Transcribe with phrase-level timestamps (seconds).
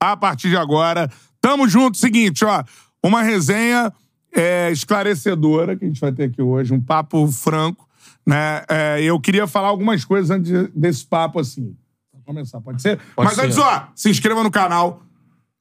[0.00, 1.10] a partir de agora.
[1.40, 1.96] Tamo junto.
[1.96, 2.62] Seguinte, ó,
[3.02, 3.92] uma resenha
[4.34, 7.88] é, esclarecedora que a gente vai ter aqui hoje, um papo franco,
[8.26, 8.62] né?
[8.68, 11.74] É, eu queria falar algumas coisas antes desse papo, assim.
[12.12, 12.98] Pra começar, pode ser?
[13.14, 13.46] Pode Mas ser.
[13.46, 15.02] antes, ó, se inscreva no canal.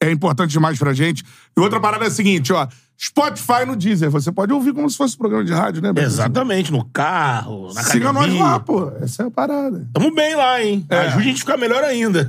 [0.02, 1.24] É importante demais pra gente.
[1.58, 2.68] E outra parada é a seguinte, ó.
[2.98, 4.10] Spotify no Deezer.
[4.10, 6.08] Você pode ouvir como se fosse um programa de rádio, né, Beto?
[6.08, 8.92] Exatamente, no carro, na Siga nós lá, pô.
[9.02, 9.88] Essa é a parada.
[9.94, 10.86] Tamo bem lá, hein?
[10.90, 11.00] É.
[11.00, 12.28] Ajude a gente a ficar melhor ainda.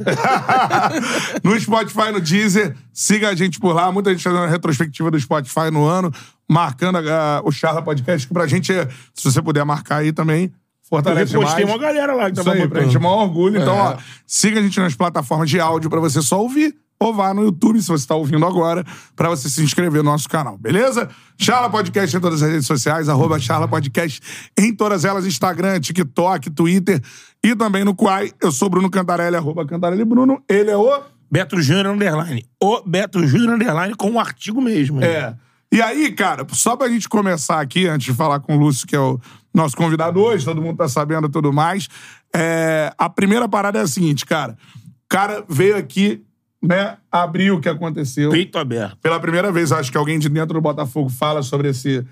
[1.43, 2.75] no Spotify, no Deezer.
[2.93, 3.91] Siga a gente por lá.
[3.93, 6.13] Muita gente fazendo a retrospectiva do Spotify no ano,
[6.49, 10.53] marcando a- o Charla Podcast, que pra gente, é, se você puder marcar aí também,
[10.89, 11.65] fortalece mais.
[11.65, 13.61] uma galera lá que Isso tava aí, pra gente é um orgulho.
[13.61, 13.81] Então, É.
[13.81, 16.75] ó, siga a gente nas plataformas de áudio pra você só ouvir.
[16.99, 20.29] Ou vá no YouTube, se você tá ouvindo agora, pra você se inscrever no nosso
[20.29, 21.09] canal, beleza?
[21.39, 24.21] Charla Podcast em todas as redes sociais, arroba Charla Podcast
[24.59, 27.03] em todas elas, Instagram, TikTok, Twitter
[27.45, 28.33] e também no Quai.
[28.41, 30.43] Eu sou Bruno Cantarelli, arroba Cantarelli Bruno.
[30.49, 31.03] Ele é o...
[31.31, 32.47] Beto Júnior Underline.
[32.63, 35.03] O Beto Júnior Underline com um artigo mesmo.
[35.03, 35.37] É.
[35.73, 38.95] E aí, cara, só pra gente começar aqui, antes de falar com o Lúcio, que
[38.95, 39.21] é o
[39.53, 41.89] nosso convidado hoje, todo mundo tá sabendo e tudo mais,
[42.35, 44.57] é, a primeira parada é a seguinte, cara.
[44.87, 46.23] O cara veio aqui,
[46.63, 48.31] né, abrir o que aconteceu.
[48.31, 48.97] Peito aberto.
[48.99, 52.05] Pela primeira vez, acho que alguém de dentro do Botafogo fala sobre esse,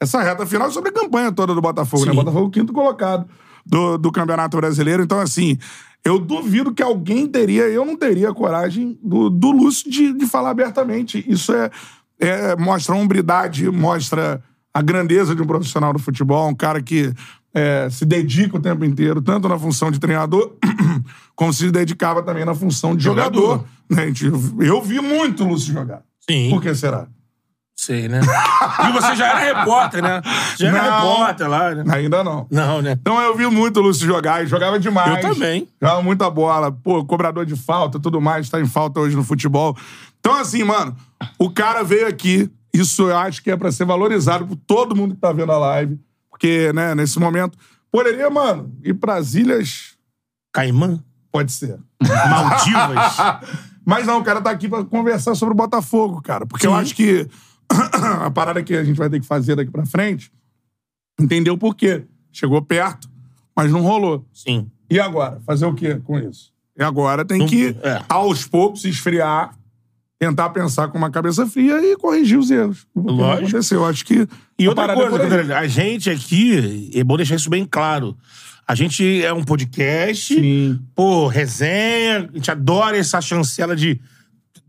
[0.00, 2.12] essa reta final, sobre a campanha toda do Botafogo, né?
[2.12, 2.16] Sim.
[2.16, 3.28] Botafogo quinto colocado
[3.64, 5.02] do, do Campeonato Brasileiro.
[5.02, 5.58] Então, assim,
[6.04, 10.50] eu duvido que alguém teria, eu não teria coragem do, do Lúcio de, de falar
[10.50, 11.24] abertamente.
[11.28, 11.70] Isso é,
[12.18, 14.42] é mostra hombridade, mostra
[14.72, 17.12] a grandeza de um profissional do futebol, um cara que
[17.54, 20.52] é, se dedica o tempo inteiro, tanto na função de treinador,
[21.34, 23.64] como se dedicava também na função de jogador.
[23.90, 24.56] Jogador.
[24.56, 24.66] né?
[24.66, 26.02] Eu vi muito o Lúcio jogar.
[26.28, 26.50] Sim.
[26.50, 27.06] Por que será?
[27.74, 28.20] Sei, né?
[28.88, 30.20] e você já era repórter, né?
[30.58, 30.98] Já era Não.
[30.98, 31.84] repórter lá, né?
[31.94, 32.44] Ainda não.
[32.50, 32.98] Não, né?
[33.00, 35.22] Então eu vi muito o Lúcio jogar, e jogava demais.
[35.22, 35.68] Eu também.
[35.80, 36.72] Jogava muita bola.
[36.72, 39.76] Pô, cobrador de falta, tudo mais, tá em falta hoje no futebol.
[40.18, 40.96] Então, assim, mano,
[41.38, 45.14] o cara veio aqui, isso eu acho que é pra ser valorizado por todo mundo
[45.14, 45.98] que tá vendo a live.
[46.38, 47.58] Porque, né, nesse momento,
[47.90, 49.96] poderia, mano, ir pras ilhas,
[50.52, 51.02] Caimã?
[51.32, 51.78] pode ser.
[52.00, 53.16] Maldivas?
[53.84, 56.46] Mas não, o cara tá aqui pra conversar sobre o Botafogo, cara.
[56.46, 56.76] Porque eu Sim.
[56.76, 57.26] acho que
[58.22, 60.30] a parada que a gente vai ter que fazer daqui pra frente,
[61.20, 62.04] entender o porquê.
[62.30, 63.10] Chegou perto,
[63.56, 64.24] mas não rolou.
[64.32, 64.70] Sim.
[64.88, 65.40] E agora?
[65.44, 66.52] Fazer o quê com isso?
[66.78, 68.00] E agora tem Não- que, é.
[68.08, 69.56] aos poucos, esfriar,
[70.18, 72.86] tentar pensar com uma cabeça fria e corrigir os erros.
[72.94, 73.48] Lógico.
[73.48, 73.80] aconteceu.
[73.80, 74.26] Eu acho que.
[74.58, 78.16] E outra é coisa, a gente aqui, é bom deixar isso bem claro.
[78.66, 80.78] A gente é um podcast, Sim.
[80.94, 83.98] pô, resenha, a gente adora essa chancela de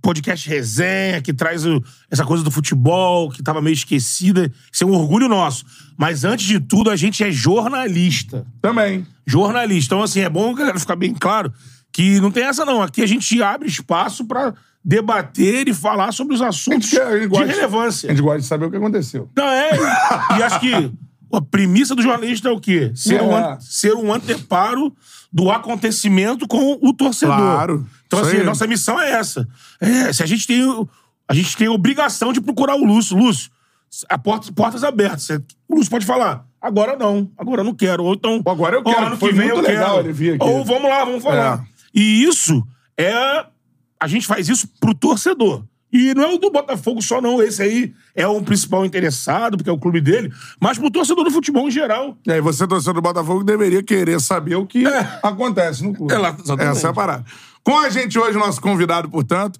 [0.01, 4.49] podcast resenha, que traz o- essa coisa do futebol, que tava meio esquecida.
[4.71, 5.65] Isso é um orgulho nosso.
[5.97, 8.45] Mas antes de tudo, a gente é jornalista.
[8.61, 9.05] Também.
[9.27, 9.93] Jornalista.
[9.95, 11.51] Então, assim, é bom, galera, ficar bem claro
[11.91, 12.81] que não tem essa, não.
[12.81, 14.53] Aqui a gente abre espaço pra
[14.83, 18.09] debater e falar sobre os assuntos quer- gente de relevância.
[18.09, 19.29] A gente gosta de saber o que aconteceu.
[19.35, 19.71] Não, é.
[20.37, 20.91] E acho que
[21.31, 22.91] a premissa do jornalista é o quê?
[22.95, 23.53] Ser, um, É.
[23.53, 24.93] an- ser um anteparo
[25.31, 27.35] do acontecimento com o torcedor.
[27.35, 27.87] Claro.
[28.07, 29.47] Então, assim, nossa missão é essa.
[29.79, 30.63] É, se a gente tem.
[31.27, 33.15] A gente tem a obrigação de procurar o Lúcio.
[33.15, 33.51] Lúcio,
[34.09, 35.29] a porta, portas abertas.
[35.67, 36.43] O Lúcio pode falar.
[36.59, 37.29] Agora não.
[37.37, 38.03] Agora eu não quero.
[38.03, 38.41] Ou então.
[38.47, 40.07] Agora eu "Ó, quero, Ano foi que vem muito eu legal quero.
[40.07, 40.43] ele vir aqui.
[40.43, 41.59] Ou vamos lá, vamos falar.
[41.59, 41.99] É.
[41.99, 42.65] E isso
[42.97, 43.45] é.
[43.99, 45.63] A gente faz isso pro torcedor.
[45.91, 47.41] E não é o do Botafogo só, não.
[47.41, 50.31] Esse aí é o principal interessado, porque é o clube dele,
[50.61, 52.15] mas pro torcedor do futebol em geral.
[52.27, 55.19] E aí você, torcedor do Botafogo, deveria querer saber o que É.
[55.23, 56.13] acontece no clube.
[56.13, 56.37] É lá.
[56.59, 57.25] Essa é a parada.
[57.63, 59.59] Com a gente hoje, nosso convidado, portanto,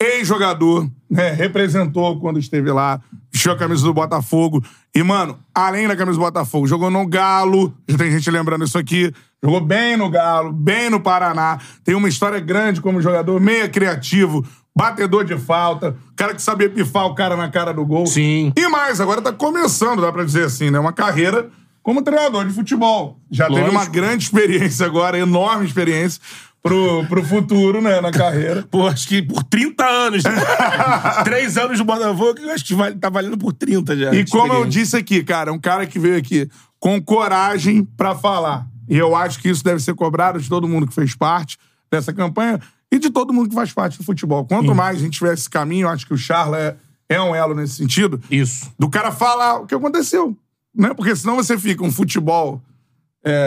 [0.00, 1.30] ex-jogador, né?
[1.32, 3.00] Representou quando esteve lá,
[3.32, 4.62] vestiu a camisa do Botafogo.
[4.94, 7.74] E, mano, além da camisa do Botafogo, jogou no Galo.
[7.88, 9.12] Já tem gente lembrando isso aqui.
[9.42, 11.58] Jogou bem no Galo, bem no Paraná.
[11.84, 14.44] Tem uma história grande como jogador, meia criativo,
[14.76, 18.06] batedor de falta, cara que sabia pifar o cara na cara do gol.
[18.06, 18.52] Sim.
[18.56, 20.78] E mais, agora tá começando, dá pra dizer assim, né?
[20.78, 21.50] Uma carreira
[21.82, 23.18] como treinador de futebol.
[23.30, 23.76] Já teve Lógico.
[23.76, 26.20] uma grande experiência agora, enorme experiência
[26.60, 28.66] pro, pro futuro, né, na carreira.
[28.70, 30.22] Pô, acho que por 30 anos.
[31.24, 34.12] Três anos do Botafogo, eu acho que vale- tá valendo por 30 já.
[34.14, 36.48] E como eu disse aqui, cara, um cara que veio aqui
[36.80, 38.66] com coragem pra falar.
[38.88, 41.58] E eu acho que isso deve ser cobrado de todo mundo que fez parte
[41.90, 44.44] dessa campanha e de todo mundo que faz parte do futebol.
[44.44, 46.76] Quanto mais a gente tiver esse caminho, eu acho que o Charla é,
[47.08, 48.20] é um elo nesse sentido.
[48.30, 48.70] Isso.
[48.78, 50.36] Do cara falar o que aconteceu.
[50.74, 50.94] Né?
[50.94, 52.62] Porque senão você fica um futebol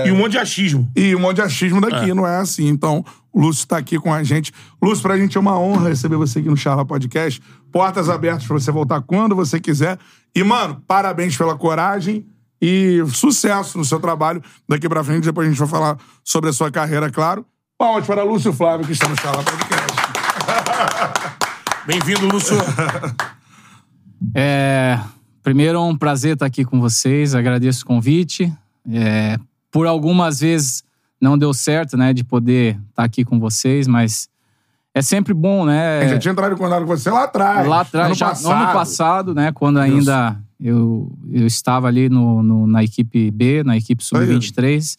[0.06, 0.92] E um monte de achismo.
[0.96, 2.68] e um monte de achismo daqui, não é assim.
[2.68, 3.04] Então,
[3.34, 4.52] o Lúcio tá aqui com a gente.
[4.82, 7.42] Lúcio, pra gente é uma honra receber você aqui no Charla Podcast.
[7.72, 9.98] Portas abertas pra você voltar quando você quiser.
[10.36, 12.26] E, mano, parabéns pela coragem
[12.62, 14.42] e sucesso no seu trabalho.
[14.70, 17.46] Daqui pra frente, depois a gente vai falar sobre a sua carreira, claro.
[17.78, 19.92] Palmas para Lúcio Flávio, que está no Charla Podcast.
[21.88, 22.56] Bem-vindo, Lúcio.
[24.36, 25.00] É,
[25.42, 27.34] primeiro, é um prazer estar aqui com vocês.
[27.34, 28.54] Agradeço o convite.
[28.92, 29.40] É,
[29.72, 30.84] por algumas vezes
[31.20, 34.30] não deu certo, né, de poder estar aqui com vocês, mas
[34.94, 36.04] é sempre bom, né?
[36.04, 37.68] Eu já tinha entrado em contato com você lá atrás.
[37.68, 38.44] Lá atrás, ano já passado.
[38.44, 43.64] no ano passado, né, quando ainda eu, eu estava ali no, no- na equipe B,
[43.64, 44.98] na equipe sub-23.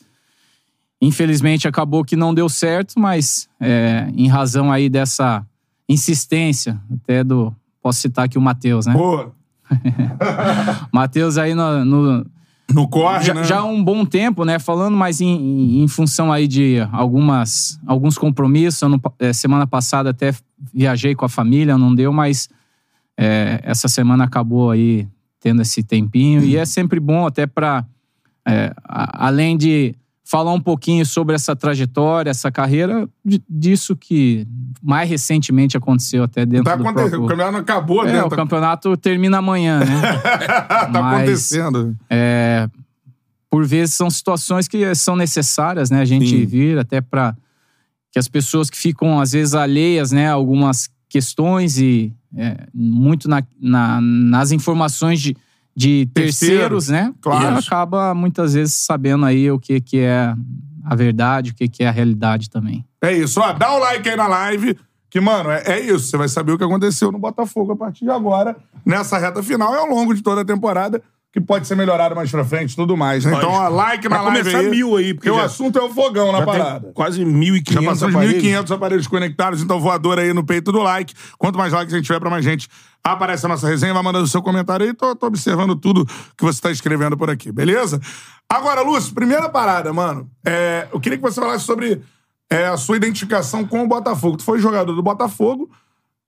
[1.00, 5.44] Infelizmente acabou que não deu certo, mas é, em razão aí dessa
[5.88, 7.55] insistência, até do.
[7.82, 8.93] Posso citar aqui o Matheus, né?
[8.93, 9.31] Pô,
[10.93, 12.26] Matheus aí no, no-
[12.73, 13.44] no corre, já, né?
[13.44, 14.59] já há um bom tempo, né?
[14.59, 18.82] Falando, mas em, em- função aí de algumas, alguns compromissos.
[18.82, 20.32] Ano eh, semana passada até
[20.73, 22.49] viajei com a família, não deu, mas
[23.19, 25.06] eh, essa semana acabou aí
[25.42, 26.42] tendo esse tempinho.
[26.44, 27.84] E é sempre bom até para,
[28.86, 29.94] além de
[30.24, 33.06] falar um pouquinho sobre essa trajetória, essa carreira,
[33.50, 34.46] disso que
[34.82, 37.24] mais recentemente aconteceu até dentro Tá do acontecendo.
[37.24, 37.28] O próprio...
[37.36, 38.22] campeonato acabou, É, né?
[38.22, 40.00] o campeonato termina amanhã, né?
[40.68, 41.94] tá mas- acontecendo.
[42.08, 42.68] É,
[43.50, 46.00] por vezes são situações que são necessárias, né?
[46.00, 46.46] A gente Sim.
[46.46, 47.36] vir até para
[48.10, 53.43] que as pessoas que ficam às vezes alheias, né, algumas questões e é, muito na-
[53.61, 55.37] na- nas informações de,
[55.76, 57.14] de Terceiros, terceiros, né?
[57.20, 57.56] claro.
[57.56, 60.34] E acaba muitas vezes sabendo aí o que, que é
[60.84, 62.84] a verdade, o que, que é a realidade também.
[63.02, 63.40] É isso.
[63.40, 64.76] Ó, dá o like aí na live.
[65.08, 66.06] Que, mano, é, é isso.
[66.08, 69.75] Você vai saber o que aconteceu no Botafogo a partir de agora, nessa reta final
[69.75, 71.02] e ao longo de toda a temporada,
[71.32, 73.25] que pode ser melhorado mais pra frente e tudo mais.
[73.25, 73.32] Né?
[73.34, 74.70] Então, ó, like na Vai live começar aí.
[74.70, 76.90] mil aí, porque o já- assunto é o fogão na Já parada.
[76.93, 78.43] quase Já 1.500 passou de aparelhos.
[78.43, 81.14] 1.500 aparelhos conectados, então voador aí no peito do like.
[81.38, 82.69] Quanto mais likes a gente tiver, pra mais gente
[83.02, 83.94] aparece a nossa resenha.
[83.94, 84.93] Vai mandando o seu comentário aí.
[84.93, 86.05] Tô, tô observando tudo
[86.37, 87.99] que você tá escrevendo por aqui, beleza?
[88.46, 90.28] Agora, Lúcio, primeira parada, mano.
[90.46, 92.02] É, eu queria que você falasse sobre
[92.50, 94.37] é, a sua identificação com o Botafogo.
[94.37, 95.70] Tu foi jogador do Botafogo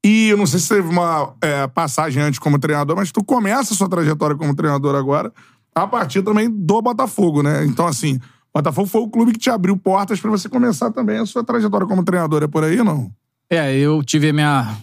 [0.05, 3.73] e eu não sei se teve uma é, passagem antes como treinador, mas tu começa
[3.73, 5.33] a sua trajetória como treinador agora
[5.75, 7.65] a partir também do Botafogo, né?
[7.65, 11.19] Então, assim, o Botafogo foi o clube que te abriu portas pra você começar também
[11.19, 12.43] a sua trajetória como treinador.
[12.43, 13.11] É por aí, não?
[13.51, 14.77] É, eu tive minha,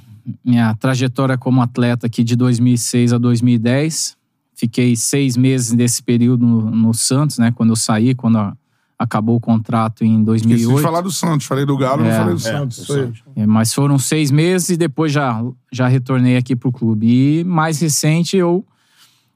[0.44, 4.18] minha trajetória como atleta aqui de 2006 a 2010.
[4.54, 7.52] Fiquei seis meses desse período no, no Santos, né?
[7.56, 8.54] Quando eu saí, quando a-
[9.02, 10.82] acabou o contrato em Esqueci de 2008.
[10.84, 11.48] falar do Santos.
[11.48, 12.90] Falei do Galo, não É, falei do É, Santos.
[12.90, 13.14] o.
[13.36, 15.42] É, mas foram seis meses e depois já,
[15.72, 17.08] já retornei aqui pro clube.
[17.40, 18.66] E mais recente, eu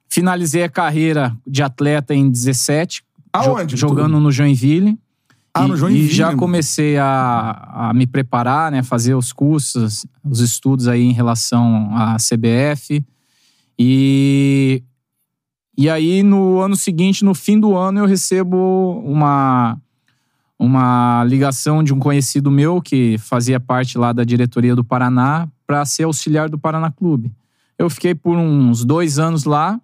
[0.09, 3.03] finalizei a carreira de atleta em 17,
[3.33, 3.75] Aonde?
[3.75, 4.97] jo- jogando no Joinville.
[5.53, 6.05] Ah, e, no Joinville.
[6.09, 8.83] E já comecei a, a me preparar, né?
[8.83, 13.01] Fazer os cursos, os estudos aí em relação à CBF.
[13.79, 14.83] E,
[15.77, 19.77] e aí, no ano seguinte, no fim do ano, eu recebo uma,
[20.57, 25.83] uma ligação de um conhecido meu que fazia parte lá da diretoria do Paraná para
[25.85, 27.31] ser auxiliar do Paraná Clube.
[27.77, 29.79] Eu fiquei por uns dois anos lá.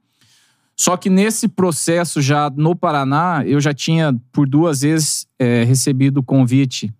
[0.78, 6.22] Só que nesse processo já no Paraná, eu já tinha por duas vezes eh, recebido
[6.22, 6.92] o convite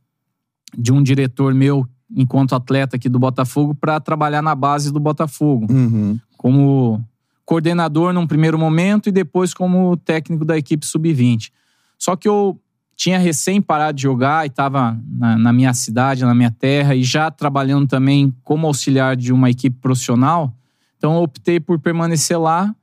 [0.78, 5.66] de um diretor meu, enquanto atleta aqui do Botafogo, para trabalhar na base do Botafogo,
[5.72, 6.20] Uhum.
[6.38, 7.04] como
[7.46, 11.52] coordenador num primeiro momento e depois como técnico da equipe sub-20.
[11.98, 12.60] Só que eu
[12.96, 17.04] tinha recém parado de jogar e estava na, na minha cidade, na minha terra, e
[17.04, 20.54] já trabalhando também como auxiliar de uma equipe profissional.
[20.98, 22.76] Então eu optei por permanecer lá.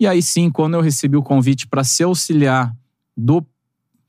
[0.00, 2.74] E aí sim, quando eu recebi o convite para ser auxiliar
[3.14, 3.44] do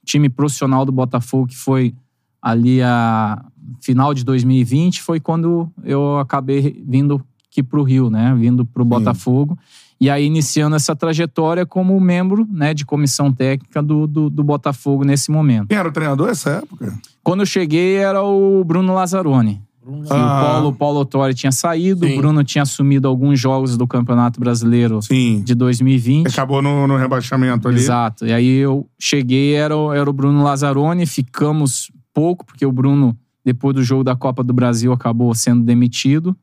[0.05, 1.93] time profissional do Botafogo, que foi
[2.41, 3.43] ali a
[3.81, 8.33] final de 2020, foi quando eu acabei vindo aqui para o Rio, né?
[8.35, 9.57] Vindo para o Botafogo.
[9.99, 15.03] E aí iniciando essa trajetória como membro né, de comissão técnica do, do, do Botafogo
[15.03, 15.67] nesse momento.
[15.69, 16.93] Quem era o treinador nessa época?
[17.23, 19.61] Quando eu cheguei era o Bruno Lazzaroni.
[20.09, 20.15] Ah.
[20.15, 22.13] O Paulo, Paulo Autori tinha saído, Sim.
[22.13, 25.41] o Bruno tinha assumido alguns jogos do Campeonato Brasileiro Sim.
[25.45, 26.27] de 2020.
[26.27, 27.77] Acabou no, no rebaixamento ali.
[27.77, 28.25] Exato.
[28.25, 33.17] E aí eu cheguei, era, o- era o Bruno Lazzaroni, ficamos pouco, porque o Bruno,
[33.45, 36.35] depois do jogo da Copa do Brasil, acabou sendo demitido.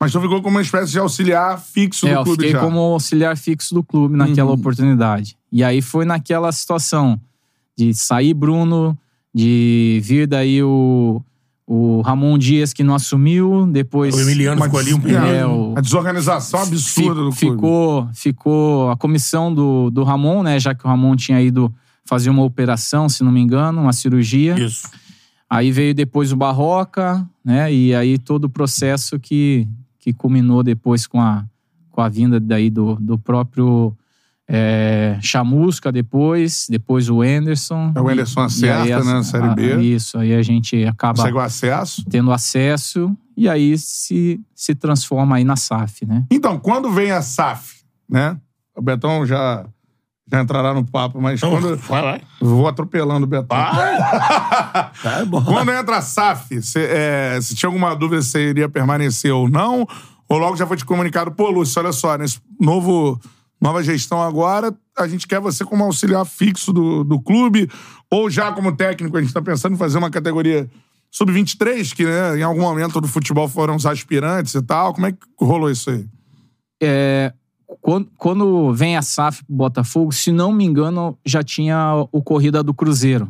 [0.00, 2.60] Mas tu ficou como uma espécie de auxiliar fixo É, do eu clube fiquei já.
[2.60, 4.54] como auxiliar fixo do clube naquela Uhum.
[4.56, 5.36] oportunidade.
[5.50, 7.20] E aí foi naquela situação
[7.76, 8.96] de sair Bruno,
[9.34, 11.20] de vir daí o,
[11.66, 15.74] o Ramon Dias que não assumiu, depois O Emiliano ficou ali um É, É, o-
[15.76, 17.36] A desorganização absurda do clube.
[17.36, 20.60] ficou, ficou a comissão do, do Ramon, né?
[20.60, 21.74] Já que o Ramon tinha ido
[22.04, 24.54] fazer uma operação, se não me engano, uma cirurgia.
[24.58, 24.88] Isso.
[25.50, 27.72] Aí veio depois o Barroca, né?
[27.72, 29.66] E aí todo o processo que,
[30.12, 31.44] que culminou depois com a,
[31.90, 33.94] com a vinda daí do, do próprio
[34.48, 37.92] é, Chamusca depois, depois o Anderson.
[37.94, 39.72] É, o Anderson acerta, né, na Série B.
[39.74, 42.04] a- Isso, aí a gente acaba Consegue o acesso.
[42.08, 46.24] tendo acesso e aí se, se transforma aí na SAF, né?
[46.30, 48.38] Então, quando vem a SAF, né?
[48.74, 49.66] O Betão já,
[50.30, 51.76] já entrará no papo, mas Então, quando.
[51.76, 52.22] vai, vai.
[52.40, 53.56] Vou atropelando o Betão.
[55.02, 55.42] Tá bom.
[55.44, 59.48] Quando entra a SAF, se, é, se tinha alguma dúvida se você iria permanecer ou
[59.48, 59.86] não,
[60.28, 63.18] ou logo já foi te comunicado, pô, Lúcio, olha só, nesse novo,
[63.60, 67.70] nova gestão agora, a gente quer você como auxiliar fixo do, do clube,
[68.10, 70.68] ou já como técnico, a gente tá pensando em fazer uma categoria
[71.10, 74.92] sub-23, que né, em algum momento do futebol foram os aspirantes e tal.
[74.92, 76.06] Como é que rolou isso aí?
[76.82, 77.32] É,
[77.80, 82.62] quando, quando vem a SAF pro Botafogo, se não me engano, já tinha ocorrido a
[82.62, 83.28] do Cruzeiro.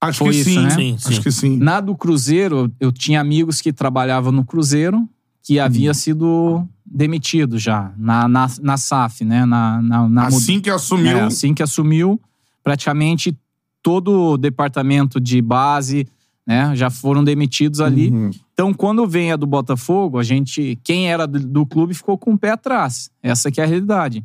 [0.00, 0.70] Acho Foi que isso, sim, né?
[0.70, 1.22] Sim, Acho sim.
[1.22, 1.56] que sim.
[1.56, 5.08] Na do Cruzeiro, eu tinha amigos que trabalhavam no Cruzeiro
[5.42, 9.44] que havia sido demitido já, na, na, na SAF, né?
[9.46, 11.16] Na, na, na Assim que assumiu.
[11.16, 12.20] É, assim que assumiu,
[12.62, 13.36] praticamente
[13.82, 16.06] todo o departamento de base,
[16.46, 18.10] né, já foram demitidos ali.
[18.10, 18.30] Uhum.
[18.58, 22.32] Então, quando vem a do Botafogo, a gente, quem era do, do clube ficou com
[22.32, 23.08] o pé atrás.
[23.22, 24.24] Essa que é a realidade.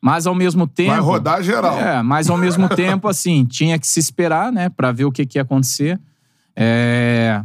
[0.00, 1.76] Mas ao mesmo tempo, Vai rodar geral.
[1.76, 5.26] é, mas ao mesmo tempo, assim, tinha que se esperar, né, para ver o que,
[5.26, 6.00] que ia acontecer.
[6.54, 7.42] É,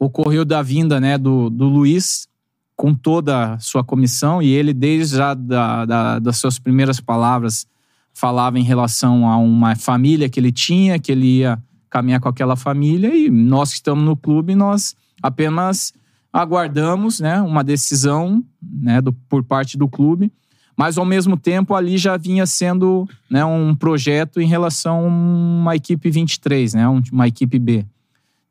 [0.00, 2.26] Ocorreu da vinda, né, do, do Luiz
[2.74, 7.66] com toda a sua comissão e ele, desde já da, da- das suas primeiras palavras,
[8.14, 12.56] falava em relação a uma família que ele tinha, que ele ia caminhar com aquela
[12.56, 15.92] família e nós que estamos no clube, nós apenas
[16.32, 20.32] aguardamos, né, uma decisão, né, do, por parte do clube
[20.76, 25.74] mas ao mesmo tempo ali já vinha sendo né, um projeto em relação a uma
[25.74, 27.84] equipe 23, né, um- uma equipe B.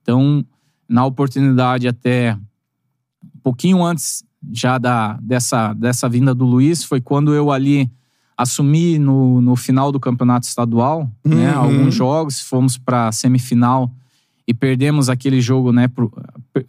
[0.02, 0.44] Então,
[0.90, 2.38] na oportunidade até
[3.24, 7.90] um pouquinho antes já da, dessa, dessa vinda do Luiz, foi quando eu ali
[8.38, 11.60] assumi no, no final do campeonato estadual, né, Uhum.
[11.60, 13.92] alguns jogos, fomos para semifinal
[14.48, 16.12] e perdemos aquele jogo, né, pro-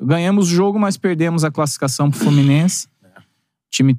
[0.03, 2.89] ganhamos o jogo, mas perdemos a classificação para o Fluminense.
[3.69, 3.99] O time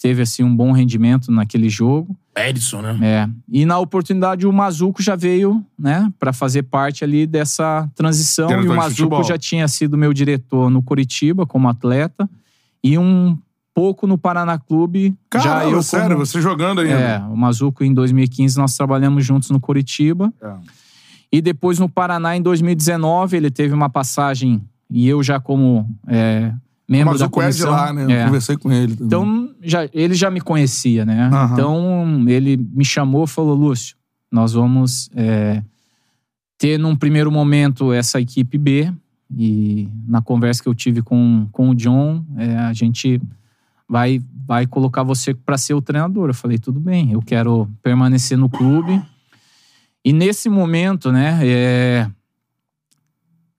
[0.00, 2.16] teve assim um bom rendimento naquele jogo.
[2.34, 2.98] Edson, né?
[3.02, 3.28] É.
[3.46, 8.66] E na oportunidade o Mazuco já veio, né, para fazer parte ali dessa transição Diretor
[8.66, 12.28] e o Mazuco já tinha sido meu diretor no Curitiba como atleta
[12.82, 13.36] e um
[13.74, 16.26] pouco no Paraná Clube, já Caramba, eu sério, como...
[16.26, 16.94] você jogando ainda.
[16.94, 20.32] É, o Mazuco em 2015 nós trabalhamos juntos no Curitiba.
[20.42, 20.54] É.
[21.32, 26.52] E depois no Paraná em 2019 ele teve uma passagem e eu já como é,
[26.86, 27.70] membro Mas da o é de comissão.
[27.70, 28.04] lá, né?
[28.04, 28.24] Eu É.
[28.26, 28.94] conversei com ele.
[28.94, 29.06] também.
[29.06, 31.30] Então, já, ele já me conhecia, né?
[31.32, 31.52] Aham.
[31.54, 33.96] Então, ele me chamou e falou: Lúcio,
[34.30, 35.62] nós vamos é,
[36.58, 38.92] ter num primeiro momento essa equipe B.
[39.34, 43.18] E na conversa que eu tive com, com o John, é, a gente
[43.88, 46.28] vai, vai colocar você para ser o treinador.
[46.30, 49.02] Eu falei: tudo bem, eu quero permanecer no clube.
[50.04, 52.10] E nesse momento, né, é,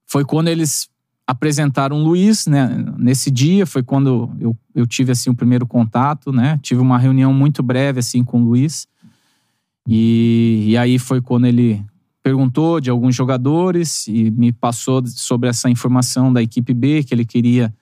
[0.06, 0.88] foi quando eles
[1.26, 2.84] apresentaram o Luiz, né?
[2.98, 6.58] Nesse dia foi quando eu, eu tive assim o primeiro contato, né?
[6.62, 8.86] Tive uma reunião muito breve assim com o Luiz.
[9.88, 11.84] E, e aí foi quando ele
[12.22, 17.24] perguntou de alguns jogadores e me passou sobre essa informação da equipe B que ele
[17.24, 17.74] queria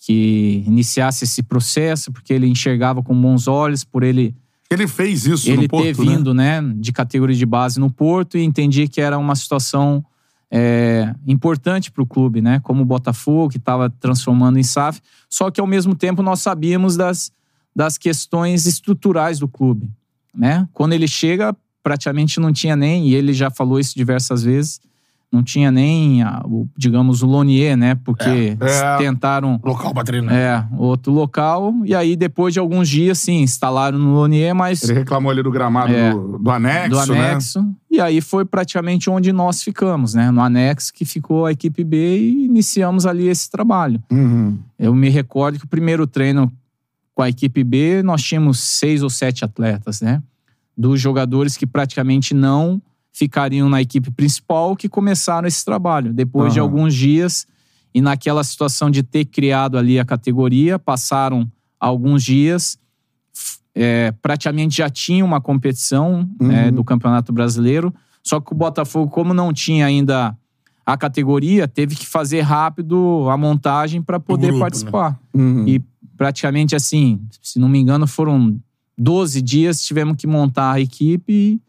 [0.00, 4.34] que iniciasse esse processo porque ele enxergava com bons olhos por ele
[4.70, 6.16] Ele fez isso ele no Porto, ter né?
[6.16, 6.62] vindo né?
[6.76, 10.04] de categoria de base no Porto e entendi que era uma situação
[10.50, 12.58] é, importante para o clube, né?
[12.60, 15.00] Como o Botafogo, que estava transformando em SAF.
[15.28, 17.30] Só que, ao mesmo tempo, nós sabíamos das,
[17.74, 19.88] das questões estruturais do clube,
[20.34, 20.68] né?
[20.72, 24.80] Quando ele chega, praticamente não tinha nem, e ele já falou isso diversas vezes,
[25.32, 27.94] não tinha nem, a- o, digamos, o Lonier, né?
[27.94, 28.96] Porque É.
[28.98, 30.34] tentaram Local pra treinar.
[30.34, 31.72] é, outro local.
[31.84, 35.50] E aí, depois de alguns dias, sim, instalaram no Lonier, mas Ele reclamou ali do
[35.50, 36.10] gramado É.
[36.12, 37.30] do, do anexo, do né?
[37.30, 37.64] anexo.
[37.88, 40.30] E aí foi praticamente onde nós ficamos, né?
[40.32, 44.02] No anexo que ficou a equipe B e iniciamos ali esse trabalho.
[44.10, 44.58] Uhum.
[44.78, 46.52] Eu me recordo que o primeiro treino
[47.14, 50.22] com a equipe B, nós tínhamos seis ou sete atletas, né?
[50.76, 52.80] Dos jogadores que praticamente não
[53.12, 56.12] ficariam na equipe principal que começaram esse trabalho.
[56.12, 56.68] Depois de Aham.
[56.68, 57.46] alguns dias,
[57.94, 62.78] e naquela situação de ter criado ali a categoria, passaram alguns dias,
[63.74, 66.76] é, praticamente já tinha uma competição né, Uhum.
[66.76, 70.36] do Campeonato Brasileiro, só que o Botafogo, como não tinha ainda
[70.84, 74.60] a categoria, teve que fazer rápido a montagem para poder grupo, né?
[74.64, 75.20] participar.
[75.32, 75.66] Uhum.
[75.66, 75.82] E
[76.16, 78.58] praticamente assim, se não me engano, foram
[78.98, 81.60] 12 dias, tivemos que montar a equipe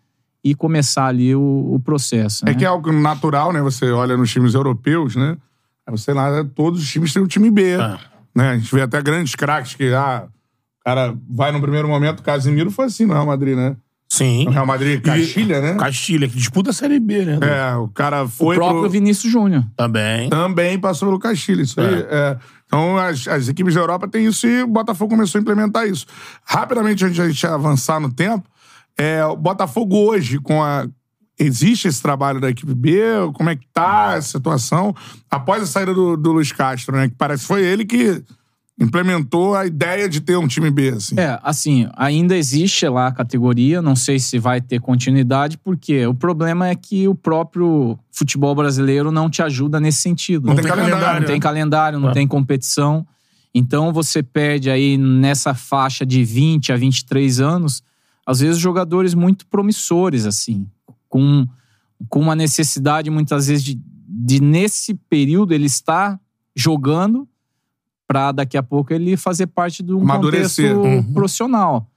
[0.43, 2.43] e, e começar ali o, o processo.
[2.45, 2.55] É né?
[2.55, 3.61] que é algo natural, né?
[3.61, 5.37] Você olha nos times europeus, né?
[5.85, 7.71] Aí Você lá, todos os times têm um time B.
[7.71, 7.97] É.
[8.35, 8.49] Né?
[8.51, 12.23] A gente vê até grandes craques que, ah, o cara vai no primeiro momento, o
[12.23, 13.75] Casimiro foi assim no Real Madrid, né?
[14.11, 14.43] Sim.
[14.43, 15.75] No Real Madrid, Castilha, né?
[15.75, 17.39] Castilha, que disputa a Série B, né?
[17.41, 18.89] É, o cara o foi próprio pro...
[18.89, 19.63] Vinícius Júnior.
[19.77, 20.29] Também.
[20.29, 22.05] Também passou pelo Castilha, isso aí.
[22.09, 22.37] é.
[22.65, 26.05] Então, as, as equipes da Europa têm isso e o Botafogo começou a implementar isso.
[26.45, 28.47] Rapidamente, antes de a gente avançar no tempo,
[29.01, 30.87] é, o Botafogo hoje, com a.
[31.39, 32.99] Existe esse trabalho da equipe B?
[33.33, 34.93] Como é que tá a situação?
[35.29, 37.09] Após a saída do, do Luiz Castro, né?
[37.09, 38.23] Que parece que foi ele que
[38.79, 41.15] implementou a ideia de ter um time B, assim.
[41.19, 46.13] É, assim, ainda existe lá a categoria, não sei se vai ter continuidade, porque o
[46.13, 50.47] problema é que o próprio futebol brasileiro não te ajuda nesse sentido.
[50.47, 51.41] Não tem calendário, Não tem né?
[51.41, 52.13] calendário, não É.
[52.13, 53.05] tem competição.
[53.53, 57.83] Então você perde aí nessa faixa de 20 a 23 anos,
[58.25, 60.67] às vezes jogadores muito promissores, assim,
[61.09, 61.47] com,
[62.09, 66.19] com uma necessidade muitas vezes de, de nesse período ele estar
[66.55, 67.27] jogando
[68.07, 70.75] para daqui a pouco ele fazer parte de um Amadurecer.
[70.75, 71.13] contexto Uhum.
[71.13, 71.87] profissional.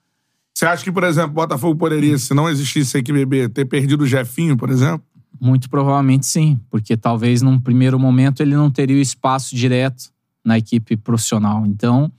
[0.54, 4.02] Você acha que, por exemplo, o Botafogo poderia, se não existisse a equipe ter perdido
[4.02, 5.04] o Jefinho, por exemplo?
[5.40, 10.04] Muito provavelmente sim, porque talvez num primeiro momento ele não teria o espaço direto
[10.44, 11.66] na equipe profissional.
[11.66, 12.10] Então,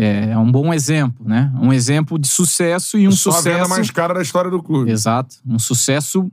[0.00, 1.52] é, é um bom exemplo, né?
[1.60, 4.62] Um exemplo de sucesso e um Só a venda sucesso mais cara da história do
[4.62, 4.92] clube.
[4.92, 5.34] Exato.
[5.44, 6.30] Um sucesso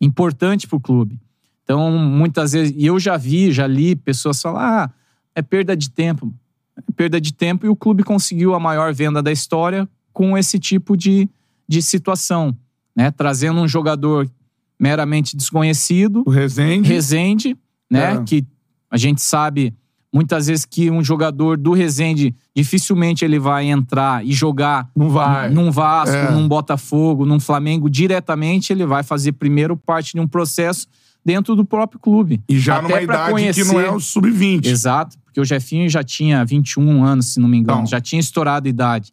[0.00, 1.20] importante para o clube.
[1.64, 4.90] Então, muitas vezes, e eu já vi, já li pessoas falar: ah,
[5.34, 6.32] é perda de tempo.
[6.76, 10.56] É perda de tempo e o clube conseguiu a maior venda da história com esse
[10.60, 11.28] tipo de,
[11.68, 12.56] de situação,
[12.94, 13.10] né?
[13.10, 14.30] Trazendo um jogador
[14.78, 16.88] meramente desconhecido, O Rezende.
[16.88, 17.56] Rezende,
[17.90, 18.14] né?
[18.14, 18.22] É.
[18.22, 18.46] Que
[18.88, 19.74] a gente sabe
[20.14, 25.50] muitas vezes que um jogador do Rezende dificilmente ele vai entrar e jogar Não vai.
[25.50, 26.30] num Vasco, É.
[26.30, 30.86] num Botafogo, num Flamengo diretamente, ele vai fazer primeiro parte de um processo
[31.24, 32.40] dentro do próprio clube.
[32.48, 34.66] E já Até numa pra idade que não é o sub-20.
[34.66, 38.68] Exato, porque o Jefinho já tinha 21 anos, se não me engano, já tinha estourado
[38.68, 39.12] a idade.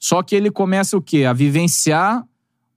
[0.00, 1.24] Só que ele começa o quê?
[1.24, 2.24] A vivenciar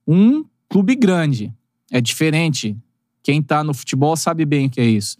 [0.06, 1.52] um clube grande.
[1.90, 2.76] É diferente.
[3.22, 5.16] Quem tá no futebol sabe bem o que é isso.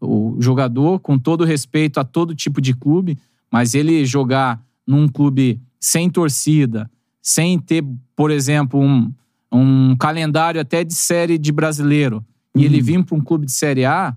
[0.00, 3.16] O jogador, com todo respeito a todo tipo de clube,
[3.50, 6.90] mas ele jogar num clube sem torcida,
[7.22, 7.84] sem ter,
[8.16, 9.12] por exemplo, um,
[9.52, 13.84] um calendário até de série de brasileiro, e ele vir para um clube de série
[13.84, 14.16] A,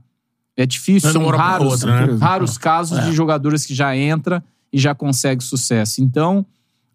[0.58, 1.14] é difícil.
[1.14, 2.18] Não é São raros, outra, né?
[2.20, 3.06] raros casos É.
[3.06, 4.44] de jogadores que já entra
[4.74, 6.02] e já consegue sucesso.
[6.04, 6.46] Então,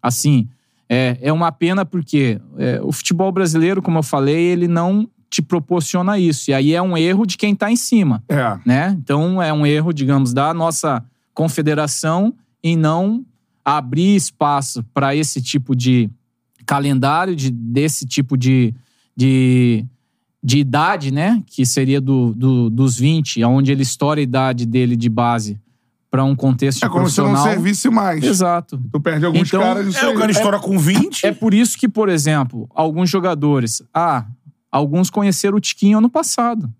[0.01, 0.47] assim,
[0.89, 5.41] é, é uma pena porque é, o futebol brasileiro, como eu falei, ele não te
[5.41, 6.49] proporciona isso.
[6.51, 8.57] E aí é um erro de quem está em cima É.
[8.65, 8.97] né?
[9.01, 13.23] Então é um erro, digamos, da nossa confederação em não
[13.63, 16.09] abrir espaço para esse tipo de
[16.65, 18.73] calendário, de, desse tipo de,
[19.15, 19.85] de,
[20.43, 21.41] de idade, né?
[21.45, 25.59] Que seria do, do- dos 20, onde ele estoura a idade dele de base
[26.09, 28.23] para um contexto É como se não servisse mais.
[28.23, 28.81] Exato.
[28.91, 31.25] Tu perde alguns Então, caras É, o cara estoura com 20.
[31.25, 33.81] É por isso que, por exemplo, alguns jogadores.
[33.93, 34.25] Ah,
[34.71, 36.71] alguns conheceram o Tiquinho ano passado.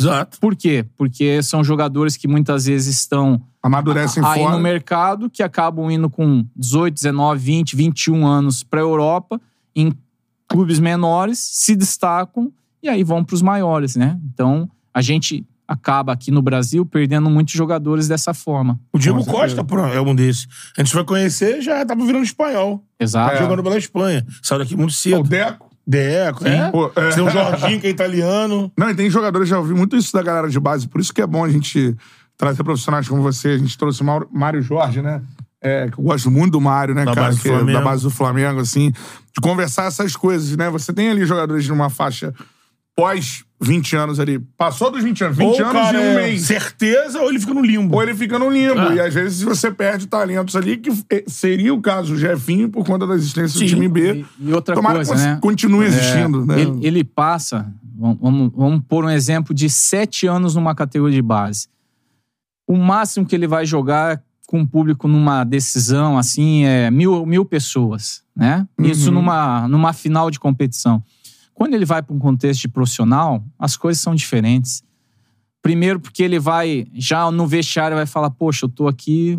[0.00, 0.38] Exato.
[0.38, 0.86] Por quê?
[0.96, 4.56] Porque são jogadores que muitas vezes estão Amadurecem aí fora.
[4.56, 9.40] no mercado, que acabam indo com 18, 19, 20, 21 anos para a Europa,
[9.74, 9.92] em
[10.48, 14.18] clubes menores, se destacam e aí vão para os maiores, né?
[14.32, 18.80] Então, a gente acaba aqui no Brasil perdendo muitos jogadores dessa forma.
[18.92, 19.22] O Diego.
[19.24, 20.48] Costa é um desses.
[20.76, 22.82] A gente foi conhecer, já tava virando espanhol.
[22.98, 23.34] Exato.
[23.34, 23.38] É.
[23.38, 24.24] Jogando pela Espanha.
[24.42, 25.22] Saiu daqui muito O cedo.
[25.24, 25.67] Deco.
[25.88, 26.70] Deco, é.
[26.70, 27.10] Pô, é.
[27.12, 28.70] Jorginho, que é italiano.
[28.76, 31.22] Não, e tem jogadores, já ouvi muito isso da galera de base, por isso que
[31.22, 31.96] é bom a gente
[32.36, 33.48] trazer profissionais como você.
[33.48, 35.22] A gente trouxe o Mauro- Mário Jorge, né?
[35.60, 37.26] É, que eu gosto muito do Mário, né, Da cara?
[37.28, 40.68] base é da base do Flamengo, assim, de conversar essas coisas, né?
[40.70, 42.32] Você tem ali jogadores numa faixa
[42.94, 44.38] pós 20 anos ali.
[44.56, 46.42] Passou dos 20 anos, 20 ou anos cara e um é mês.
[46.42, 47.96] certeza ou ele fica no limbo.
[47.96, 48.78] Ou ele fica no limbo.
[48.78, 48.94] Ah.
[48.94, 52.86] E às vezes você perde talentos ali, que eh, seria o caso do Jefinho por
[52.86, 53.64] conta da existência Sim.
[53.64, 54.24] do time B.
[54.40, 55.38] E, e outra Tomara coisa, que né?
[55.40, 56.60] continue existindo, É, né?
[56.60, 61.22] Ele, ele passa, vamos, vamos, vamos pôr um exemplo de sete anos numa categoria de
[61.22, 61.66] base.
[62.66, 67.44] O máximo que ele vai jogar com o público numa decisão, assim, é mil, mil
[67.44, 68.66] pessoas, né?
[68.78, 71.02] Isso numa, numa final de competição.
[71.58, 74.80] Quando ele vai para um contexto de profissional, as coisas são diferentes.
[75.60, 79.36] Primeiro porque ele vai, já no vestiário, vai falar, poxa, eu tô aqui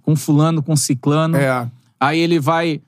[0.00, 1.36] com fulano, com ciclano.
[1.36, 1.70] É.
[2.00, 2.80] Aí ele vai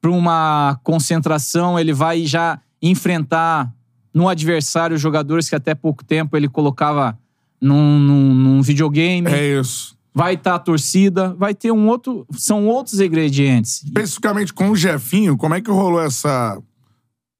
[0.00, 3.72] para uma concentração, ele vai já enfrentar
[4.12, 7.16] no adversário jogadores que até pouco tempo ele colocava
[7.60, 9.30] num, num, num videogame.
[9.30, 9.96] É isso.
[10.12, 12.26] Vai estar a torcida, vai ter um outro.
[12.32, 13.84] São outros ingredientes.
[13.84, 16.60] Especificamente com o Jefinho, como é que rolou essa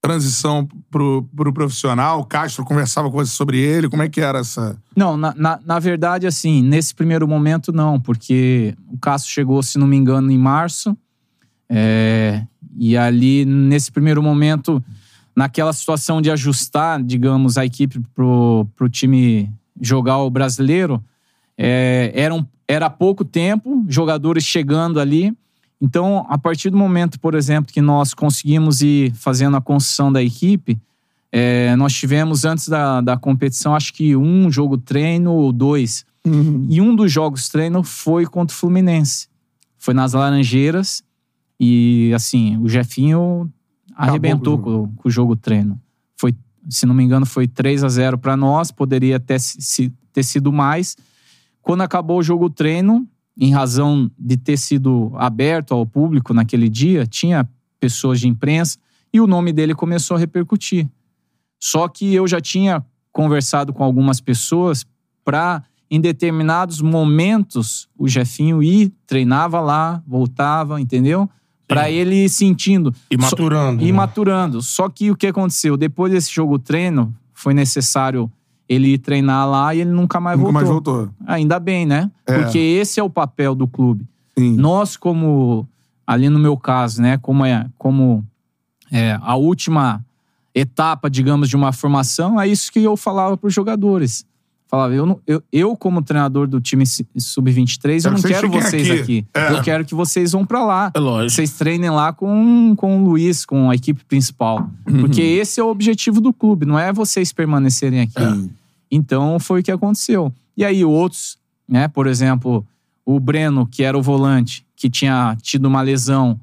[0.06, 2.20] transição pro, pro profissional?
[2.20, 4.76] O Castro conversava com você sobre ele, como é que era essa...
[4.96, 9.78] Não, na, na, na verdade, assim, nesse primeiro momento, não, porque o Cássio chegou, se
[9.78, 10.96] não me engano, em março.
[11.68, 12.44] é,
[12.78, 14.84] e ali, nesse primeiro momento,
[15.34, 21.02] naquela situação de ajustar, digamos, a equipe pro, pro time jogar o brasileiro,
[21.58, 25.34] é, era, um- era pouco tempo, jogadores chegando ali.
[25.80, 30.22] Então, a partir do momento, por exemplo, que nós conseguimos ir fazendo a construção da
[30.22, 30.78] equipe,
[31.30, 36.04] é, nós tivemos antes da, da competição, acho que um jogo treino ou dois.
[36.68, 39.28] E um dos jogos treino foi contra o Fluminense.
[39.78, 41.02] Foi nas Laranjeiras.
[41.60, 43.48] E, assim, o Jefinho
[43.94, 45.80] arrebentou com o com, com o jogo treino.
[46.16, 46.34] Foi,
[46.68, 48.70] se não me engano, foi 3 a 0 para nós.
[48.72, 50.96] Poderia se- se- ter sido mais.
[51.62, 53.06] Quando acabou o jogo treino,
[53.38, 58.78] em razão de ter sido aberto ao público naquele dia, tinha pessoas de imprensa
[59.12, 60.88] e o nome dele começou a repercutir.
[61.60, 64.86] Só que eu já tinha conversado com algumas pessoas
[65.24, 71.28] para, em determinados momentos, o Jefinho ir, treinava lá, voltava, entendeu?
[71.66, 72.94] Para ele ir sentindo.
[73.10, 73.82] E maturando.
[73.82, 73.92] e né?
[73.92, 74.62] maturando.
[74.62, 75.76] Só que o que aconteceu?
[75.76, 78.30] Depois desse jogo treino, foi necessário
[78.68, 80.94] ele treinar lá e ele nunca mais Nunca voltou.
[80.94, 81.14] mais voltou.
[81.26, 82.10] Ainda bem, né?
[82.26, 82.38] É.
[82.42, 84.04] Porque esse é o papel do clube.
[84.38, 84.56] Sim.
[84.56, 85.66] Nós, como
[86.06, 88.24] ali no meu caso, né, como é, como
[88.92, 90.04] é, a última
[90.54, 94.24] etapa, digamos, de uma formação, é isso que eu falava para os jogadores.
[94.68, 98.50] Falava, eu, não- eu, eu, como treinador do time si- sub-23, eu não vocês quero
[98.50, 99.00] vocês aqui.
[99.00, 99.26] aqui.
[99.32, 99.52] É.
[99.52, 100.90] Eu quero que vocês vão para lá.
[100.92, 101.30] É lógico.
[101.30, 104.68] Vocês treinem lá com, com o Luiz, com a equipe principal.
[104.88, 105.00] Uhum.
[105.02, 108.18] Porque esse é o objetivo do clube, não é vocês permanecerem aqui.
[108.18, 108.48] É.
[108.90, 110.32] Então foi o que aconteceu.
[110.56, 111.86] E aí outros, né?
[111.86, 112.66] Por exemplo,
[113.04, 116.40] o Breno, que era o volante, que tinha tido uma lesão,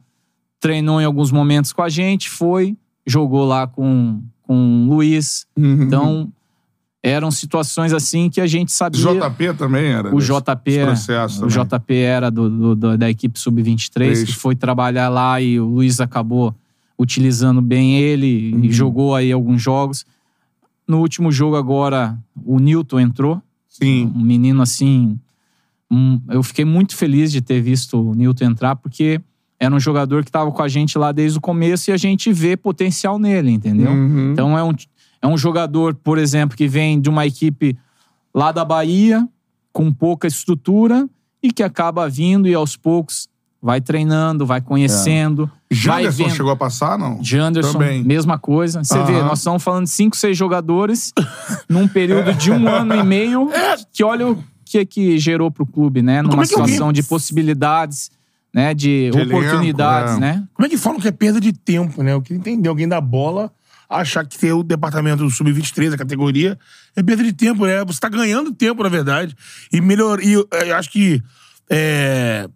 [0.62, 5.46] treinou em alguns momentos com a gente, foi, jogou lá com, com o Luiz.
[5.58, 5.84] Uhum.
[5.84, 6.32] Então
[7.06, 9.02] eram situações assim que a gente sabia.
[9.02, 10.16] JP também era.
[10.16, 10.72] O JP,
[11.44, 11.48] o.
[11.48, 14.24] JP era do, do- do- da equipe sub-23, Três.
[14.24, 16.56] que foi trabalhar lá e o Luiz acabou
[16.98, 18.64] utilizando bem ele Uhum.
[18.64, 20.06] e jogou aí alguns jogos.
[20.88, 24.12] No último jogo agora, o Newton entrou, Sim.
[24.16, 25.20] um menino assim.
[25.92, 29.22] um- eu fiquei muito feliz de ter visto o Newton entrar, porque
[29.60, 32.34] era um jogador que estava com a gente lá desde o começo e a gente
[32.34, 33.92] vê potencial nele, entendeu?
[33.92, 34.32] Uhum.
[34.32, 34.74] Então é um,
[35.24, 37.78] é um jogador, por exemplo, que vem de uma equipe
[38.36, 39.26] lá da Bahia,
[39.72, 41.08] com pouca estrutura,
[41.42, 43.28] e que acaba vindo e aos poucos
[43.62, 45.46] vai treinando, vai conhecendo.
[45.72, 46.36] vai Janderson vendo.
[46.36, 47.24] chegou a passar, não?
[47.24, 48.04] Janderson, Também.
[48.04, 48.84] mesma coisa.
[48.84, 51.14] Você vê, nós estamos falando de cinco, seis jogadores
[51.70, 53.50] num período de um ano e meio,
[53.94, 56.22] que olha o que, que gerou pro clube, né?
[56.22, 58.12] Numa é alguém- situação de possibilidades,
[58.54, 58.74] né?
[58.74, 60.20] De, De elenco, oportunidades, é.
[60.20, 60.44] né?
[60.54, 62.12] Como é que falam que é perda de tempo, né?
[62.12, 62.68] Eu queria entender.
[62.68, 63.50] Alguém da bola
[64.02, 66.58] achar que ter o departamento do sub-23, a categoria,
[66.96, 67.84] é perda de tempo, né?
[67.86, 69.36] Você tá ganhando tempo, na verdade.
[69.72, 70.22] E melhor.
[70.22, 71.22] E eu, eu acho que.
[71.70, 72.48] é,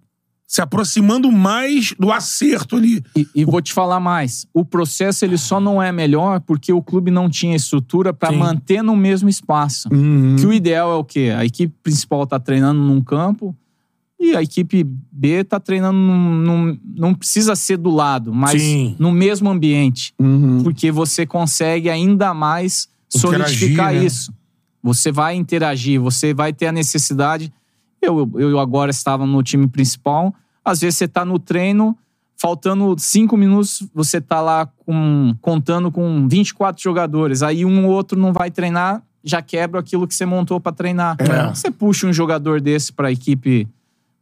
[0.47, 3.03] se aproximando mais do acerto ali.
[3.13, 4.47] E, e vou te falar mais.
[4.53, 8.81] O processo ele só não é melhor porque o clube não tinha estrutura para manter
[8.81, 9.89] no mesmo espaço.
[9.91, 10.37] Uhum.
[10.39, 11.33] Que o ideal é o quê?
[11.37, 13.53] A equipe principal tá treinando num campo
[14.19, 18.95] e a equipe B tá treinando num, num- não precisa ser do lado, mas Sim.
[18.97, 20.63] no mesmo ambiente, Uhum.
[20.63, 24.05] porque você consegue ainda mais Interagir, solidificar né?
[24.05, 24.33] isso.
[24.83, 27.51] Você vai interagir, você vai ter a necessidade.
[28.01, 30.33] Eu, eu agora estava no time principal.
[30.63, 31.97] Às vezes você tá no treino,
[32.37, 37.41] faltando cinco minutos, você tá lá com, contando com 24 jogadores.
[37.43, 41.17] Aí um ou outro não vai treinar, já quebra aquilo que você montou para treinar.
[41.19, 41.49] É.
[41.53, 43.67] Você puxa um jogador desse para a equipe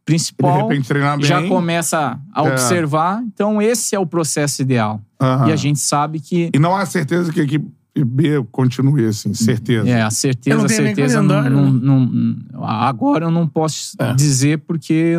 [0.06, 1.26] principal, repente treinar bem.
[1.26, 2.50] já começa a É.
[2.52, 3.22] observar.
[3.26, 5.00] Então esse é o processo ideal.
[5.46, 7.66] E a gente sabe que E não há certeza que a equipe
[7.98, 9.88] B continue assim, certeza.
[9.88, 11.22] É, a certeza, a certeza.
[11.22, 12.10] Não, calendário, não- né?
[12.52, 14.12] não- agora eu não posso É.
[14.14, 15.14] dizer porque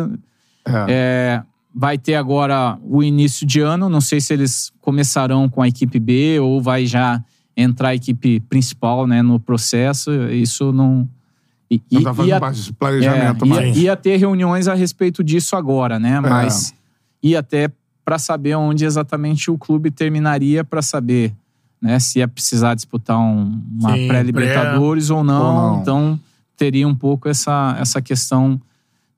[0.64, 0.86] É.
[0.88, 1.42] é,
[1.74, 3.88] vai ter agora o início de ano.
[3.88, 7.22] Não sei se eles começarão com a equipe B ou vai já
[7.56, 10.12] entrar a equipe principal né, no processo.
[10.30, 11.08] Isso não.
[11.70, 13.76] E, e- tá fazendo ia- parte planejamento, é, mas.
[13.76, 16.18] ia, ia ter reuniões a respeito disso agora, né?
[16.20, 16.74] Mas
[17.22, 17.70] ia até
[18.04, 21.34] para saber onde exatamente o clube terminaria para saber
[21.80, 25.42] né, se ia precisar disputar um- uma pré-libertadores ou, não.
[25.46, 25.80] Ou não.
[25.82, 26.20] Então
[26.56, 28.60] teria um pouco essa, essa questão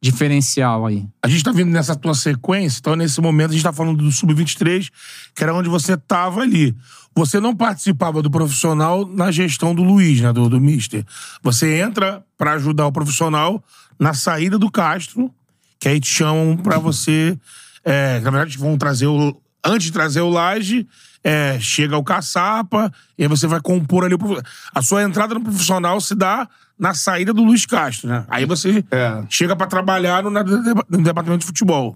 [0.00, 1.06] diferencial aí.
[1.22, 4.10] A gente tá vindo nessa tua sequência, então nesse momento a gente tá falando do
[4.10, 4.90] Sub-23,
[5.34, 6.74] que era onde você tava ali.
[7.14, 11.04] Você não participava do profissional na gestão do Luiz, né, do, do Mister.
[11.42, 13.62] Você entra pra ajudar o profissional
[13.98, 15.30] na saída do Castro,
[15.78, 17.38] que aí te chamam pra você...
[17.84, 19.36] É, na verdade, vão trazer o...
[19.62, 20.86] Antes de trazer o Laje,
[21.22, 24.18] é, chega o Caçapa, e aí você vai compor ali o...
[24.18, 24.42] prof-
[24.74, 28.24] A sua entrada no profissional se dá na saída do Luiz Castro, né?
[28.28, 29.22] Aí você É.
[29.28, 31.94] chega pra trabalhar no, no departamento de futebol.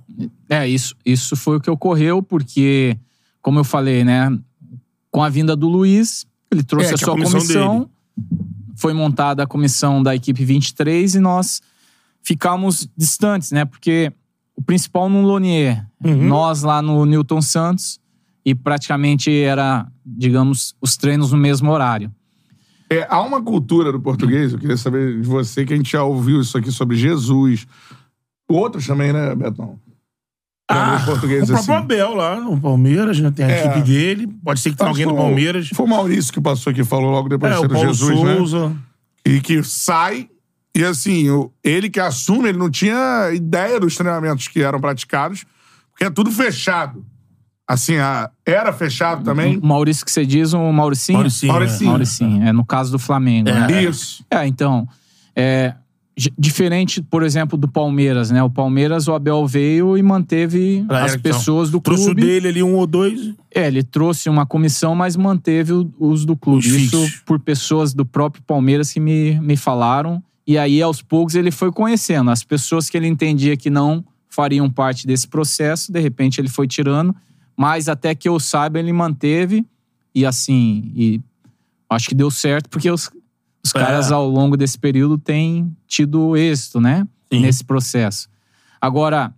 [0.49, 2.97] É, isso, isso foi o que ocorreu, porque,
[3.41, 4.31] como eu falei, né,
[5.11, 7.91] com a vinda do Luiz, ele trouxe É, a é a sua comissão comissão,
[8.77, 11.63] foi montada a comissão da equipe 23 e nós
[12.23, 14.13] ficamos distantes, né, porque
[14.57, 16.29] o principal no Lonier, Uhum.
[16.29, 17.99] nós lá no Newton Santos,
[18.45, 22.13] e praticamente era, digamos, os treinos no mesmo horário.
[22.91, 26.03] É, há uma cultura do português, eu queria saber de você, que a gente já
[26.05, 27.67] ouviu isso aqui sobre Jesus.
[28.49, 29.79] Outros também, né, Betão?
[30.71, 31.73] Ah, o próprio assim.
[31.73, 33.31] Abel lá no Palmeiras, né?
[33.31, 33.65] Tem a É.
[33.67, 34.27] equipe dele.
[34.43, 35.69] Pode ser que tenha alguém que do foi o- Palmeiras.
[35.75, 37.75] Foi o Maurício que passou aqui e falou logo depois É, de o ser o
[37.75, 38.37] Paulo Jesus, né?
[38.37, 38.77] Souza.
[39.27, 40.29] E que sai.
[40.75, 41.27] E assim,
[41.63, 45.45] ele que assume, ele não tinha ideia dos treinamentos que eram praticados,
[45.91, 47.05] porque é tudo fechado.
[47.67, 49.57] Assim, a- era fechado também.
[49.59, 51.19] O Maurício que você diz, o Mauricinho?
[51.19, 51.91] Mauricinho, Mauricinho.
[51.91, 53.83] Mauricinho, é no caso do Flamengo, né?
[53.85, 54.23] Isso.
[54.31, 54.87] É, então,
[55.35, 55.75] é,
[56.39, 58.43] diferente, por exemplo, do Palmeiras, né?
[58.43, 62.21] O Palmeiras, o Abel veio e manteve Ah, as pessoas do Trouxe o clube.
[62.23, 63.33] dele ali, um ou dois.
[63.55, 66.59] É, ele trouxe uma comissão, mas manteve o- os do clube.
[66.69, 70.23] Os Isso por pessoas do próprio Palmeiras que me, me falaram.
[70.47, 72.31] E aí, aos poucos, ele foi conhecendo.
[72.31, 76.67] As pessoas que ele entendia que não fariam parte desse processo, de repente ele foi
[76.69, 77.15] tirando.
[77.57, 79.67] Mas até que eu saiba, ele manteve.
[80.15, 81.21] E assim, e
[81.91, 83.11] acho que deu certo, porque os,
[83.65, 83.79] os É.
[83.79, 87.07] caras ao longo desse período têm tido êxito, né?
[87.33, 87.41] Sim.
[87.41, 88.29] Nesse processo.
[88.81, 89.35] Agora,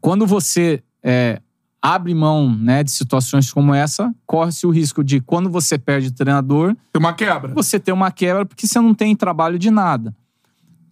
[0.00, 1.40] quando você é,
[1.80, 6.12] abre mão né, de situações como essa, corre-se o risco de, quando você perde o
[6.12, 7.52] treinador, Tem uma quebra.
[7.54, 10.14] você ter uma quebra porque você não tem trabalho de nada.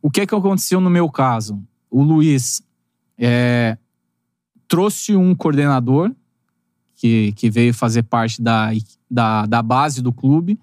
[0.03, 1.61] O que é que aconteceu no meu caso?
[1.91, 2.63] O Luiz
[3.19, 3.77] é,
[4.69, 6.13] trouxe um coordenador
[7.01, 8.71] que, que veio fazer parte da,
[9.11, 10.59] da, da base do clube.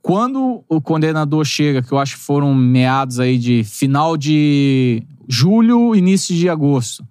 [0.00, 5.94] Quando o coordenador chega, que eu acho que foram meados aí de final de julho,
[5.94, 7.04] início de agosto.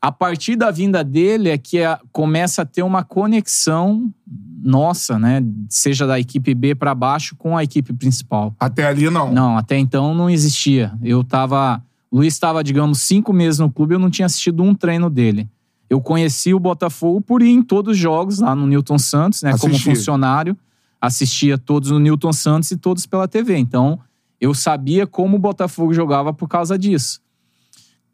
[0.00, 4.12] A partir da vinda dele é que a- começa a ter uma conexão
[4.60, 5.40] nossa, né?
[5.68, 8.54] Seja da equipe B para baixo com a equipe principal.
[8.58, 9.32] Até ali, não.
[9.32, 10.92] Não, até então não existia.
[11.02, 11.80] Eu tava.
[12.10, 15.48] Luiz estava, digamos, cinco meses no clube, eu não tinha assistido um treino dele.
[15.88, 19.56] Eu conheci o Botafogo por ir em todos os jogos lá no Newton Santos, né?
[19.58, 19.90] Como Assistir.
[19.90, 20.56] funcionário.
[21.00, 23.56] Assistia todos no Newton Santos e todos pela TV.
[23.56, 23.98] Então,
[24.40, 27.20] eu sabia como o Botafogo jogava por causa disso.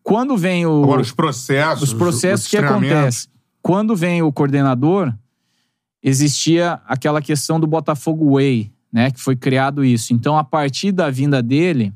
[0.03, 0.85] Quando vem o.
[0.85, 1.83] Agora, os processos.
[1.91, 3.31] Os processos os que acontecem.
[3.63, 5.13] Quando vem o coordenador,
[6.03, 9.11] existia aquela questão do Botafogo Way, né?
[9.11, 10.13] Que foi criado isso.
[10.13, 11.93] Então, a partir da vinda dele,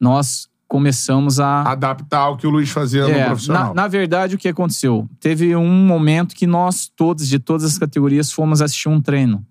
[0.00, 1.62] nós começamos a.
[1.62, 3.68] Adaptar ao que o Luiz fazia no É, profissional.
[3.68, 5.08] na, na verdade, o que aconteceu?
[5.18, 9.42] Teve um momento que nós, todos, de todas as categorias, fomos assistir um treino.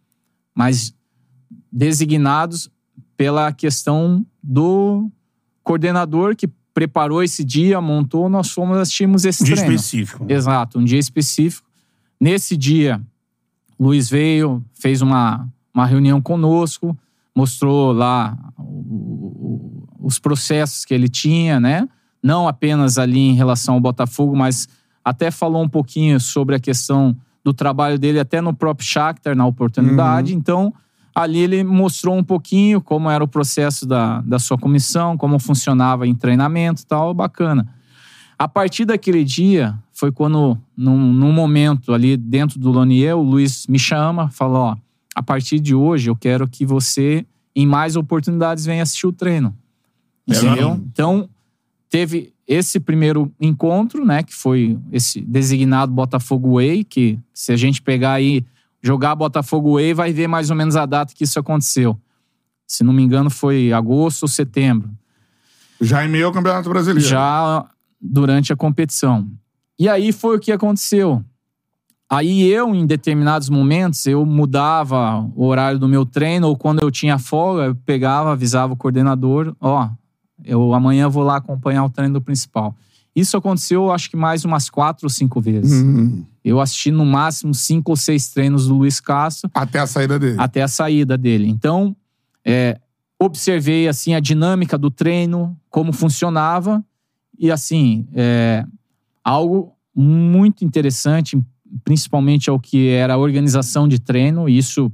[0.54, 0.94] Mas
[1.72, 2.70] designados
[3.18, 5.10] pela questão do
[5.64, 9.74] coordenador que preparou esse dia, montou, nós fomos assistimos esse Um dia treino.
[9.76, 10.26] específico.
[10.30, 11.68] Exato, um dia específico.
[12.22, 13.02] Nesse dia,
[13.80, 16.96] Luiz veio, fez uma, uma reunião conosco,
[17.36, 18.55] mostrou lá o- o-
[20.06, 21.90] os processos que ele tinha, né?
[22.22, 24.70] Não apenas ali em relação ao Botafogo, mas
[25.04, 29.48] até falou um pouquinho sobre a questão do trabalho dele até no próprio Shakhtar, na
[29.48, 30.36] oportunidade.
[30.36, 30.72] Então,
[31.14, 36.06] ali ele mostrou um pouquinho como era o processo da, da sua comissão, como funcionava
[36.06, 37.68] em treinamento e tal, bacana.
[38.38, 43.66] A partir daquele dia, foi quando, num, num momento ali dentro do Lonier, o Luiz
[43.66, 44.78] me chama, falou: ó,
[45.16, 49.56] a partir de hoje eu quero que você, em mais oportunidades, venha assistir o treino.
[50.28, 50.82] Entendeu?
[50.92, 51.30] Então,
[51.90, 57.82] teve esse primeiro encontro, né, que foi esse designado Botafogo Way, que se a gente
[57.82, 58.46] pegar aí
[58.82, 62.00] jogar Botafogo Way, vai ver mais ou menos a data que isso aconteceu.
[62.68, 64.90] Se não me engano, foi agosto ou setembro.
[65.82, 67.08] Já em meio ao Campeonato Brasileiro.
[67.08, 67.66] Já
[68.00, 69.28] durante a competição.
[69.78, 71.24] E aí foi o que aconteceu.
[72.10, 76.92] Aí eu, em determinados momentos, eu mudava o horário do meu treino, ou quando eu
[76.92, 79.90] tinha folga, eu pegava, avisava o coordenador, ó,
[80.46, 82.76] eu amanhã vou lá acompanhar o treino do principal.
[83.16, 85.82] Isso aconteceu, acho que mais umas quatro ou cinco vezes.
[85.82, 86.26] Uhum.
[86.44, 90.36] Eu assisti no máximo cinco ou seis treinos do Luiz Castro Até a saída dele.
[90.38, 91.48] até a saída dele.
[91.48, 91.96] Então,
[92.44, 92.78] é,
[93.20, 96.84] observei assim a dinâmica do treino, como funcionava
[97.40, 98.66] e assim é,
[99.24, 101.42] algo muito interessante,
[101.84, 104.50] principalmente ao que era a organização de treino.
[104.50, 104.92] e Isso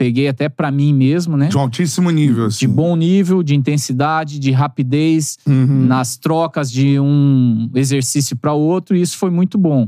[0.00, 1.48] peguei até para mim mesmo, né?
[1.48, 2.60] De um altíssimo nível, assim.
[2.60, 5.84] De bom nível, de intensidade, de rapidez Uhum.
[5.84, 9.86] nas trocas de um exercício para outro, e isso foi muito bom.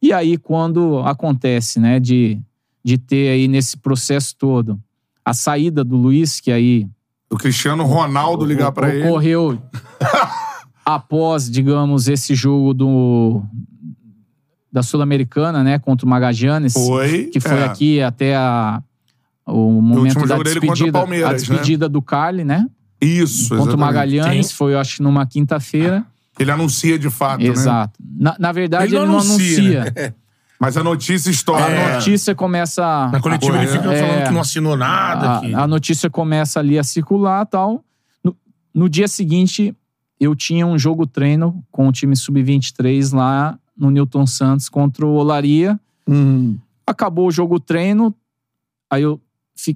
[0.00, 2.40] E aí, quando acontece, né, de,
[2.82, 4.80] de ter aí nesse processo todo
[5.22, 6.88] a saída do Luiz, que aí
[7.30, 9.06] O Cristiano Ronaldo ligar pra ele.
[9.06, 9.58] ocorreu
[10.86, 13.42] após, digamos, esse jogo do
[14.72, 17.24] da Sul-Americana, né, contra o Magallanes, Foi.
[17.26, 17.64] que foi é.
[17.64, 18.82] aqui até a,
[19.46, 21.38] o momento último da jogo dele contra o despedida, Palmeiras, a né?
[21.38, 22.66] despedida do Carly, né,
[23.00, 23.80] Isso, contra o exatamente.
[23.80, 24.54] Magalhães, Sim.
[24.54, 26.04] foi, eu acho, numa quinta-feira.
[26.38, 27.48] Ele anuncia de fato, né?
[27.48, 27.98] Exato.
[28.18, 30.14] Na, na verdade, Ele ele não não anuncia, anuncia.
[30.58, 31.64] Mas a notícia estoura.
[31.64, 31.94] A né?
[31.96, 33.08] notícia começa.
[33.10, 34.00] Na coletiva ele fica É.
[34.00, 35.40] falando que não assinou nada.
[35.40, 35.52] que...
[35.52, 37.84] A, a notícia começa ali a circular tal.
[38.22, 38.36] No,
[38.72, 39.74] no dia seguinte,
[40.20, 45.14] eu tinha um jogo treino com o time sub-23 lá no Newton Santos contra o
[45.14, 45.78] Olaria.
[46.06, 46.56] Uhum.
[46.86, 48.14] Acabou o jogo treino.
[48.88, 49.20] Aí eu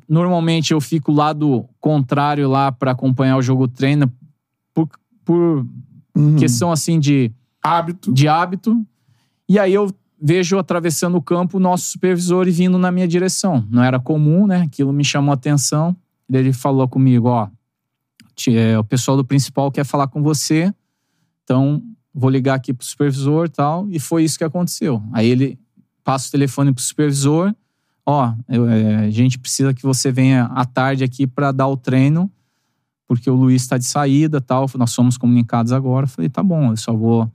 [0.08, 4.12] normalmente eu fico lá do contrário lá para acompanhar o jogo treino
[4.74, 4.88] por,
[5.24, 5.66] por
[6.16, 6.36] Uhum.
[6.36, 7.30] questão assim de
[7.62, 8.10] Hábito.
[8.12, 8.86] de hábito.
[9.46, 13.66] E aí eu vejo atravessando o campo o nosso supervisor e vindo na minha direção.
[13.70, 14.62] Não era comum, né?
[14.62, 15.94] Aquilo me chamou a atenção.
[16.32, 17.48] Ele falou comigo, ó,
[18.48, 20.72] é, o pessoal do principal quer falar com você,
[21.44, 21.82] então
[22.14, 23.86] vou ligar aqui pro supervisor e tal.
[23.90, 25.02] E foi isso que aconteceu.
[25.12, 25.58] Aí ele
[26.02, 27.54] passa o telefone pro supervisor,
[28.06, 31.76] ó, eu- é, a gente precisa que você venha à tarde aqui para dar o
[31.76, 32.30] treino,
[33.08, 34.70] porque o Luiz está de saída tal.
[34.76, 36.04] Nós somos comunicados agora.
[36.04, 37.30] Eu falei, tá bom, eu só vou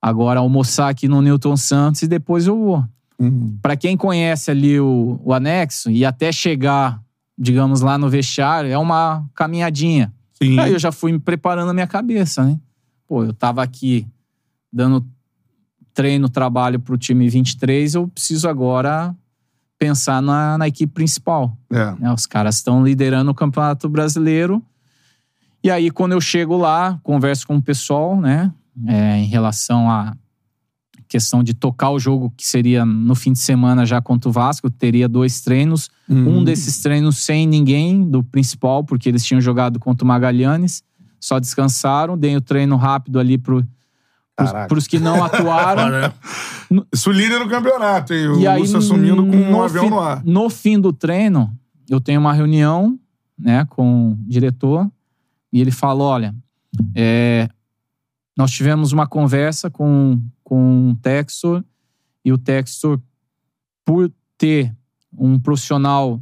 [0.00, 2.84] agora almoçar aqui no Newton Santos e depois eu vou.
[3.18, 3.58] Uhum.
[3.60, 7.02] Para quem conhece ali o, o anexo e até chegar,
[7.36, 10.12] digamos, lá no vestiário, é uma caminhadinha.
[10.40, 10.58] Sim.
[10.60, 12.58] Aí eu já fui me preparando a minha cabeça, né?
[13.08, 14.06] Pô, eu tava aqui
[14.72, 15.04] dando
[15.92, 19.12] treino, trabalho pro time 23, eu preciso agora
[19.78, 21.94] pensar na, na equipe principal É.
[21.98, 22.12] né?
[22.12, 24.62] Os caras estão liderando o Campeonato Brasileiro.
[25.62, 28.52] E aí, quando eu chego lá, converso com o pessoal, né?
[28.86, 30.16] é, em relação à
[31.08, 34.70] questão de tocar o jogo que seria no fim de semana já contra o Vasco,
[34.70, 35.90] teria dois treinos.
[36.08, 36.38] Uhum.
[36.38, 40.82] Um desses treinos sem ninguém do principal, porque eles tinham jogado contra o Magalhães,
[41.18, 43.66] só descansaram, dei o treino rápido ali pro,
[44.46, 44.68] Caraca.
[44.68, 46.12] pros que não atuaram.
[46.92, 48.28] Isso líder no campeonato, hein?
[48.28, 50.24] O E aí, Lúcio assumindo com um avião fim, no ar.
[50.24, 51.52] No fim do treino,
[51.88, 52.98] eu tenho uma reunião
[53.36, 54.88] né, com o diretor
[55.52, 56.34] e ele fala: olha,
[56.94, 57.48] é,
[58.36, 61.64] nós tivemos uma conversa com, com o Textor
[62.24, 63.00] e o Textor,
[63.84, 64.72] por ter
[65.16, 66.20] um profissional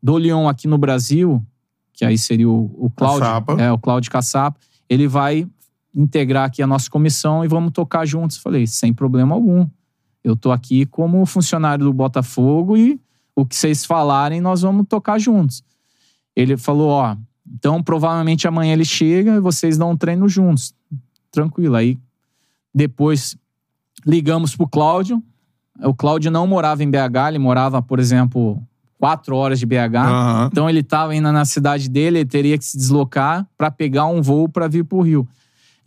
[0.00, 1.44] do Lyon aqui no Brasil,
[1.92, 3.26] que aí seria o, o Cláudio,
[3.58, 5.48] é, o Cláudio Caçapa, ele vai
[5.96, 8.36] integrar aqui a nossa comissão e vamos tocar juntos.
[8.36, 9.66] Falei, sem problema algum.
[10.22, 13.00] Eu tô aqui como funcionário do Botafogo e
[13.34, 15.64] o que vocês falarem, nós vamos tocar juntos.
[16.34, 17.16] Ele falou, ó,
[17.50, 20.74] então provavelmente amanhã ele chega e vocês dão um treino juntos.
[21.30, 21.76] Tranquilo.
[21.76, 21.98] Aí
[22.74, 23.36] depois
[24.06, 25.22] ligamos pro Cláudio.
[25.82, 28.62] O Cláudio não morava em BH, ele morava, por exemplo,
[28.98, 29.96] quatro horas de BH.
[29.96, 30.48] Aham.
[30.50, 34.20] Então ele estava indo na cidade dele, ele teria que se deslocar para pegar um
[34.20, 35.28] voo para vir pro Rio.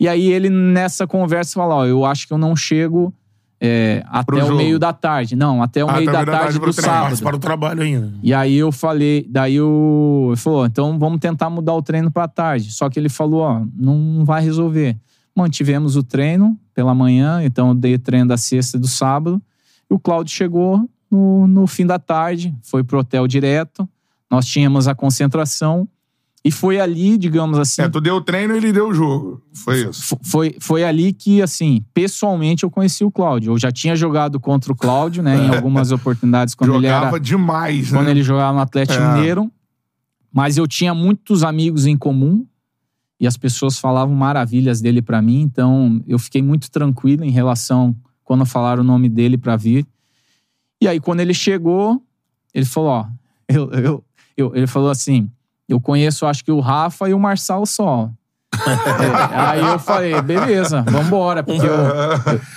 [0.00, 3.14] E aí ele nessa conversa fala, ó, eu acho que eu não chego
[3.60, 4.54] é, até o jogo.
[4.56, 5.36] meio da tarde.
[5.36, 6.98] Não, até o Ah, meio até o da meio da tarde tarde do treino.
[6.98, 7.22] sábado.
[7.22, 8.14] Para o trabalho ainda.
[8.22, 12.26] E aí eu falei, daí o ele falou, então vamos tentar mudar o treino para
[12.26, 12.72] tarde.
[12.72, 14.96] Só que ele falou, ó, não vai resolver.
[15.36, 19.40] Mantivemos o treino pela manhã, então eu dei treino da sexta e do sábado.
[19.90, 23.86] E o Cláudio chegou no, no fim da tarde, foi pro hotel direto.
[24.30, 25.86] Nós tínhamos a concentração
[26.44, 29.42] e foi ali, digamos assim, É, tu deu o treino e ele deu o jogo.
[29.52, 30.16] Foi isso.
[30.22, 33.52] Foi, foi ali que, assim, pessoalmente eu conheci o Cláudio.
[33.52, 37.20] Eu já tinha jogado contra o Cláudio, né, em algumas oportunidades, quando ele Jogava era
[37.20, 37.98] demais, né?
[37.98, 39.14] quando ele jogava no Atlético É.
[39.14, 39.50] Mineiro.
[40.32, 42.46] Mas eu tinha muitos amigos em comum
[43.18, 47.94] e as pessoas falavam maravilhas dele pra mim, então eu fiquei muito tranquilo em relação
[48.24, 49.84] quando falaram o nome dele pra vir.
[50.80, 52.02] E aí, quando ele chegou,
[52.54, 53.06] ele falou: Ó,
[53.48, 54.04] eu, eu,
[54.36, 55.28] eu- ele falou assim:
[55.70, 58.10] Eu conheço, acho que o Rafa e o Marçal só.
[58.60, 61.42] É, aí eu falei: Beleza, vambora.
[61.42, 61.72] Porque eu,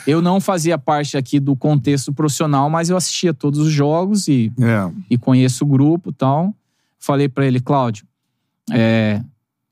[0.17, 4.51] eu, não fazia parte aqui do contexto profissional, mas eu assistia todos os jogos e
[4.59, 4.91] É.
[5.09, 6.53] e conheço o grupo e tal.
[6.99, 8.05] Falei pra ele, Cláudio,
[8.71, 9.21] é,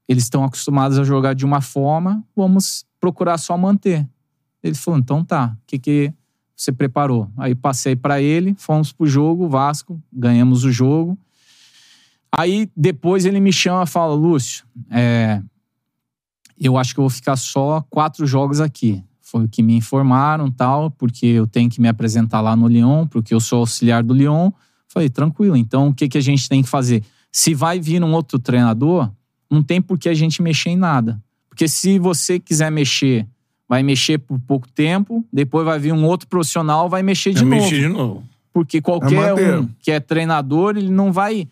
[0.08, 4.08] eles estão acostumados a jogar de uma forma, vamos procurar só manter.
[4.62, 6.14] Ele falou, então tá, o que, que
[6.56, 7.30] você preparou?
[7.36, 11.18] Aí passei pra ele, fomos pro jogo, Vasco, ganhamos o jogo.
[12.36, 15.42] Aí depois ele me chama e fala, Lúcio, é,
[16.60, 19.04] eu acho que eu vou ficar só quatro jogos aqui.
[19.22, 23.08] Foi o que me informaram tal, porque eu tenho que me apresentar lá no Lyon,
[23.08, 24.52] porque eu sou auxiliar do Lyon.
[24.88, 27.04] Falei, tranquilo, então o que, que a gente tem que fazer?
[27.32, 29.10] Se vai vir um outro treinador,
[29.50, 31.22] não tem por que a gente mexer em nada.
[31.50, 33.28] Porque se você quiser mexer,
[33.68, 37.46] vai mexer por pouco tempo, depois vai vir um outro profissional, vai mexer de Eu
[37.48, 37.62] novo.
[37.62, 38.24] mexi de novo.
[38.54, 39.60] Porque qualquer manter.
[39.60, 41.48] um que é treinador, ele não vai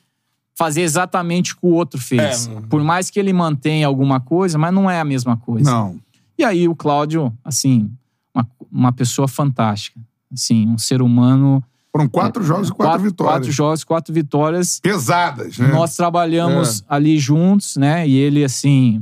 [0.60, 2.48] fazer exatamente o que o outro fez.
[2.48, 2.62] É.
[2.70, 5.72] Por mais que ele mantenha alguma coisa, mas não é a mesma coisa.
[5.72, 5.96] Não.
[6.38, 7.90] E aí o Cláudio, assim,
[8.36, 9.98] uma, uma pessoa fantástica.
[10.30, 11.64] Assim, um ser humano.
[11.94, 13.34] Foram quatro jogos e quatro, vitórias.
[13.36, 14.82] Quatro jogos, quatro vitórias.
[14.82, 15.70] Pesadas, né?
[15.70, 18.06] Nós trabalhamos ali juntos, né?
[18.06, 19.02] E ele, assim,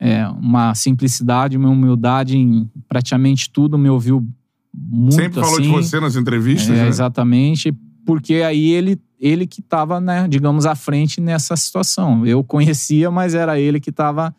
[0.00, 4.26] é, uma simplicidade, uma humildade em praticamente tudo, me ouviu
[4.72, 5.72] muito Sempre falou de assim.
[5.72, 6.88] você nas entrevistas, É, né?
[6.88, 7.76] Exatamente,
[8.06, 12.26] porque aí ele, ele que estava, né, digamos, à frente nessa situação.
[12.26, 14.34] Eu conhecia, mas era ele que estava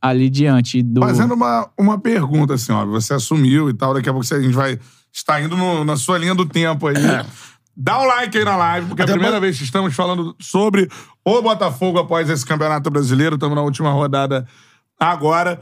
[0.00, 1.00] ali diante do.
[1.00, 2.84] Fazendo uma, uma pergunta, assim, ó.
[2.86, 4.78] Você assumiu e tal, daqui a pouco a gente vai
[5.12, 6.94] estar indo no- na sua linha do tempo aí.
[7.74, 9.94] Dá um like aí na live, porque é a Até primeira pra- vez que estamos
[9.94, 10.88] falando sobre
[11.24, 13.36] o Botafogo após esse Campeonato Brasileiro.
[13.36, 14.46] Estamos na última rodada
[15.00, 15.60] agora.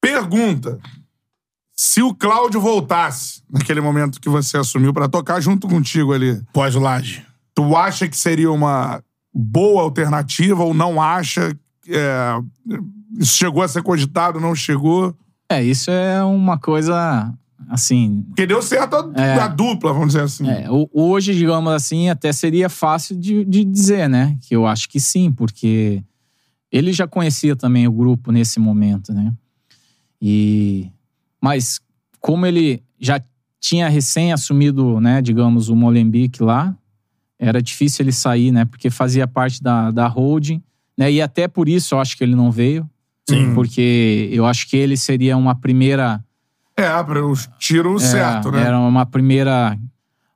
[0.00, 0.78] Pergunta.
[1.76, 6.74] Se o Cláudio voltasse naquele momento que você assumiu pra tocar junto contigo ali, Pós
[6.74, 7.24] o Laje.
[7.58, 9.02] Tu acha que seria uma
[9.34, 11.52] boa alternativa ou não acha?
[11.88, 12.38] É,
[13.18, 15.12] isso chegou a ser cogitado, não chegou?
[15.50, 17.34] É, isso é uma coisa,
[17.68, 18.22] assim.
[18.28, 19.40] Porque deu certo a, É.
[19.40, 20.48] a dupla, vamos dizer assim.
[20.48, 24.36] é, ho- hoje, digamos assim, até seria fácil de, de dizer, né?
[24.42, 26.00] Que eu acho que sim, porque
[26.70, 29.32] ele já conhecia também o grupo nesse momento, né?
[30.22, 30.90] E
[31.42, 31.80] mas
[32.20, 33.20] como ele já
[33.60, 36.76] tinha recém assumido, né, digamos, o Molenbeek lá,
[37.38, 38.64] era difícil ele sair, né?
[38.64, 40.62] Porque fazia parte da, da holding,
[40.96, 41.10] né?
[41.12, 42.88] E até por isso eu acho que ele não veio.
[43.28, 43.54] Sim.
[43.54, 46.24] Porque eu acho que ele seria uma primeira
[46.76, 48.62] É, para o tiro é, certo, né?
[48.62, 49.78] Era uma primeira.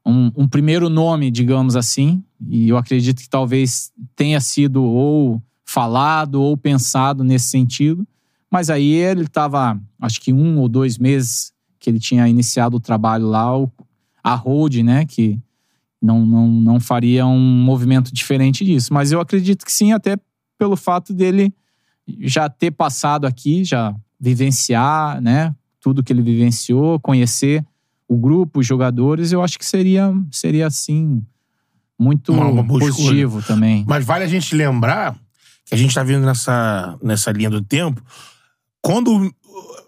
[0.04, 2.22] Um, um primeiro nome, digamos assim.
[2.48, 8.06] E eu acredito que talvez tenha sido ou falado ou pensado nesse sentido.
[8.50, 12.80] Mas aí ele estava, acho que um ou dois meses que ele tinha iniciado o
[12.80, 13.48] trabalho lá,
[14.22, 15.06] a Hold, né?
[15.06, 15.40] Que
[16.02, 18.92] não, não, não faria um movimento diferente disso.
[18.92, 20.16] Mas eu acredito que sim, até
[20.58, 21.54] pelo fato dele
[22.20, 25.54] já ter passado aqui, já vivenciar, né?
[25.80, 27.64] Tudo que ele vivenciou, conhecer
[28.08, 31.24] o grupo, os jogadores, eu acho que seria, seria assim,
[31.98, 32.32] muito
[32.68, 33.84] positivo também.
[33.88, 35.16] Mas vale a gente lembrar
[35.64, 38.02] que a gente tá vindo nessa, nessa linha do tempo.
[38.82, 39.32] Quando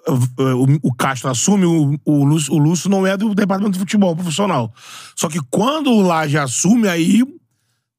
[0.06, 4.14] o, o, Castro assume, o, o, Lúcio, o Lúcio não é do departamento de futebol
[4.14, 4.72] profissional.
[5.16, 7.22] Só que quando o Laje assume, aí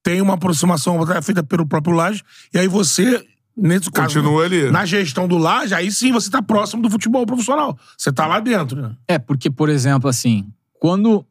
[0.04, 3.26] tem uma aproximação feita pelo próprio Laje, e aí você,
[3.58, 4.70] nesse caso, Continua ali.
[4.70, 7.78] na gestão do Laje, aí sim você tá próximo do futebol profissional.
[7.98, 8.96] Você tá lá dentro, né?
[9.08, 10.48] É, porque, por exemplo, assim,
[10.80, 11.26] quando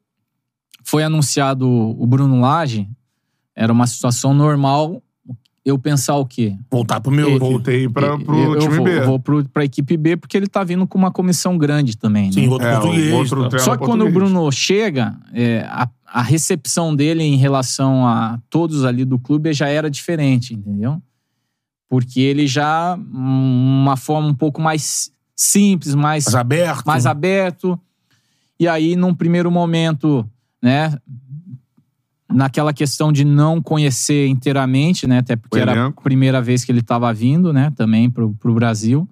[0.82, 2.88] foi anunciado o Bruno Lage,
[3.54, 5.00] era uma situação normal
[5.64, 6.56] eu pensar o quê?
[6.70, 7.30] Voltar pro meu.
[7.30, 9.00] Eu Voltei para pro eu time vou, B.
[9.00, 12.32] vou pro, pra equipe B porque ele tá vindo com uma comissão grande também, né?
[12.32, 13.12] Sim, outro É, português.
[13.14, 13.48] outro tá?
[13.48, 14.10] treinador Só que quando o.
[14.12, 19.68] Bruno chega, é, a, a recepção dele em relação a todos ali do clube já
[19.68, 21.00] era diferente, entendeu?
[21.88, 26.84] Porque ele já, uma forma um pouco mais simples, mais, Mais aberto.
[26.86, 27.78] mais aberto.
[28.60, 30.28] E aí, num primeiro momento,
[30.62, 30.96] né,
[32.32, 36.02] naquela questão de não conhecer inteiramente, né, até porque O era a elenco.
[36.02, 39.08] primeira vez que ele estava vindo, né, também pro, pro Brasil.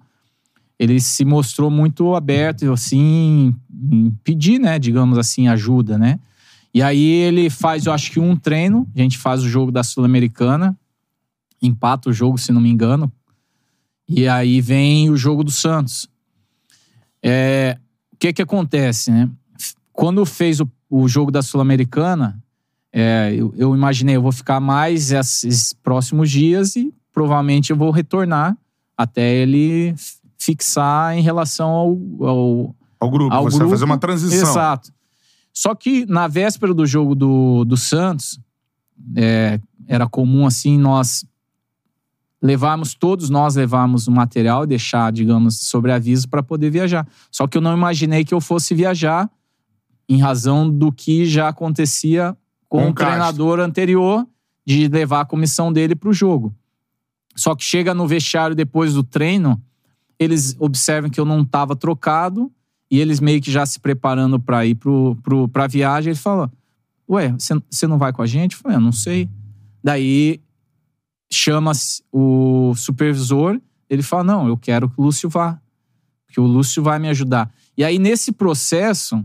[0.79, 3.55] Ele se mostrou muito aberto, assim,
[3.91, 6.19] em pedir, né, digamos assim, ajuda, né.
[6.73, 9.83] E aí ele faz, eu acho que um treino, a gente faz o jogo da
[9.83, 10.75] Sul-Americana,
[11.61, 13.11] empata o jogo, se não me engano.
[14.09, 16.09] E aí vem o jogo do Santos.
[17.21, 17.77] É,
[18.11, 19.29] o que que acontece, né?
[19.93, 22.42] Quando fez o, o jogo da Sul-Americana,
[22.93, 27.89] é, eu, eu imaginei, eu vou ficar mais esses próximos dias e provavelmente eu vou
[27.89, 28.55] retornar
[28.95, 29.95] até ele
[30.37, 31.89] fixar em relação ao,
[32.21, 33.33] ao, Ao grupo.
[33.33, 33.69] ao você grupo.
[33.69, 34.49] vai fazer uma transição.
[34.49, 34.93] Exato.
[35.51, 38.39] Só que na véspera do jogo do, do Santos,
[39.15, 41.25] é, era comum assim nós
[42.41, 47.07] levarmos, todos nós levarmos o material e deixar, digamos, sobre aviso para poder viajar.
[47.31, 49.29] Só que eu não imaginei que eu fosse viajar
[50.07, 52.37] em razão do que já acontecia
[52.81, 53.05] com, o Castro.
[53.05, 54.27] treinador anterior
[54.65, 56.55] de levar a comissão dele para o jogo.
[57.35, 59.61] Só que chega no vestiário depois do treino,
[60.19, 62.51] eles observam que eu não estava trocado
[62.89, 66.11] e eles meio que já se preparando para ir pro, pro, pra viagem.
[66.11, 66.51] Ele fala:
[67.09, 68.53] Ué, você- você não vai com a gente?
[68.53, 69.29] Eu falei: Eu não sei.
[69.83, 70.39] Daí
[71.31, 71.71] chama
[72.11, 73.59] o supervisor,
[73.89, 75.59] ele fala: Não, eu quero que o Lúcio vá,
[76.25, 77.51] porque o Lúcio vai me ajudar.
[77.75, 79.23] E aí, nesse processo,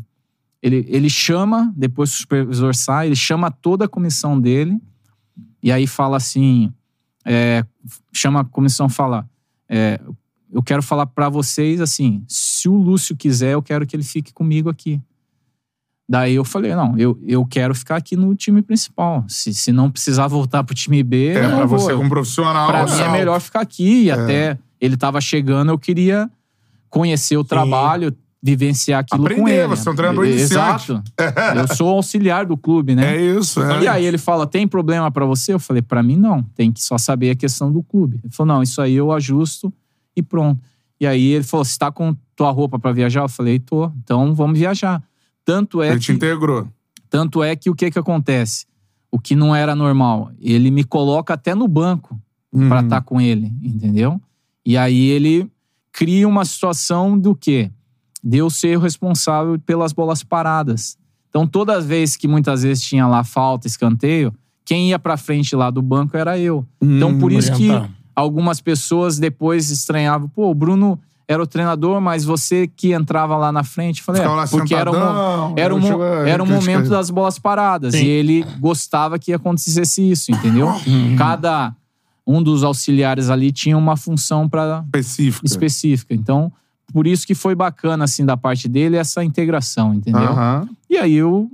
[0.62, 4.80] ele, ele chama, depois o supervisor sai, ele chama toda a comissão dele
[5.62, 6.72] e aí fala assim:
[7.24, 7.64] é,
[8.12, 9.28] chama a comissão fala.
[9.68, 10.00] é,
[10.50, 14.32] eu quero falar pra vocês assim: se o Lúcio quiser, eu quero que ele fique
[14.32, 15.00] comigo aqui.
[16.08, 19.24] Daí eu falei: não, eu, eu quero ficar aqui no time principal.
[19.28, 21.78] Se, se não precisar voltar pro time B, É, eu pra vou.
[21.78, 22.66] você como profissional.
[22.66, 24.04] Pra mim é melhor ficar aqui.
[24.04, 26.30] E até ele tava chegando, eu queria
[26.88, 29.66] conhecer o trabalho, vivenciar aquilo com Aprender, ele.
[29.68, 30.92] você é um treinador iniciante.
[30.92, 31.02] Exato.
[31.58, 33.16] eu sou auxiliar do clube, né?
[33.16, 33.82] É isso, é.
[33.82, 35.52] E aí ele fala: tem problema pra você?
[35.52, 36.42] Eu falei: pra mim não.
[36.54, 38.20] Tem que só saber a questão do clube.
[38.22, 39.72] Ele falou: não, isso aí eu ajusto
[40.16, 40.60] e pronto.
[41.00, 43.22] E aí ele falou: você tá com tua roupa pra viajar?
[43.22, 43.90] Eu falei: tô.
[44.04, 45.02] Então vamos viajar.
[45.44, 46.68] Tanto é Ele te que, integrou.
[47.08, 48.66] tanto é que o que que acontece?
[49.10, 52.20] O que não era normal, ele me coloca até no banco
[52.52, 52.66] Uhum.
[52.68, 54.18] pra estar com ele, entendeu?
[54.64, 55.50] E aí ele
[55.92, 57.70] cria uma situação do quê?
[58.22, 60.96] De eu ser o responsável pelas bolas paradas.
[61.28, 64.32] Então, todas as vezes que muitas vezes tinha lá falta, escanteio,
[64.64, 66.66] quem ia pra frente lá do banco era eu.
[66.80, 67.70] Então, por isso que
[68.14, 70.98] algumas pessoas depois estranhavam, pô, o Bruno
[71.28, 74.74] era o treinador, mas você que entrava lá na frente, Eu falei, é, lá porque
[74.74, 77.94] era um, era um, era um criticar momento das bolas paradas.
[77.94, 78.04] Sim.
[78.04, 80.68] E ele gostava que acontecesse isso, entendeu?
[80.86, 81.16] Uhum.
[81.16, 81.74] Cada
[82.26, 85.46] um dos auxiliares ali tinha uma função para Específico.
[85.46, 86.14] específica.
[86.14, 86.50] Então,
[86.92, 90.22] por isso que foi bacana, assim, da parte dele, essa integração, entendeu?
[90.22, 90.68] Aham.
[90.88, 91.50] E aí eu,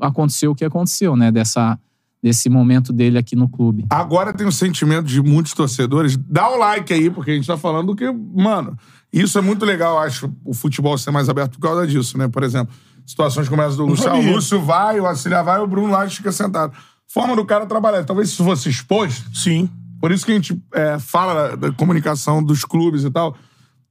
[0.00, 1.32] aconteceu o que aconteceu, né?
[1.32, 1.78] Dessa,
[2.22, 3.86] desse momento dele aqui no clube.
[3.90, 6.16] Agora tem o sentimento de muitos torcedores.
[6.16, 8.10] Dá o like aí, porque a gente tá falando do que.
[8.10, 8.76] Mano,
[9.12, 12.28] isso é muito legal, eu acho, o futebol ser mais aberto por causa disso, né?
[12.28, 12.74] Por exemplo,
[13.06, 14.08] situações como essa do Lúcio.
[14.08, 14.32] Ah, o.
[14.32, 16.72] Lúcio vai, o auxiliar vai, o Bruno lá fica sentado.
[17.08, 18.04] Forma do cara trabalhar.
[18.04, 19.36] Talvez se fosse exposto.
[19.36, 19.68] Sim.
[20.00, 23.36] Por isso que a gente é, fala da, da comunicação dos clubes e tal.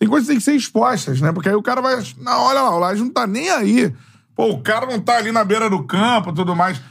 [0.02, 1.32] Tem coisas que tem que ser expostas, né?
[1.32, 2.04] Porque aí o cara vai.
[2.18, 3.94] Não, olha lá, o Laje não tá nem aí.
[4.36, 6.82] Pô, o cara não tá ali na beira do campo e tudo mais.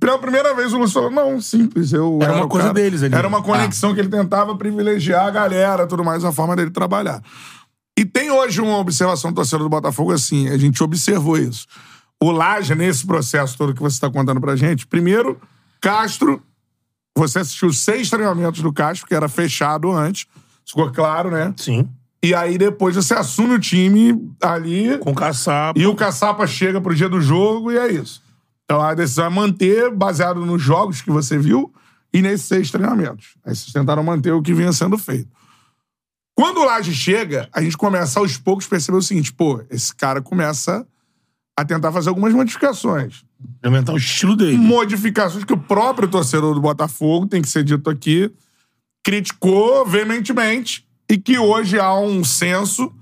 [0.00, 1.92] Pela primeira vez o Lúcio falou, não, simples.
[1.92, 3.14] Eu Era uma o coisa deles ali.
[3.14, 7.22] Era uma conexão que ele tentava privilegiar a galera tudo mais, a forma dele trabalhar.
[7.98, 11.66] E tem hoje uma observação do torcedor do Botafogo assim, a gente observou isso.
[12.18, 15.38] O Laje, nesse processo todo que você está contando pra gente, primeiro,
[15.82, 16.42] Castro,
[17.14, 20.26] você assistiu seis treinamentos do Castro, que era fechado antes,
[20.64, 21.52] ficou claro, né?
[21.58, 21.86] Sim.
[22.24, 25.78] E aí depois você assume o time ali Com caçapa.
[25.78, 28.22] e o Caçapa chega pro dia do jogo e é isso.
[28.64, 31.70] Então a decisão é manter, baseado nos jogos que você viu
[32.14, 33.34] e nesses seis treinamentos.
[33.44, 35.28] Aí vocês tentaram manter o que vinha sendo feito.
[36.34, 40.22] Quando o Laje chega, a gente começa aos poucos perceber o seguinte: pô, esse cara
[40.22, 40.86] começa
[41.54, 43.22] a tentar fazer algumas modificações.
[43.58, 44.56] Implementar o estilo dele.
[44.56, 48.32] Modificações que o próprio torcedor do Botafogo, tem que ser dito aqui,
[49.04, 52.92] criticou veementemente e que hoje há um senso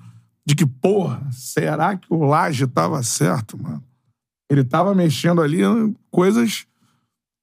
[0.45, 3.83] de que, porra, será que o Laje tava certo, mano?
[4.51, 6.67] Ele tava mexendo ali em coisas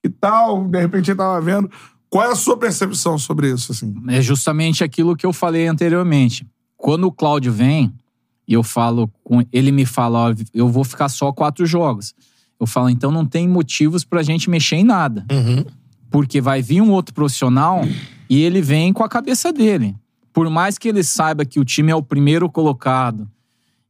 [0.06, 1.72] e tal, de repente ele tava vendo.
[2.08, 3.96] Qual é a sua percepção sobre isso, assim?
[4.10, 6.46] É justamente aquilo que eu falei anteriormente.
[6.78, 7.92] Quando o Cláudio vem
[8.48, 12.14] e eu falo com ele me fala, ó, eu vou ficar só quatro jogos.
[12.60, 15.26] Eu falo, então não tem motivos pra gente mexer em nada.
[15.32, 15.66] Uhum.
[16.12, 17.82] Porque vai vir um outro profissional
[18.30, 19.96] e ele vem com a cabeça dele.
[20.34, 23.30] Por mais que ele saiba que o time é o primeiro colocado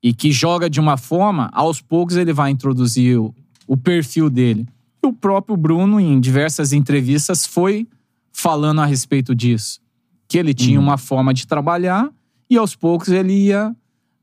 [0.01, 3.33] e que joga de uma forma, aos poucos ele vai introduzir o,
[3.67, 4.67] o perfil dele.
[5.03, 7.87] E o próprio Bruno, em diversas entrevistas, foi
[8.31, 9.81] falando a respeito disso.
[10.27, 12.09] Que ele tinha uma forma de trabalhar
[12.49, 13.75] e aos poucos ele ia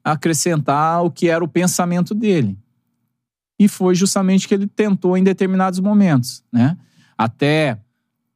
[0.02, 2.56] acrescentar o que era o pensamento dele.
[3.58, 6.76] E foi justamente o que ele tentou em determinados momentos, né?
[7.16, 7.78] Até,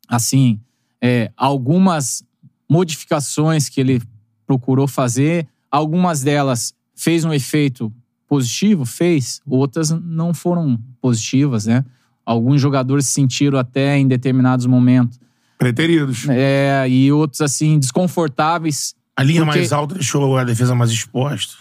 [0.09, 0.59] assim,
[1.01, 2.25] é, algumas
[2.71, 4.01] modificações que ele
[4.47, 7.93] procurou fazer, algumas delas fez um efeito
[8.29, 11.85] positivo, fez, outras não foram positivas, né?
[12.25, 15.19] Alguns jogadores se sentiram até em determinados momentos,
[15.59, 16.27] Preteridos.
[16.29, 18.95] é, e outros assim desconfortáveis.
[19.17, 21.55] A linha Porque- mais alta deixou a defesa mais exposta.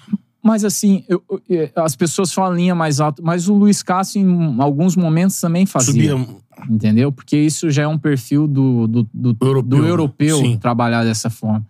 [0.43, 4.21] Mas assim, eu- eu- eh, as pessoas falam linha mais alta, mas o Luiz Cássio,
[4.21, 6.11] em alguns momentos, também fazia.
[6.11, 6.35] Subia.
[6.69, 7.11] Entendeu?
[7.11, 10.57] Porque isso já é um perfil do, do, do, Europeu, do europeu sim.
[10.57, 11.65] trabalhar dessa forma.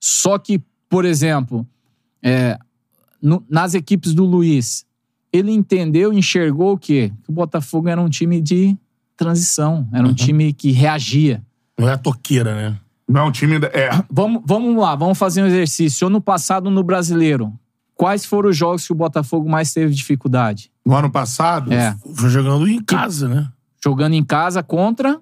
[0.00, 1.66] Só que, por exemplo,
[2.22, 2.58] é,
[3.20, 4.84] no- nas equipes do Luiz,
[5.32, 7.12] ele entendeu, enxergou o quê?
[7.24, 8.76] Que o Botafogo era um time de
[9.16, 10.14] transição, era um Uhum.
[10.14, 11.42] time que reagia.
[11.78, 12.76] Não é a toqueira, né?
[13.08, 13.58] Não, o time.
[13.58, 13.90] da- É.
[14.10, 16.06] Vamos, vamos lá, vamos fazer um exercício.
[16.06, 17.52] Ano passado, no Brasileiro,
[17.94, 20.70] quais foram os jogos que o Botafogo mais teve dificuldade?
[20.84, 21.72] No ano passado.
[21.72, 23.48] É, Foi jogando em casa, né?
[23.82, 25.20] Jogando em casa contra.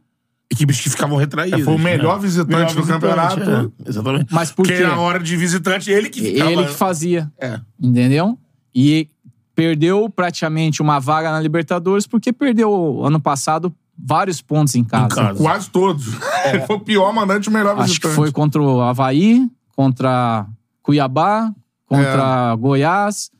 [0.50, 1.60] Equipes que ficavam retraídas.
[1.60, 2.22] É, foi o melhor né?
[2.22, 3.72] visitante Melhor do visitante, campeonato.
[3.84, 4.32] é, exatamente.
[4.32, 4.82] Mas por Porque quê?
[4.86, 6.52] na hora de visitante, ele que ficava...
[6.52, 7.32] Ele que fazia.
[7.40, 7.58] É.
[7.80, 8.38] Entendeu?
[8.74, 9.08] E
[9.54, 15.06] perdeu praticamente uma vaga na Libertadores porque perdeu ano passado vários pontos em casa.
[15.06, 15.38] Em casa.
[15.42, 16.06] Quase todos.
[16.46, 18.08] Ele foi o pior mandante e o melhor Acho visitante.
[18.10, 20.46] que foi contra o Havaí, contra
[20.82, 21.52] Cuiabá,
[21.86, 22.56] contra É.
[22.56, 23.30] Goiás.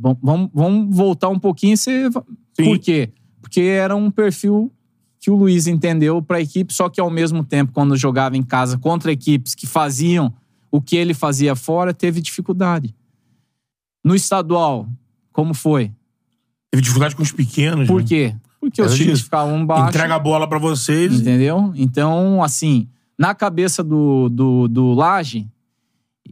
[0.00, 1.76] Vam- Vamos, vamos voltar um pouquinho.
[1.76, 2.08] Você...
[2.56, 3.10] Por quê?
[3.48, 4.70] Porque era um perfil
[5.18, 8.42] que o Luiz entendeu para a equipe, só que ao mesmo tempo, quando jogava em
[8.42, 10.32] casa contra equipes que faziam
[10.70, 12.94] o que ele fazia fora, teve dificuldade.
[14.04, 14.86] No estadual,
[15.32, 15.90] como foi?
[16.70, 17.88] Teve dificuldade com os pequenos.
[17.88, 18.06] Por né?
[18.06, 18.36] quê?
[18.60, 19.88] Porque os times ficavam baixos.
[19.88, 21.18] Entrega a bola pra vocês.
[21.18, 21.72] Entendeu?
[21.74, 22.86] Então, assim,
[23.18, 25.48] na cabeça do, do, do Laje,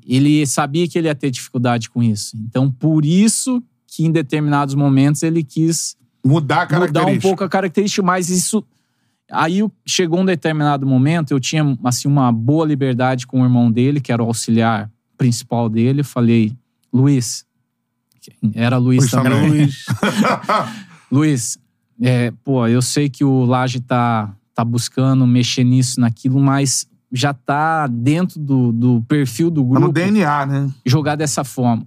[0.07, 2.37] ele sabia que ele ia ter dificuldade com isso.
[2.37, 5.97] Então, por isso que em determinados momentos ele quis
[6.27, 7.27] Mudar a mudar característica.
[7.27, 8.65] um pouco a característica, mas isso.
[9.31, 14.01] Aí chegou um determinado momento, eu tinha assim, uma boa liberdade com o irmão dele,
[14.01, 16.01] que era o auxiliar principal dele.
[16.01, 16.57] Eu falei,
[16.93, 17.45] Luiz,
[18.55, 19.33] era Luiz, Luiz também.
[19.33, 19.51] também.
[19.51, 19.87] Luiz.
[21.11, 21.59] Luiz,
[22.01, 27.33] é, pô, eu sei que o Laje tá, tá buscando mexer nisso, naquilo, mas já
[27.33, 30.71] tá dentro do, do perfil do Tá grupo no DNA, né?
[30.85, 31.87] jogar dessa forma.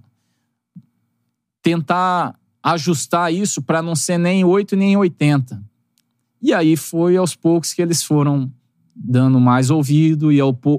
[1.62, 5.62] Tentar ajustar isso para não ser nem 8 nem 80.
[6.42, 8.50] E aí foi aos poucos que eles foram
[8.94, 10.38] dando mais ouvido e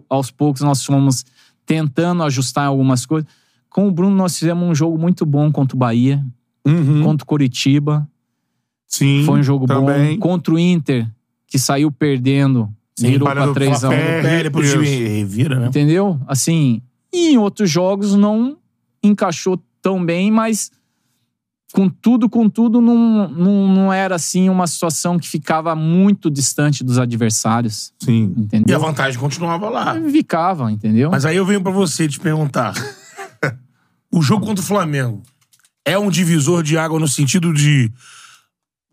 [0.09, 1.25] aos poucos nós fomos
[1.65, 3.29] tentando ajustar algumas coisas.
[3.69, 6.23] Com o Bruno nós fizemos um jogo muito bom contra o Bahia,
[6.65, 7.01] Uhum.
[7.03, 8.07] contra o Coritiba.
[8.87, 9.23] Sim.
[9.25, 10.15] Foi um jogo também.
[10.15, 10.19] bom.
[10.27, 11.09] Contra o Inter,
[11.47, 14.19] que saiu perdendo, Sim, virou pra 3 a 1 Fla-Fé.
[14.19, 14.93] É, Pé, depois o isso.
[14.93, 15.67] time revira, né?
[15.67, 16.19] Entendeu?
[16.27, 18.57] Assim, e em outros jogos não
[19.01, 20.69] encaixou tão bem, mas
[21.73, 26.83] com tudo, com tudo, não, não, não era assim uma situação que ficava muito distante
[26.83, 27.93] dos adversários.
[27.99, 28.33] Sim.
[28.35, 28.79] E a Entendeu?
[28.79, 29.95] vantagem continuava lá.
[30.11, 31.09] Ficava, entendeu?
[31.11, 32.73] Mas aí eu venho pra você te perguntar.
[34.11, 35.21] o jogo contra o Flamengo
[35.85, 37.91] é um divisor de água no sentido de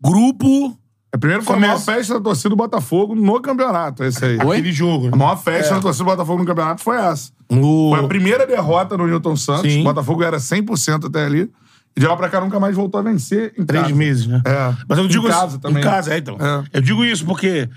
[0.01, 0.77] grupo,
[1.11, 4.37] É, primeiro foi a Começa- maior festa da torcida do Botafogo no campeonato, esse aí.
[4.37, 4.57] Oi?
[4.57, 5.07] aquele jogo.
[5.07, 5.17] A né?
[5.17, 7.31] maior festa da torcida do Botafogo no campeonato foi essa.
[7.51, 9.71] O- Foi a primeira derrota no Newton Santos.
[9.71, 9.81] Sim.
[9.81, 11.49] O Botafogo era 100% até ali.
[11.95, 13.95] E de lá pra cá nunca mais voltou a vencer em Três casa.
[13.95, 14.41] meses, né?
[14.45, 14.75] É.
[14.87, 15.81] Mas eu digo em isso- casa também.
[15.81, 16.37] Em casa, é, então.
[16.39, 16.77] É.
[16.77, 17.69] Eu digo isso porque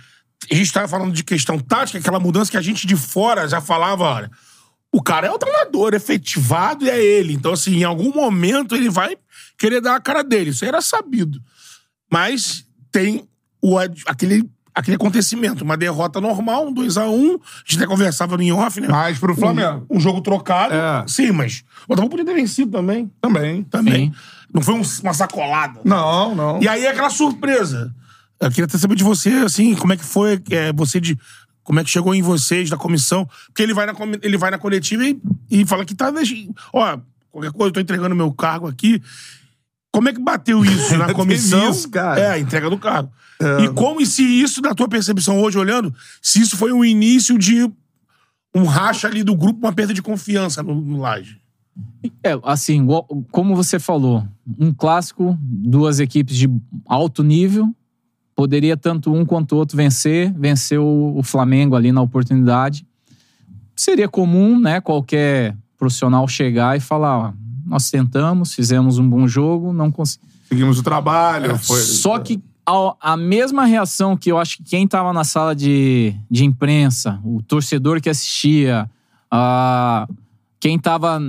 [0.50, 3.60] a gente tava falando de questão tática, aquela mudança que a gente de fora já
[3.60, 4.30] falava, olha,
[4.92, 7.32] o cara é o treinador, efetivado e é ele.
[7.32, 9.16] Então, assim, em algum momento ele vai
[9.58, 10.50] querer dar a cara dele.
[10.50, 11.40] Isso aí era sabido.
[12.10, 13.26] Mas tem
[13.60, 17.08] o, aquele, aquele acontecimento, uma derrota normal, um 2x1.
[17.08, 18.88] Um, a gente até conversava no in-off, né?
[18.88, 19.86] Mas pro Flamengo.
[19.90, 20.74] Um, um jogo trocado.
[20.74, 21.04] É.
[21.06, 23.10] Sim, mas o Botafogo podia ter vencido também.
[23.20, 23.62] Também.
[23.64, 24.06] Também.
[24.06, 24.14] Sim.
[24.52, 25.80] Não foi um- uma sacolada.
[25.84, 26.62] Não, não.
[26.62, 27.94] E aí é aquela surpresa.
[28.40, 31.16] Eu queria até saber de você, assim, como é que foi, é, você de.
[31.62, 33.24] Como é que chegou em vocês, da comissão?
[33.46, 35.16] Porque ele vai na, ele vai na coletiva e,
[35.48, 36.12] e fala que tá.
[36.72, 36.98] Ó,
[37.30, 39.00] qualquer coisa, eu tô entregando meu cargo aqui.
[39.92, 41.70] Como é que bateu isso na comissão?
[41.70, 42.18] isso, cara.
[42.18, 43.12] É, a entrega do cargo.
[43.62, 47.36] E como e se isso, na tua percepção hoje, olhando, se isso foi um início
[47.36, 47.68] de
[48.54, 51.40] um racha ali do grupo, uma perda de confiança no, no Laje.
[52.22, 52.86] É, assim,
[53.30, 54.26] como você falou,
[54.58, 56.48] um clássico, duas equipes de
[56.86, 57.74] alto nível,
[58.34, 60.84] poderia tanto um quanto o outro vencer, venceu
[61.16, 62.86] o Flamengo ali na oportunidade.
[63.74, 67.32] Seria comum, né, qualquer profissional chegar e falar, ó,
[67.64, 70.32] nós tentamos, fizemos um bom jogo, não conseguimos.
[70.48, 71.58] Seguimos o trabalho.
[71.58, 71.80] Foi...
[71.80, 76.14] Só que a, a mesma reação que eu acho que quem estava na sala de,
[76.30, 78.88] de imprensa, o torcedor que assistia,
[79.30, 80.06] a,
[80.60, 81.20] quem estava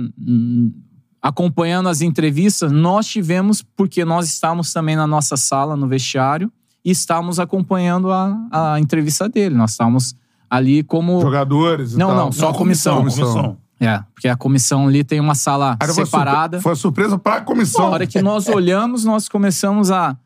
[1.20, 6.52] acompanhando as entrevistas, nós tivemos, porque nós estávamos também na nossa sala, no vestiário,
[6.84, 9.54] e estávamos acompanhando a, a entrevista dele.
[9.54, 10.14] Nós estávamos
[10.50, 11.20] ali como.
[11.20, 12.16] Jogadores Não, tal.
[12.16, 12.98] não, só a comissão.
[12.98, 13.56] comissão.
[13.80, 16.60] É, porque a comissão ali tem uma sala separada.
[16.60, 17.86] Foi a surpresa pra comissão.
[17.86, 20.16] Na hora que nós olhamos, nós começamos a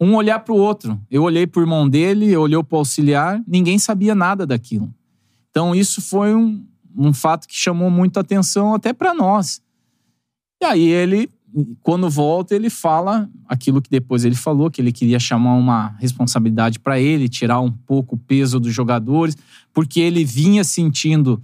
[0.00, 1.00] um olhar pro outro.
[1.10, 4.92] Eu olhei pro irmão dele, eu olhei pro auxiliar, ninguém sabia nada daquilo.
[5.50, 6.64] Então isso foi um,
[6.96, 9.60] um fato que chamou muito atenção até para nós.
[10.60, 11.30] E aí ele,
[11.82, 16.78] quando volta, ele fala aquilo que depois ele falou, que ele queria chamar uma responsabilidade
[16.78, 19.36] para ele, tirar um pouco o peso dos jogadores,
[19.72, 21.42] porque ele vinha sentindo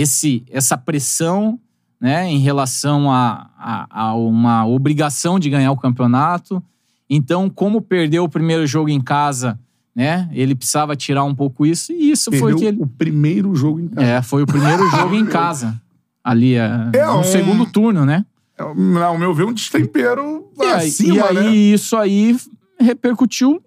[0.00, 1.58] esse, essa pressão
[2.00, 6.62] né, em relação a, a, a uma obrigação de ganhar o campeonato.
[7.10, 9.58] Então, como perdeu o primeiro jogo em casa,
[9.94, 12.82] né, ele precisava tirar um pouco isso, e isso foi Perdeu que ele.
[12.82, 14.06] o primeiro jogo em casa.
[14.06, 15.80] É, foi o primeiro jogo em casa.
[16.22, 18.24] Ali, é, É no um- segundo turno, né?
[18.56, 21.50] É, Ao meu ver, um destempero E aí, acima, e aí né?
[21.50, 22.36] isso aí
[22.78, 23.60] repercutiu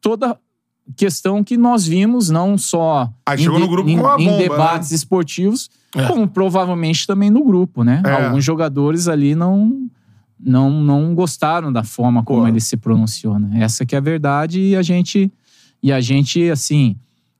[0.00, 0.36] toda
[0.96, 4.24] questão que nós vimos, não só Aí em, chegou no grupo em- com a em
[4.26, 4.96] bomba, debates né?
[4.96, 6.06] esportivos, É.
[6.06, 8.02] como provavelmente também no grupo, né?
[8.04, 8.26] É.
[8.26, 9.86] Alguns jogadores ali não,
[10.38, 12.48] não, não gostaram da forma como Pô.
[12.48, 13.62] ele se pronunciou, né?
[13.62, 15.30] Essa que é a verdade e a gente,
[15.82, 16.96] e a gente assim,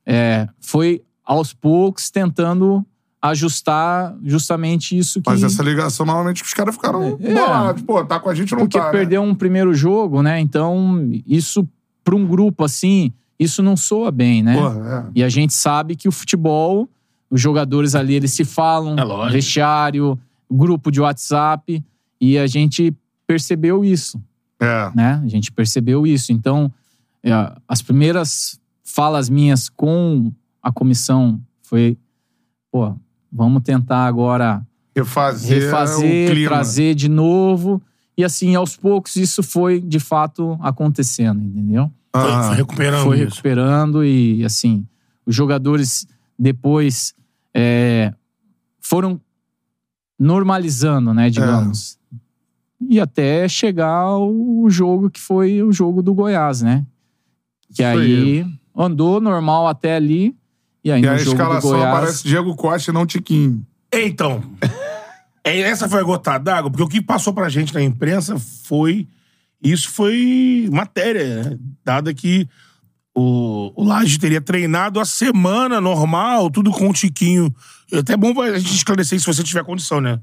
[0.07, 2.85] é, foi aos poucos tentando
[3.21, 5.31] ajustar justamente isso que...
[5.31, 7.33] Mas essa ligação, normalmente, que os caras ficaram É.
[7.35, 7.83] bolados.
[7.83, 8.91] Pô, tá com a gente não Porque tá, né?
[8.91, 10.41] perdeu um primeiro jogo, né?
[10.41, 11.67] Então, isso,
[12.03, 14.55] para um grupo assim, isso não soa bem, né?
[14.55, 15.11] Porra, é.
[15.21, 16.89] E a gente sabe que o futebol,
[17.31, 19.33] os jogadores ali, eles se falam, É lógico.
[19.33, 20.19] vestiário,
[20.51, 21.83] grupo de WhatsApp,
[22.21, 22.95] e a gente
[23.27, 24.21] percebeu isso,
[24.61, 24.91] É.
[24.95, 25.21] né?
[25.25, 26.33] A gente percebeu isso.
[26.33, 26.71] Então,
[27.23, 27.31] é,
[27.67, 30.31] as primeiras falas minhas com
[30.63, 31.97] a comissão foi,
[32.71, 32.95] pô,
[33.33, 34.65] vamos tentar agora
[34.95, 36.49] Refazer, o refazer, clima.
[36.51, 37.81] trazer de novo.
[38.17, 41.91] E assim, aos poucos, isso foi de fato acontecendo, entendeu?
[42.15, 43.25] Foi, Ah, foi recuperando foi isso.
[43.31, 44.87] recuperando e assim,
[45.25, 46.07] os jogadores
[46.39, 47.15] depois
[47.55, 48.13] é,
[48.81, 49.21] foram
[50.19, 51.99] normalizando, né, digamos.
[52.89, 56.85] E até chegar o jogo que foi o jogo do Goiás, né?
[57.75, 58.47] Que Isso aí
[58.77, 60.37] andou normal até ali.
[60.85, 61.89] E aí E no a jogo do escalação Goiás.
[61.95, 63.65] aparece Diego Costa e não Tiquinho.
[63.93, 64.43] Então,
[65.45, 69.09] é, essa foi a gota d'água, porque o que passou pra gente na imprensa foi.
[69.63, 71.59] Isso foi matéria, né?
[71.85, 72.49] Dada que
[73.15, 77.55] o, o Laje teria treinado a semana normal, tudo com o Tiquinho.
[77.93, 80.19] É até bom a gente esclarecer isso se você tiver condição, né?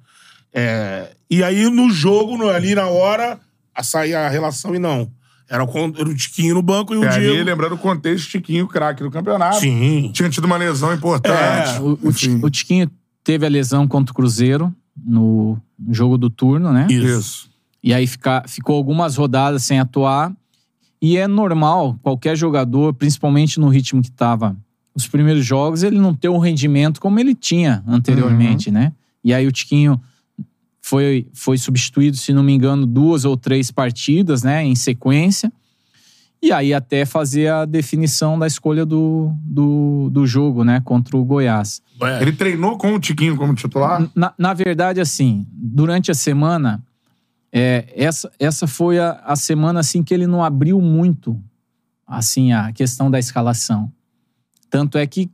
[0.54, 3.40] É, e aí no jogo, no- ali na hora,
[3.74, 5.10] a sair a relação e não.
[5.48, 7.44] Era o, era o Tiquinho no banco e o É, ali, Diego.
[7.44, 9.60] lembrando o contexto, Tiquinho, craque do campeonato.
[9.60, 10.12] Sim.
[10.14, 11.76] Tinha tido uma lesão importante.
[11.76, 12.90] É, O, o, o Tiquinho
[13.24, 15.58] teve a lesão contra o Cruzeiro no
[15.90, 16.88] jogo do turno, né?
[16.90, 17.08] Isso.
[17.20, 17.49] Isso.
[17.84, 20.34] E aí fica, ficou algumas rodadas sem atuar.
[21.02, 24.56] E é normal, qualquer jogador, principalmente no ritmo que estava
[24.94, 28.92] os primeiros jogos, ele não ter um rendimento como ele tinha anteriormente, né?
[29.24, 30.00] E aí o Tiquinho
[30.82, 34.64] foi, foi substituído, se não me engano, duas ou três partidas, né?
[34.64, 35.52] Em sequência.
[36.42, 40.82] E aí até fazer a definição da escolha do, do, do jogo, né?
[40.84, 41.82] Contra o Goiás.
[42.22, 44.10] Ele treinou com o Tiquinho como titular?
[44.16, 46.82] Na, na verdade, assim, durante a semana,
[47.52, 51.42] é, essa, essa foi a, a semana assim que ele não abriu muito
[52.06, 53.92] assim a questão da escalação.
[54.70, 55.30] Tanto é que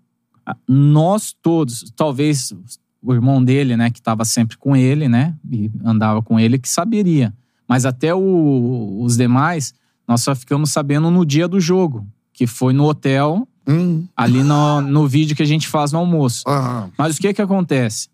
[0.67, 2.53] nós todos, talvez
[3.01, 6.67] o irmão dele, né, que estava sempre com ele, né, e andava com ele, que
[6.69, 7.33] saberia.
[7.67, 9.73] Mas até o- os demais,
[10.07, 14.05] nós só ficamos sabendo no dia do jogo, que foi no hotel, Hum.
[14.15, 16.43] ali no, no vídeo que a gente faz no almoço.
[16.47, 16.91] Aham.
[16.97, 18.09] Mas o que que acontece?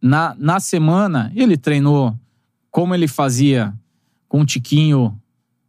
[0.00, 2.14] Na, na semana, ele treinou
[2.72, 3.72] como ele fazia
[4.26, 5.16] com Tiquinho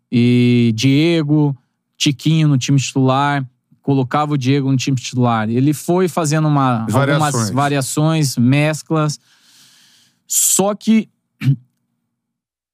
[0.10, 1.56] e Diego,
[1.97, 3.45] Tiquinho no time titular,
[3.82, 5.49] colocava o Diego no time titular.
[5.49, 7.26] Ele foi fazendo uma, Variações.
[7.36, 9.20] algumas variações, mesclas.
[10.26, 11.10] Só que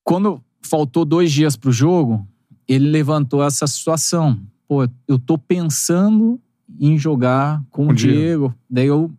[0.04, 2.26] quando faltou dois dias pro jogo,
[2.68, 4.40] ele levantou essa situação.
[4.68, 6.40] Pô, eu tô pensando
[6.80, 8.14] em jogar com Com o o Diego.
[8.14, 8.56] Diego.
[8.70, 9.12] Daí eu,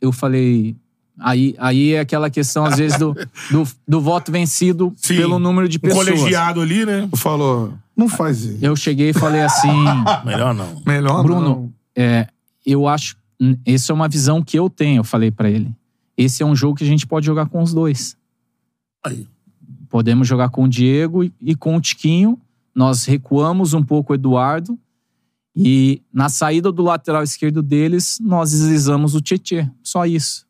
[0.00, 0.76] eu falei.
[1.20, 3.14] Aí, aí é aquela questão, às vezes, do,
[3.50, 5.16] do, do voto vencido Sim.
[5.16, 6.08] pelo número de Um pessoas.
[6.08, 7.08] colegiado ali, né?
[7.16, 8.58] Falou, não faz isso.
[8.64, 9.68] Eu cheguei e falei assim.
[10.24, 10.82] Melhor não.
[10.84, 11.72] Melhor Bruno, não.
[11.94, 12.26] é,
[12.66, 13.16] eu acho.
[13.64, 15.72] Essa é uma visão que eu tenho, eu falei pra ele.
[16.16, 18.16] Esse é um jogo que a gente pode jogar com os dois.
[19.04, 19.26] Aí.
[19.88, 22.38] Podemos jogar com o Diego e, e com o Tiquinho.
[22.74, 24.78] Nós recuamos um pouco o Eduardo.
[25.56, 29.68] E na saída do lateral esquerdo deles, nós deslizamos o Tietê.
[29.82, 30.44] Só isso.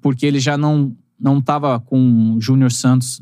[0.00, 3.20] Porque ele já não não estava com o Júnior Santos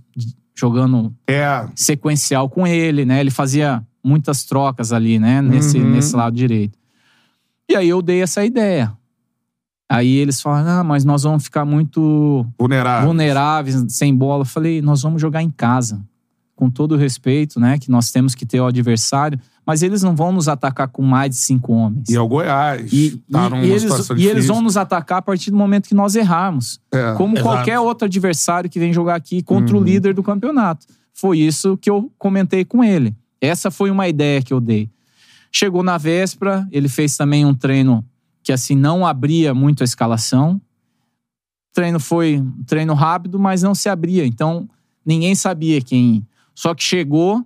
[0.55, 3.19] jogando É, sequencial com ele, né?
[3.21, 5.43] Ele fazia muitas trocas ali, né?
[5.43, 5.91] Nesse, Uhum.
[5.91, 6.79] nesse lado direito.
[7.69, 8.93] E aí eu dei essa ideia.
[9.91, 13.07] Aí eles falaram, ah, mas nós vamos ficar muito vulnerável.
[13.09, 14.43] vulneráveis, sem bola.
[14.43, 16.01] Eu falei, nós vamos jogar em casa.
[16.55, 17.79] Com todo o respeito, né?
[17.79, 19.39] Que nós temos que ter o adversário.
[19.69, 22.09] Mas eles não vão nos atacar com mais de cinco homens.
[22.09, 22.91] E é o Goiás.
[22.91, 25.95] E, tá e- e eles, e eles vão nos atacar a partir do momento que
[25.95, 26.81] nós errarmos.
[26.91, 27.13] É.
[27.19, 27.47] Como Exato.
[27.55, 29.83] qualquer outro adversário que vem jogar aqui contra Uhum.
[29.83, 30.87] o líder do campeonato.
[31.13, 33.15] Foi isso que eu comentei com ele.
[33.43, 34.89] Essa foi uma ideia que eu dei.
[35.53, 38.03] Chegou na véspera, ele fez também um treino
[38.43, 40.55] que assim não abria muito a escalação.
[40.55, 44.25] O treino foi um treino rápido, mas não se abria.
[44.25, 44.67] Então
[45.05, 46.17] ninguém sabia quem.
[46.17, 46.23] ir.
[46.55, 47.45] Só que chegou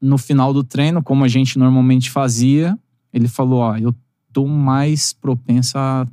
[0.00, 2.78] no final do treino, como a gente normalmente fazia,
[3.12, 3.94] ele falou: Ó, eu
[4.32, 6.06] tô mais propenso a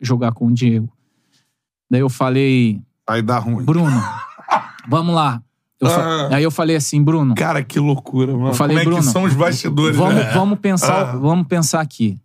[0.00, 0.88] jogar com o Diego.
[1.90, 3.64] Daí eu falei, Aí dá ruim.
[3.64, 4.02] Bruno,
[4.88, 5.42] vamos lá.
[5.80, 6.28] Eu Ah.
[6.32, 8.48] Aí eu falei assim, Bruno, Cara, que loucura, mano.
[8.48, 10.30] Eu falei, Como é Bruno, que são os bastidores, vamos, né?
[10.32, 11.16] vamos pensar, Ah.
[11.16, 12.18] vamos pensar aqui.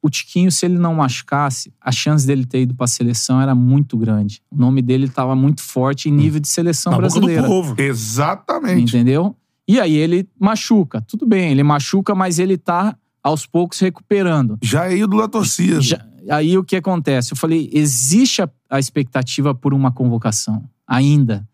[0.00, 3.96] O Tiquinho, se ele não machucasse, a chance dele ter ido pra seleção era muito
[3.96, 4.40] grande.
[4.50, 7.46] O nome dele estava muito forte em nível de seleção Na boca do brasileira.
[7.46, 7.74] povo.
[7.80, 8.96] Exatamente.
[8.96, 9.36] Entendeu?
[9.72, 11.00] E aí ele machuca.
[11.00, 14.58] Tudo bem, ele machuca, mas ele tá aos poucos recuperando.
[14.62, 15.80] Já é ídolo da torcida.
[15.80, 17.32] Já- aí o que acontece?
[17.32, 21.48] Eu falei, existe a, a expectativa por uma convocação ainda.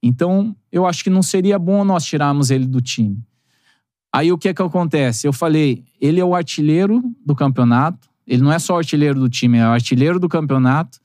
[0.00, 3.18] Então, eu acho que não seria bom nós tirarmos ele do time.
[4.14, 5.26] Aí o que é que acontece?
[5.26, 8.08] Eu falei, ele é o artilheiro do campeonato.
[8.24, 11.00] Ele não é só o artilheiro do time, é o artilheiro do campeonato.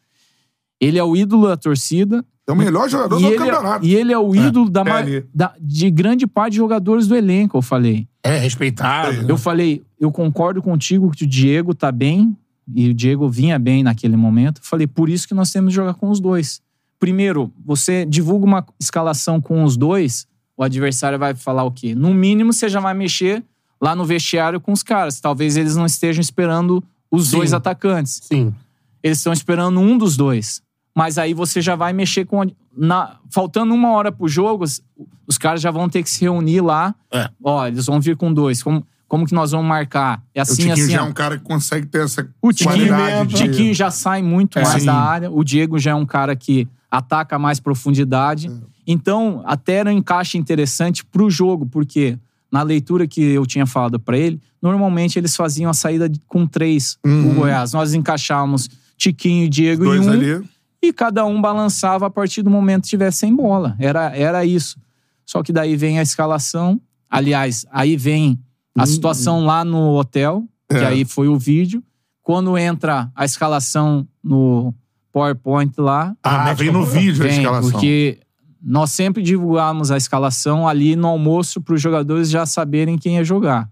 [0.80, 2.24] Ele é o ídolo da torcida.
[2.48, 3.86] É o melhor jogador E do ele, campeonato.
[3.86, 7.16] é, e ele é o ídolo da, é da- de grande parte de jogadores do
[7.16, 8.08] elenco, eu falei.
[8.24, 9.30] É, respeitado.
[9.30, 12.36] Eu falei, eu concordo contigo que o Diego tá bem,
[12.74, 14.60] e o Diego vinha bem naquele momento.
[14.60, 16.62] Eu falei, por isso que nós temos que jogar com os dois.
[17.00, 20.28] Primeiro, você divulga uma escalação com os dois,
[20.58, 21.96] o adversário vai falar o quê?
[21.96, 23.44] No mínimo, você já vai mexer
[23.82, 25.20] lá no vestiário com os caras.
[25.20, 27.38] Talvez eles não estejam esperando os Sim.
[27.38, 28.20] dois atacantes.
[28.24, 28.54] Sim.
[29.02, 30.62] Eles estão esperando um dos dois.
[30.96, 32.44] Mas aí você já vai mexer com.
[32.76, 34.82] Na, faltando uma hora pro jogo, os,
[35.28, 36.96] os caras já vão ter que se reunir lá.
[37.12, 37.30] É.
[37.44, 38.62] Ó, eles vão vir com dois.
[38.64, 40.22] Como, como que nós vamos marcar?
[40.34, 40.90] É o assim, Tiquinho assim.
[40.92, 44.58] já é um cara que consegue ter essa O Tiquinho, de- Tiquinho já sai muito
[44.60, 44.64] É.
[44.64, 44.86] mais Sim.
[44.86, 45.30] da área.
[45.32, 48.48] O Diego já é um cara que ataca mais profundidade.
[48.48, 48.52] É.
[48.88, 52.18] Então, até era um encaixe interessante pro jogo, porque
[52.52, 56.98] na leitura que eu tinha falado pra ele, normalmente eles faziam a saída com três,
[57.06, 57.32] Uhum.
[57.32, 57.72] o Goiás.
[57.74, 60.44] Nós encaixávamos Tiquinho e Diego Dois em um ali.
[60.82, 63.76] E cada um balançava a partir do momento que estivesse sem bola.
[63.80, 64.80] Era, era isso.
[65.26, 66.82] Só que daí vem a escalação.
[67.10, 68.40] Aliás, aí vem
[68.78, 70.86] a situação lá no hotel, que É.
[70.86, 71.84] aí foi o vídeo.
[72.24, 74.74] Quando entra a escalação no
[75.12, 77.72] PowerPoint lá, Ah, vem no vídeo a vem, escalação.
[77.72, 78.20] porque
[78.62, 83.24] nós sempre divulgamos a escalação ali no almoço para os jogadores já saberem quem ia
[83.24, 83.70] jogar.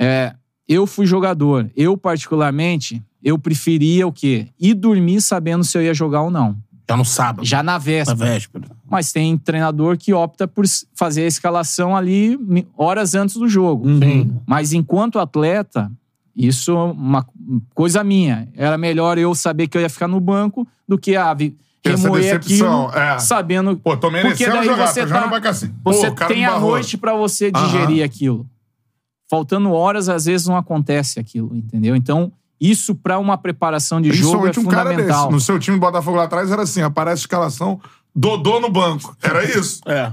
[0.00, 0.34] É,
[0.68, 1.70] eu fui jogador.
[1.76, 4.48] Eu, particularmente, eu preferia o quê?
[4.60, 6.56] Ir dormir sabendo se eu ia jogar ou não.
[6.88, 7.44] Já no sábado.
[7.44, 8.16] Já na Na véspera.
[8.16, 8.64] véspera.
[8.90, 10.64] Mas tem treinador que opta por
[10.94, 12.38] fazer a escalação ali
[12.76, 13.86] horas antes do jogo.
[13.98, 14.34] Sim.
[14.46, 15.90] Mas enquanto atleta,
[16.34, 17.26] isso é uma
[17.74, 18.48] coisa minha.
[18.54, 21.36] Era melhor eu saber que eu ia ficar no banco do que ah,
[21.84, 23.18] essa remoer aquilo é.
[23.18, 23.76] sabendo.
[23.76, 25.74] Pô, tô Porque merecendo daí jogar, você tá- pra cacete.
[25.84, 28.46] Pô, Você cara tem a noite pra você digerir aquilo.
[29.30, 31.94] Faltando horas, às vezes não acontece aquilo, entendeu?
[31.94, 35.02] Então, isso pra uma preparação de jogo é um cara desse.
[35.02, 35.30] fundamental.
[35.30, 37.80] No seu time do Botafogo lá atrás era assim, aparece a escalação,
[38.14, 39.16] Dodô no banco.
[39.22, 39.80] Era isso.
[39.86, 40.12] É.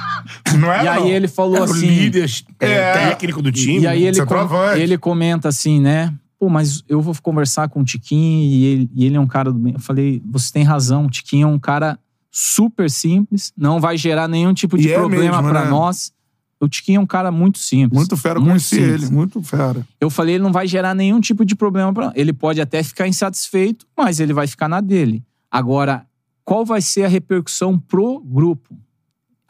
[0.57, 1.07] Não é, E aí não.
[1.07, 1.87] ele falou Era o assim.
[1.87, 2.93] líder é, É.
[3.09, 3.79] técnico do time.
[3.81, 4.35] E aí ele, com-
[4.75, 6.13] ele comenta assim, né?
[6.39, 9.51] Pô, mas eu vou conversar com o Tiquinho e ele, e ele é um cara
[9.51, 9.73] do bem.
[9.73, 11.99] Eu falei, você tem razão, o Tiquinho é um cara
[12.31, 15.69] super simples, não vai gerar nenhum tipo de E é problema mesmo, pra né?
[15.69, 16.11] nós.
[16.59, 17.91] O Tiquinho é um cara muito simples.
[17.97, 19.03] Muito fera, muito conheci simples.
[19.03, 19.11] ele.
[19.11, 19.85] Muito fera.
[19.99, 23.07] Eu falei, ele não vai gerar nenhum tipo de problema para Ele pode até ficar
[23.07, 25.23] insatisfeito, mas ele vai ficar na dele.
[25.49, 26.05] Agora,
[26.45, 28.75] qual vai ser a repercussão pro grupo?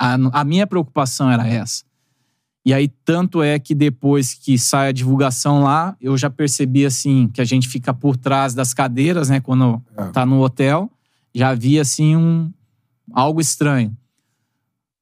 [0.02, 1.84] A, a minha preocupação era essa.
[2.66, 7.28] E aí, tanto é que depois que sai a divulgação lá, eu já percebi, assim,
[7.28, 9.40] que a gente fica por trás das cadeiras, né?
[9.40, 10.06] Quando É.
[10.06, 10.90] tá no hotel.
[11.34, 12.52] Já vi, assim, um...
[13.14, 13.96] algo estranho.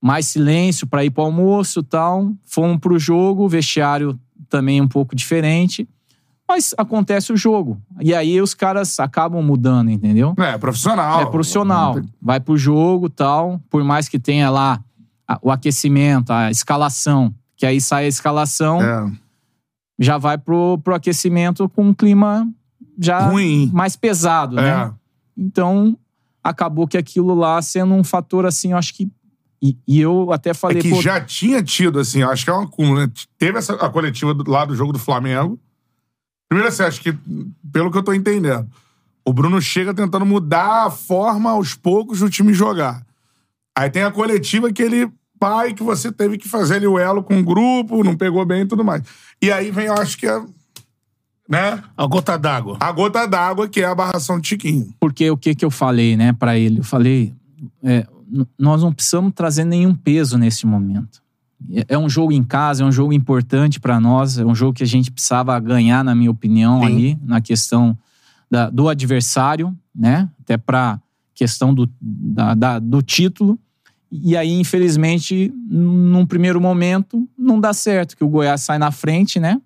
[0.01, 2.33] Mais silêncio para ir pro almoço e tal.
[2.45, 4.19] Fomos pro jogo, vestiário
[4.49, 5.87] também um pouco diferente.
[6.47, 7.79] Mas acontece o jogo.
[8.01, 10.33] E aí os caras acabam mudando, entendeu?
[10.37, 11.21] É, profissional.
[11.21, 12.01] É profissional.
[12.21, 13.61] Vai pro jogo tal.
[13.69, 14.83] Por mais que tenha lá
[15.41, 19.11] o aquecimento, a escalação, que aí sai a escalação, É.
[19.99, 22.47] já vai pro, pro aquecimento com um clima
[22.97, 23.69] já Ruim.
[23.73, 24.69] mais pesado, né?
[24.69, 24.91] É.
[25.37, 25.97] Então,
[26.43, 29.09] acabou que aquilo lá sendo um fator assim, eu acho que.
[29.61, 32.53] E, e eu até É falei, que pô, já tinha tido, assim, acho que é
[32.53, 33.11] uma acúmulo, né?
[33.37, 35.59] Teve essa, a coletiva do, lá do jogo do Flamengo.
[36.47, 37.13] Primeiro, assim, acho que,
[37.71, 38.67] pelo que eu tô entendendo,
[39.25, 43.05] o Bruno chega tentando mudar a forma aos poucos do time jogar.
[43.77, 47.23] Aí tem a coletiva que ele, pai, que você teve que fazer ali o elo
[47.23, 49.01] com o grupo, não pegou bem e tudo mais.
[49.41, 50.41] E aí vem, eu acho que é,
[51.47, 52.77] né, A gota d'água.
[52.79, 54.93] a gota d'água, que é a barração de Tiquinho.
[54.99, 56.79] porque o que que eu falei, né, pra ele?
[56.79, 57.33] Eu falei,
[57.83, 58.05] é,
[58.57, 61.21] nós não precisamos trazer nenhum peso nesse momento.
[61.71, 64.73] É- É um jogo em casa, é um jogo importante pra nós, é um jogo
[64.73, 66.85] que a gente precisava ganhar, na minha opinião, Sim.
[66.85, 67.97] ali, na questão
[68.49, 70.29] da- do adversário, né?
[70.41, 70.99] Até pra
[71.33, 73.57] questão do, da- da- do título.
[74.11, 79.39] E aí, infelizmente, num primeiro momento, não dá certo, que o Goiás sai na frente,
[79.39, 79.59] né?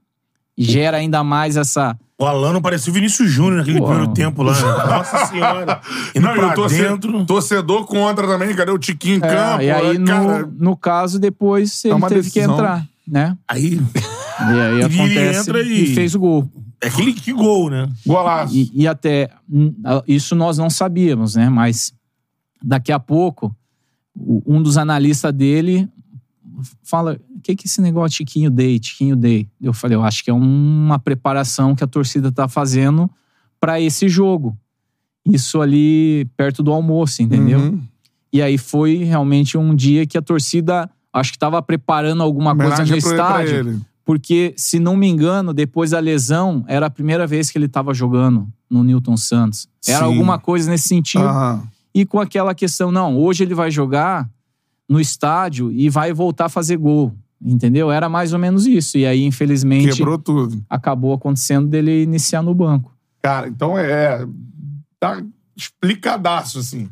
[0.58, 1.98] E gera ainda mais essa.
[2.20, 3.86] O Alano parecia o Vinícius Júnior naquele Pô.
[3.88, 4.54] primeiro tempo lá.
[4.54, 4.62] né?
[4.86, 5.82] Nossa senhora.
[6.16, 7.26] Indo Não, e o torce- dentro.
[7.26, 9.62] torcedor contra também, cadê o Tiquinho em É, campo?
[9.64, 12.54] e aí, no, Cara, no caso, depois ele uma teve que decisão.
[12.54, 13.38] entrar, né?
[13.48, 15.84] Aí, E aí ele acontece entra e...
[15.92, 16.50] e- fez o gol.
[16.82, 17.90] é aquele que gol, né?
[18.06, 18.54] golaço.
[18.56, 19.30] E, e até
[20.08, 21.50] isso nós não sabíamos, né?
[21.50, 21.94] Mas
[22.62, 23.54] daqui a pouco
[24.16, 25.90] um dos analistas dele
[26.84, 29.48] fala: o que que é esse negócio Tiquinho Day, Tiquinho Day?
[29.62, 33.10] Eu falei: eu acho que é uma preparação que a torcida tá fazendo
[33.60, 34.58] para esse jogo.
[35.26, 37.60] Isso ali perto do almoço, entendeu?
[37.60, 37.82] Uhum.
[38.32, 42.84] E aí foi realmente um dia que a torcida acho que estava preparando alguma coisa
[42.84, 43.82] no estádio.
[44.04, 47.94] Porque, se não me engano, depois da lesão, era a primeira vez que ele estava
[47.94, 49.70] jogando no Newton Santos.
[49.88, 50.04] Era Sim.
[50.06, 51.24] alguma coisa nesse sentido.
[51.24, 51.64] Aham.
[51.96, 54.30] E com aquela questão, não, hoje ele vai jogar
[54.90, 57.14] no estádio e vai voltar a fazer gol.
[57.46, 57.92] Entendeu?
[57.92, 58.98] Era mais ou menos isso.
[58.98, 60.64] E aí, infelizmente, Quebrou tudo.
[60.70, 62.92] acabou acontecendo dele iniciar no banco.
[63.22, 64.26] Cara, então é.
[65.00, 65.22] Tá
[65.56, 66.90] explicadaço, assim.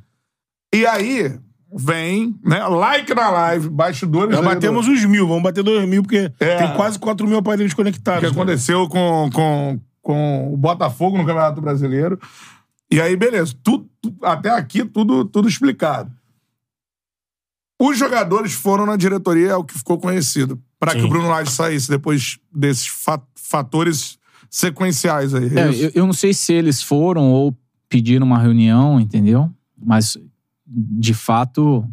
[0.74, 1.38] E aí,
[1.74, 2.66] vem, né?
[2.68, 4.36] Like na live, bastidores.
[4.36, 6.58] Já batemos os mil, vamos bater dois mil, porque É.
[6.58, 8.24] tem quase quatro mil aparelhos O que conectados.
[8.24, 8.30] né?
[8.30, 12.20] aconteceu com, com, com o Botafogo no Campeonato Brasileiro.
[12.92, 13.54] E aí, beleza.
[13.64, 16.12] Tudo, tu- até aqui, tudo, tudo explicado.
[17.80, 21.52] Os jogadores foram na diretoria, é o que ficou conhecido, para que o Bruno Lage
[21.52, 24.20] saísse depois desses fa- fatores
[24.50, 25.58] sequenciais aí.
[25.58, 25.84] É, Isso.
[25.86, 27.56] eu, eu não sei se eles foram ou
[27.89, 29.50] pediram uma reunião, entendeu?
[29.84, 30.16] Mas,
[30.68, 31.84] de fato,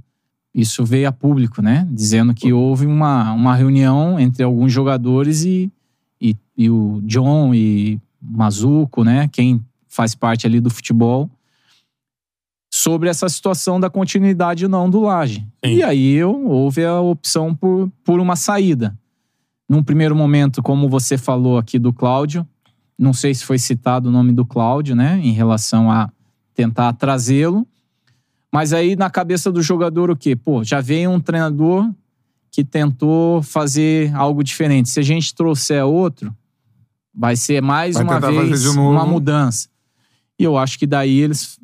[0.55, 1.89] isso veio a público, né?
[1.91, 5.73] Dizendo que houve uma, uma reunião entre alguns jogadores e,
[6.21, 9.27] e, e o John e Mazuco, né?
[9.29, 11.31] Quem faz parte ali do futebol,
[12.71, 15.47] sobre essa situação da continuidade ou não do Laje.
[15.65, 15.77] Sim.
[15.77, 18.97] E aí eu, houve a opção por, por uma saída.
[19.69, 22.47] Num primeiro momento, como você falou aqui do Cláudio,
[22.99, 26.11] não sei se foi citado o nome do Cláudio, né, em relação a
[26.55, 27.67] tentar trazê-lo.
[28.53, 30.35] Mas aí na cabeça do jogador o quê?
[30.35, 31.91] Pô, já veio um treinador
[32.51, 34.89] que tentou fazer algo diferente.
[34.89, 36.35] Se a gente trouxer outro,
[37.15, 39.69] vai ser mais Vai uma vez uma mudança.
[40.39, 41.59] E eu acho que daí eles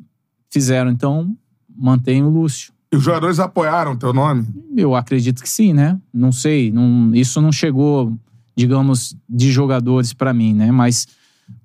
[0.51, 1.35] fizeram, então,
[1.75, 2.73] mantém o Lúcio.
[2.91, 4.45] E os jogadores apoiaram teu nome?
[4.75, 5.99] Eu acredito que sim, né?
[6.13, 8.13] Não sei, não- isso não chegou,
[8.55, 10.71] digamos, de jogadores pra mim, né?
[10.71, 11.07] Mas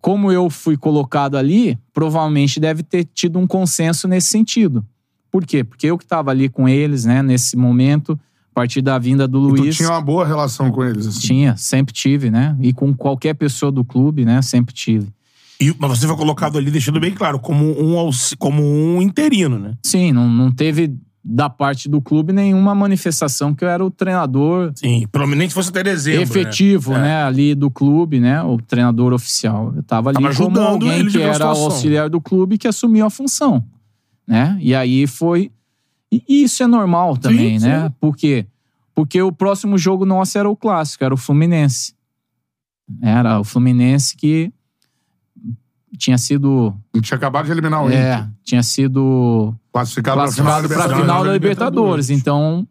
[0.01, 4.85] como eu fui colocado ali, provavelmente deve ter tido um consenso nesse sentido.
[5.31, 5.63] Por quê?
[5.63, 8.19] Porque eu que estava ali com eles, né, nesse momento,
[8.51, 9.77] a partir da vinda do E tu Luiz.
[9.77, 11.21] tinha uma boa relação com eles, assim.
[11.21, 12.57] Tinha, sempre tive, né?
[12.61, 14.43] E com qualquer pessoa do clube, né?
[14.43, 15.09] Sempre tive.
[15.61, 19.75] E- mas você foi colocado ali, deixando bem claro, como um, como um interino, né?
[19.85, 24.73] Sim, não, não teve da parte do clube nenhuma manifestação que eu era o treinador
[24.75, 26.23] Sim, pelo menos nem se fosse até dezembro.
[26.23, 27.03] efetivo, né?
[27.03, 27.23] né?
[27.23, 28.43] Ali do clube, né?
[28.43, 29.73] O treinador oficial.
[29.77, 33.05] Eu tava ali Tava como ajudando alguém que era o auxiliar do clube que assumiu
[33.05, 33.63] a função,
[34.27, 34.57] né?
[34.61, 35.51] E aí foi...
[36.11, 37.67] E isso é normal também, sim.
[37.67, 37.93] né?
[38.01, 38.47] Por quê?
[38.95, 41.95] Porque o próximo jogo nosso era o clássico, era o Fluminense.
[43.01, 44.53] Era o Fluminense que
[45.97, 46.75] tinha sido...
[46.95, 48.31] Gente tinha acabado de eliminar o É, Inter.
[48.45, 52.11] tinha sido Classificado, classificado para a final da Libertadores.
[52.11, 52.67] Então,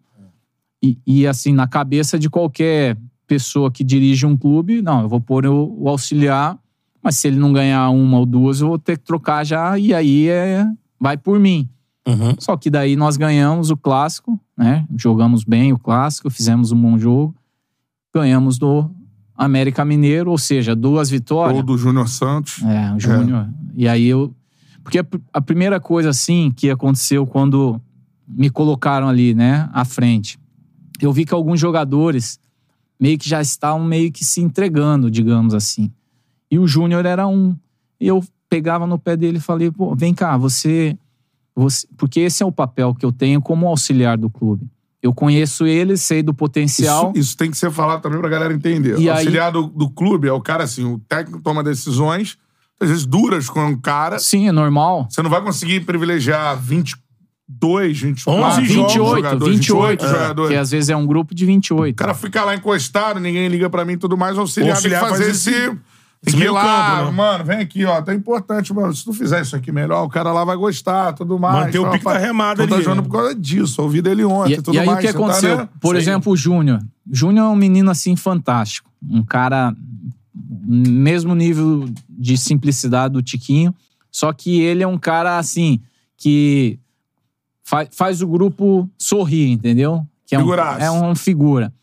[0.81, 2.97] E, e, assim, na cabeça de qualquer
[3.27, 6.57] pessoa que dirige um clube, não, eu vou pôr o, o auxiliar,
[7.03, 9.93] mas se ele não ganhar uma ou duas, eu vou ter que trocar já, e
[9.93, 10.65] aí é,
[10.99, 11.69] vai por mim.
[12.07, 12.33] Uhum.
[12.39, 14.85] Só que daí nós ganhamos o clássico, né?
[14.97, 17.35] Jogamos bem o clássico, fizemos um bom jogo,
[18.15, 18.89] ganhamos do
[19.39, 21.57] América Mineiro, ou seja, duas vitórias.
[21.57, 22.61] Ou do Júnior Santos.
[22.61, 23.47] É, o Júnior.
[23.73, 24.35] E aí eu.
[24.83, 27.79] Porque a, a primeira coisa, assim, que aconteceu quando
[28.27, 30.37] me colocaram ali, né, à frente,
[31.01, 32.37] eu vi que alguns jogadores
[32.99, 35.89] meio que já estavam meio que se entregando, digamos assim.
[36.51, 37.55] E o Júnior era um.
[37.97, 40.97] E eu pegava no pé dele e falei, pô, vem cá, você,
[41.55, 41.87] você.
[41.95, 44.69] Porque esse é o papel que eu tenho como auxiliar do clube.
[45.01, 47.11] Eu conheço ele, sei do potencial.
[47.15, 48.91] Isso, isso tem que ser falado também pra galera entender.
[48.99, 52.37] E o aí- auxiliar do, do clube é o cara assim, o técnico toma decisões,
[52.81, 54.19] às vezes duras com um cara.
[54.19, 55.07] Sim, é normal.
[55.09, 56.57] Você não vai conseguir privilegiar
[57.49, 58.31] 22, 24,
[58.61, 60.51] 11 jogos, 28, jogadores, 28, jogadores.
[60.51, 61.93] que às vezes é um grupo de 28.
[61.93, 64.75] O cara fica lá encostado, ninguém liga pra mim e tudo mais, o auxiliar, O
[64.75, 65.49] auxiliar tem que fazer faz esse.
[65.49, 65.77] esse-
[66.21, 67.17] Tem que ir lá, campo, né?
[67.17, 68.01] mano, vem aqui, ó.
[68.01, 68.93] Tá importante, mano.
[68.93, 71.67] Se tu fizer isso aqui melhor, o cara lá vai gostar, tudo mais.
[71.67, 72.13] Manter o pá.
[72.13, 73.07] da remada Tu tá ali, jogando né?
[73.07, 73.81] por causa disso.
[73.81, 74.97] Ouvi dele ontem E, tudo e aí mais.
[74.97, 75.57] o que você tá, aconteceu?
[75.59, 75.69] né?
[75.79, 76.01] Por aí.
[76.01, 76.79] exemplo, o Júnior.
[77.09, 78.89] Júnior é um menino assim fantástico.
[79.01, 79.73] Um cara
[80.67, 83.73] mesmo nível de simplicidade do Tiquinho,
[84.11, 85.79] só que ele é um cara assim
[86.17, 86.77] que
[87.63, 90.05] fa faz o grupo sorrir, entendeu?
[90.27, 91.73] Que é um, é um figura.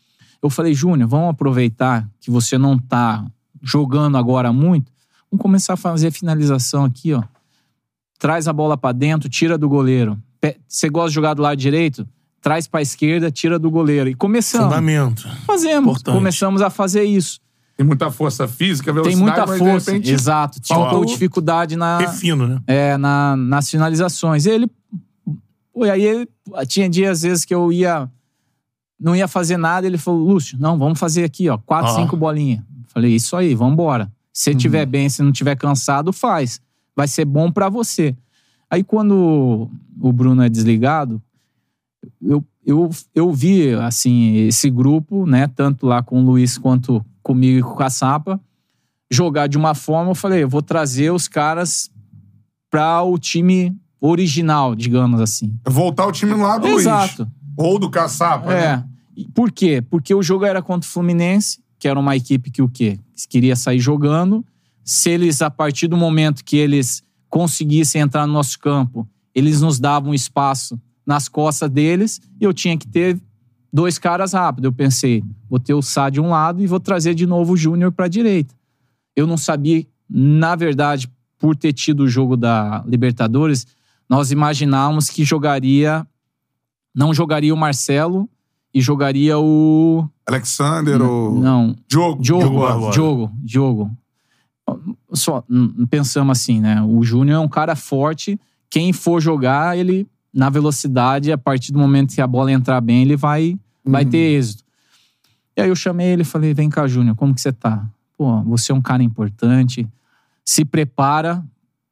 [0.43, 3.25] Eu falei, Júnior, vamos aproveitar que você não tá
[3.61, 4.91] jogando agora muito,
[5.31, 7.23] vamos começar a fazer finalização aqui, ó.
[8.19, 10.17] Traz a bola pra dentro, tira do goleiro.
[10.67, 12.07] Você gosta de jogar do lado direito?
[12.41, 14.09] Traz pra esquerda, tira do goleiro.
[14.09, 14.67] E começamos.
[14.67, 15.27] Fundamento.
[15.45, 15.89] Fazemos.
[15.89, 16.15] Importante.
[16.15, 17.39] Começamos a fazer isso.
[17.75, 19.91] Tem muita força física, Tem velocidade, muita mas de força.
[19.91, 20.59] repente, Exato.
[20.73, 22.59] Um de dificuldade na, Refino, né?
[22.65, 24.45] é, na, nas finalizações.
[24.47, 24.67] Ele.
[25.71, 26.27] Pô, e aí ele-
[26.67, 28.09] tinha dias, às vezes, que eu ia.
[28.99, 29.85] Não ia fazer nada.
[29.85, 31.95] Ele falou, Lúcio, não, vamos fazer aqui, ó, quatro, Ó.
[31.95, 32.63] cinco bolinhas.
[32.97, 34.11] Falei, isso aí, vamos embora.
[34.33, 34.57] Se Uhum.
[34.57, 36.59] tiver bem, se não tiver cansado, faz.
[36.95, 38.15] Vai ser bom pra você.
[38.71, 39.69] Aí quando
[40.01, 41.21] o Bruno é desligado,
[42.19, 47.59] eu, eu, eu vi, assim, esse grupo, né, tanto lá com o Luiz quanto comigo
[47.59, 48.41] e com o Caçapa,
[49.11, 51.91] jogar de uma forma, eu falei, eu vou trazer os caras
[52.71, 55.53] para o time original, digamos assim.
[55.67, 57.23] Voltar o time lá do Exato.
[57.23, 57.31] Luiz.
[57.55, 58.51] Ou do Caçapa.
[58.51, 58.77] É.
[58.77, 58.85] né?
[59.35, 59.83] Por quê?
[59.87, 62.99] Porque o jogo era contra o Fluminense, que era uma equipe que o quê?
[63.29, 64.45] Queria sair jogando.
[64.83, 69.79] Se eles, a partir do momento que eles conseguissem entrar no nosso campo, eles nos
[69.79, 73.19] davam espaço nas costas deles e eu tinha que ter
[73.71, 74.65] dois caras rápidos.
[74.65, 77.57] Eu pensei, vou ter o Sá de um lado e vou trazer de novo o
[77.57, 78.55] Júnior para a direita.
[79.15, 83.67] Eu não sabia, na verdade, por ter tido o jogo da Libertadores,
[84.09, 86.05] nós imaginávamos que jogaria
[86.95, 88.27] não jogaria o Marcelo
[88.73, 91.39] e jogaria o Alexander ou.
[91.39, 92.21] não, Diogo.
[92.21, 92.91] Diogo.
[92.91, 93.97] Diogo, Diogo.
[95.13, 95.43] Só
[95.89, 96.81] pensamos assim, né?
[96.83, 98.39] O Júnior é um cara forte.
[98.69, 103.01] Quem for jogar, ele na velocidade, a partir do momento que a bola entrar bem,
[103.01, 104.63] ele vai, vai ter êxito.
[105.55, 107.87] E aí eu chamei ele e falei: "Vem cá, Júnior, como que você tá?
[108.17, 109.87] Pô, você é um cara importante.
[110.43, 111.43] Se prepara,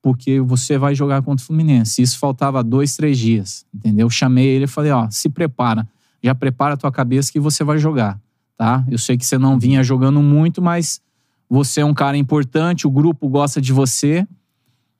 [0.01, 2.01] porque você vai jogar contra o Fluminense.
[2.01, 4.09] Isso faltava dois, três dias, entendeu?
[4.09, 5.87] Chamei ele e falei: ó, se prepara.
[6.25, 8.19] Já prepara a tua cabeça que você vai jogar,
[8.57, 8.83] tá?
[8.89, 10.99] Eu sei que você não vinha jogando muito, mas
[11.47, 14.27] você é um cara importante, o grupo gosta de você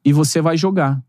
[0.04, 1.04] e você vai jogar.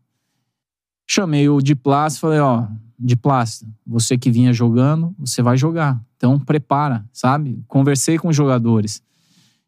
[1.05, 1.75] Chamei o e
[2.19, 2.65] falei: ó,
[2.97, 6.01] Diplácio, você que vinha jogando, você vai jogar.
[6.17, 7.63] Então prepara, sabe?
[7.67, 9.03] Conversei com os jogadores.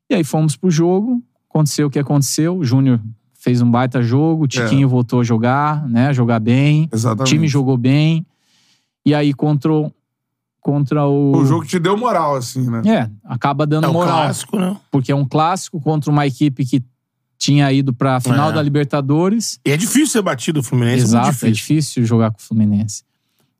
[0.09, 2.57] E aí fomos pro jogo, aconteceu o que aconteceu.
[2.57, 2.99] O Júnior
[3.35, 6.11] fez um baita jogo, o Tiquinho voltou a jogar, né?
[6.11, 6.89] Jogar bem.
[6.91, 7.29] O Exatamente.
[7.29, 8.25] time jogou bem.
[9.05, 9.93] E aí contra, o-
[10.61, 11.35] contra o.
[11.37, 12.81] O jogo que te deu moral, assim, né?
[12.85, 14.17] É, acaba dando É um moral.
[14.23, 14.75] clássico, né?
[14.91, 16.83] Porque é um clássico contra uma equipe que
[17.37, 18.53] tinha ido pra final É.
[18.53, 19.59] da Libertadores.
[19.65, 21.51] E é difícil ser batido o Fluminense, é Exato, é difícil.
[21.53, 23.03] difícil jogar com o Fluminense.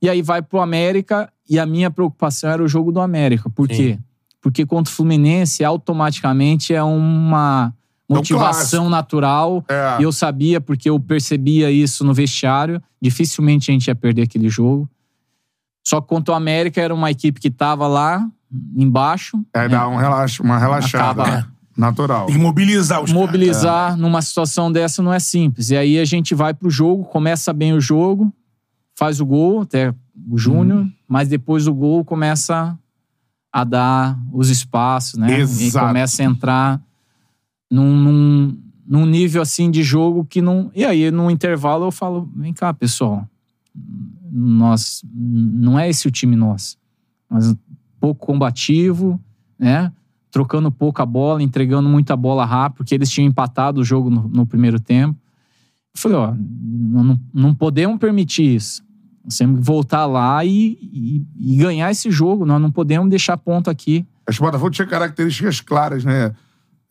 [0.01, 3.49] E aí vai pro América e a minha preocupação era o jogo do América.
[3.49, 3.75] Por Sim.
[3.75, 3.99] quê?
[4.41, 7.73] Porque contra o Fluminense automaticamente é uma
[8.09, 8.89] É um motivação clássico.
[8.89, 9.65] natural.
[9.67, 9.97] É.
[9.99, 12.81] E eu sabia, porque eu percebia isso no vestiário.
[13.01, 14.89] Dificilmente a gente ia perder aquele jogo.
[15.89, 18.29] Só que contra o América era uma equipe que tava lá
[18.75, 19.43] embaixo.
[19.55, 19.69] Aí né?
[19.69, 21.23] dá um relaxa, uma relaxada.
[21.23, 21.45] Acaba- né?
[21.75, 22.25] Natural.
[22.27, 23.25] Tem que mobilizar os caras.
[23.27, 25.71] mobilizar numa situação dessa não é simples.
[25.71, 28.31] E aí a gente vai pro jogo, começa bem o jogo,
[28.95, 29.95] faz o gol, até
[30.29, 30.91] o Júnior, Uhum.
[31.07, 32.77] mas depois o gol começa
[33.51, 35.39] a dar os espaços, né?
[35.39, 35.87] E Exato.
[35.87, 36.81] começa a entrar
[37.71, 40.69] num, num, num nível assim de jogo que não.
[40.75, 43.25] E aí, no intervalo, eu falo: vem cá, pessoal.
[44.31, 45.03] Nós.
[45.13, 46.77] Não é esse o time nosso.
[47.29, 47.55] mas
[47.99, 49.19] pouco combativo,
[49.57, 49.91] né?
[50.31, 54.45] Trocando pouca bola, entregando muita bola rápido, porque eles tinham empatado o jogo no, no
[54.45, 55.17] primeiro tempo.
[55.95, 58.83] Eu falei, ó, não, não- podemos permitir isso.
[59.25, 62.45] Nós temos que voltar lá e, e- e ganhar esse jogo.
[62.45, 64.05] Nós não podemos deixar ponto aqui.
[64.25, 66.33] Acho que o Botafogo tinha características claras, né?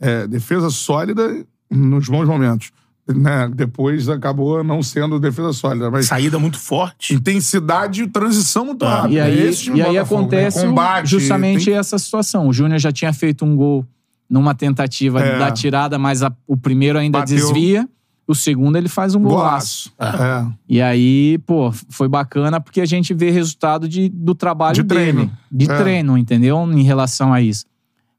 [0.00, 2.70] É, defesa sólida nos bons momentos.
[3.14, 3.50] Né?
[3.54, 5.90] Depois acabou não sendo defesa sólida.
[5.90, 7.14] Mas Saída muito forte.
[7.14, 9.14] intensidade e transição muito rápida.
[9.14, 10.66] E aí, É esse e aí Botafogo, acontece né?
[10.68, 12.48] Combate, justamente tem- essa situação.
[12.48, 13.86] O Júnior já tinha feito um gol
[14.28, 15.38] numa tentativa É.
[15.38, 17.34] da tirada, mas a- o primeiro ainda Bateu.
[17.36, 17.88] desvia.
[18.26, 19.90] O segundo ele faz um golaço.
[19.98, 20.22] Golaço.
[20.22, 20.46] É.
[20.68, 25.00] E aí, pô, foi bacana porque a gente vê resultado de, do trabalho De dele.
[25.12, 25.32] treino.
[25.50, 25.76] De É.
[25.78, 26.58] treino, entendeu?
[26.70, 27.64] Em relação a isso.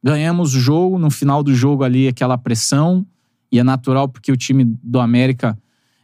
[0.04, 3.06] Ganhamos o jogo, no final do jogo ali, aquela pressão.
[3.52, 5.58] E é natural porque o time do América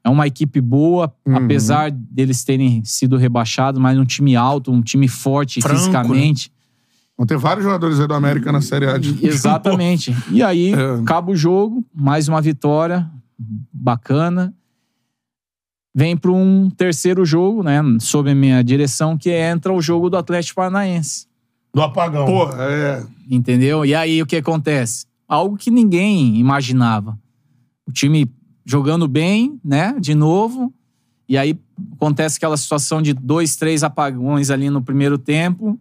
[0.04, 1.36] é uma equipe boa, Uhum.
[1.38, 6.52] apesar deles terem sido rebaixados, mas um time alto, um time forte Franco, fisicamente.
[7.18, 8.98] Vão ter vários jogadores aí do América na Série A.
[8.98, 9.26] De...
[9.26, 10.16] Exatamente.
[10.32, 11.00] E aí, É.
[11.02, 13.10] acaba o jogo, mais uma vitória
[13.72, 14.54] bacana.
[15.98, 17.82] Vem para um terceiro jogo, né?
[18.00, 21.26] Sob a minha direção, que entra o jogo do Atlético Paranaense.
[21.74, 22.26] Do apagão.
[22.26, 23.04] Pô, é.
[23.30, 23.86] Entendeu?
[23.86, 25.06] E aí o que acontece?
[25.28, 27.18] Algo que ninguém imaginava.
[27.88, 28.32] O time
[28.66, 29.96] jogando bem, né?
[30.00, 30.74] De novo.
[31.28, 31.60] E aí
[31.94, 35.80] acontece aquela situação de dois, três apagões ali no primeiro tempo.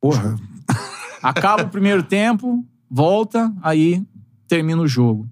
[0.00, 0.36] Porra.
[1.22, 4.04] Acaba o primeiro tempo, volta, aí
[4.46, 5.26] termina o jogo.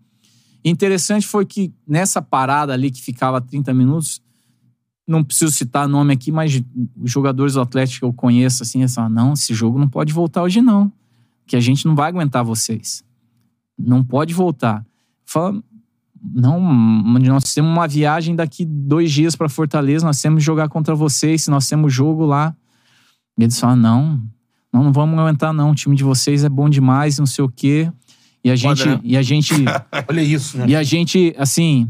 [0.65, 4.23] Interessante foi que nessa parada ali que ficava 30 minutos,
[5.07, 6.63] não preciso citar nome aqui, mas
[6.97, 10.13] os jogadores do Atlético que eu conheço, assim, eles falam, não, esse jogo não pode
[10.13, 10.91] voltar hoje não,
[11.47, 13.05] que a gente não vai aguentar vocês.
[13.79, 14.87] Não pode voltar.
[15.27, 15.63] Fala,
[16.23, 16.61] não,
[17.21, 21.49] nós temos uma viagem daqui dois dias para Fortaleza, nós temos que jogar contra vocês,
[21.49, 22.55] nós temos jogo lá.
[23.39, 24.21] E eles falam, não,
[24.73, 27.49] não, não vamos aguentar não, o time de vocês é bom demais, não sei o
[27.49, 27.91] quê.
[28.45, 29.01] E a gente, né?
[29.03, 29.55] e a gente,
[30.09, 30.67] Olha isso, né?
[30.69, 31.89] e a gente, assim,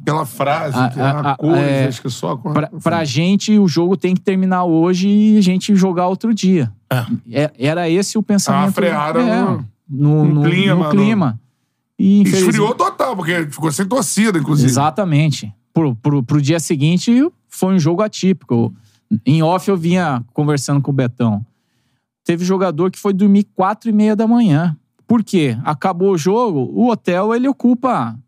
[0.00, 2.36] Aquela frase A- que a- é a- a é, acho que só...
[2.36, 6.70] pra, pra gente o jogo tem que terminar hoje e a gente jogar outro dia.
[7.32, 8.68] É- era esse o pensamento.
[8.68, 11.40] Ah, frearam é, no- no, no no- no clima, clima.
[11.98, 14.68] E infelizmente- Esfriou total, porque ficou sem torcida, inclusive.
[14.68, 15.52] Exatamente.
[15.72, 17.12] Pro, pro, pro dia seguinte
[17.48, 18.74] foi um jogo atípico.
[19.24, 21.44] Em off eu vinha conversando com o Betão.
[22.24, 24.76] Teve jogador que foi dormir quatro e meia da manhã.
[25.06, 25.56] Por quê?
[25.64, 28.18] Acabou o jogo, o hotel ele ocupa.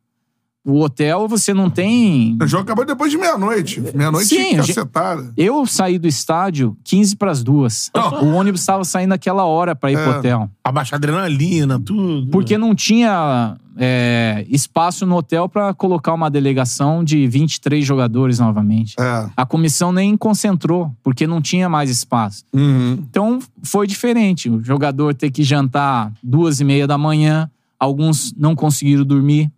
[0.65, 2.37] O hotel você não tem.
[2.43, 3.81] O jogo acabou depois de meia-noite.
[3.95, 5.33] Meia-noite Sim, gente- cacetada.
[5.37, 7.91] Eu saí do estádio 15 para as duas.
[8.21, 10.19] O ônibus estava saindo naquela hora para ir pro É.
[10.19, 10.51] hotel.
[10.63, 12.31] Abaixar adrenalina, tudo.
[12.31, 18.95] Porque não tinha é, espaço no hotel para colocar uma delegação de 23 jogadores novamente.
[18.99, 19.27] É.
[19.37, 22.45] A comissão nem concentrou, porque não tinha mais espaço.
[22.53, 22.99] Uhum.
[23.09, 24.51] Então foi diferente.
[24.51, 27.49] O jogador ter que jantar duas e meia da manhã,
[27.79, 29.49] alguns não conseguiram dormir,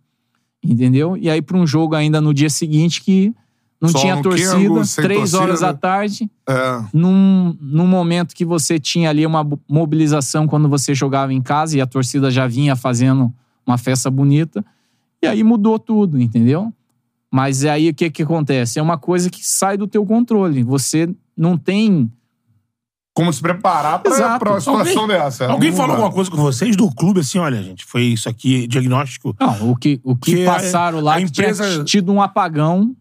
[0.63, 1.17] entendeu?
[1.17, 3.33] E aí para um jogo ainda no dia seguinte que
[3.81, 5.73] não Só tinha torcida, três horas torcida.
[5.73, 6.83] da tarde, É.
[6.93, 11.81] num, num momento que você tinha ali uma mobilização quando você jogava em casa e
[11.81, 13.33] a torcida já vinha fazendo
[13.65, 14.63] uma festa bonita.
[15.19, 16.71] E aí mudou tudo, entendeu?
[17.31, 18.77] Mas aí o que que acontece?
[18.77, 20.61] É uma coisa que sai do teu controle.
[20.63, 22.11] Você não tem...
[23.13, 24.39] Como se preparar pra, Exato.
[24.39, 25.45] pra uma situação Alguém- dessa.
[25.47, 27.39] Alguém falou alguma coisa com vocês do clube assim?
[27.39, 29.35] Olha, gente, foi isso aqui, diagnóstico.
[29.39, 32.95] Não, o que, o que a- passaram lá a que empresa- tinha tido um apagão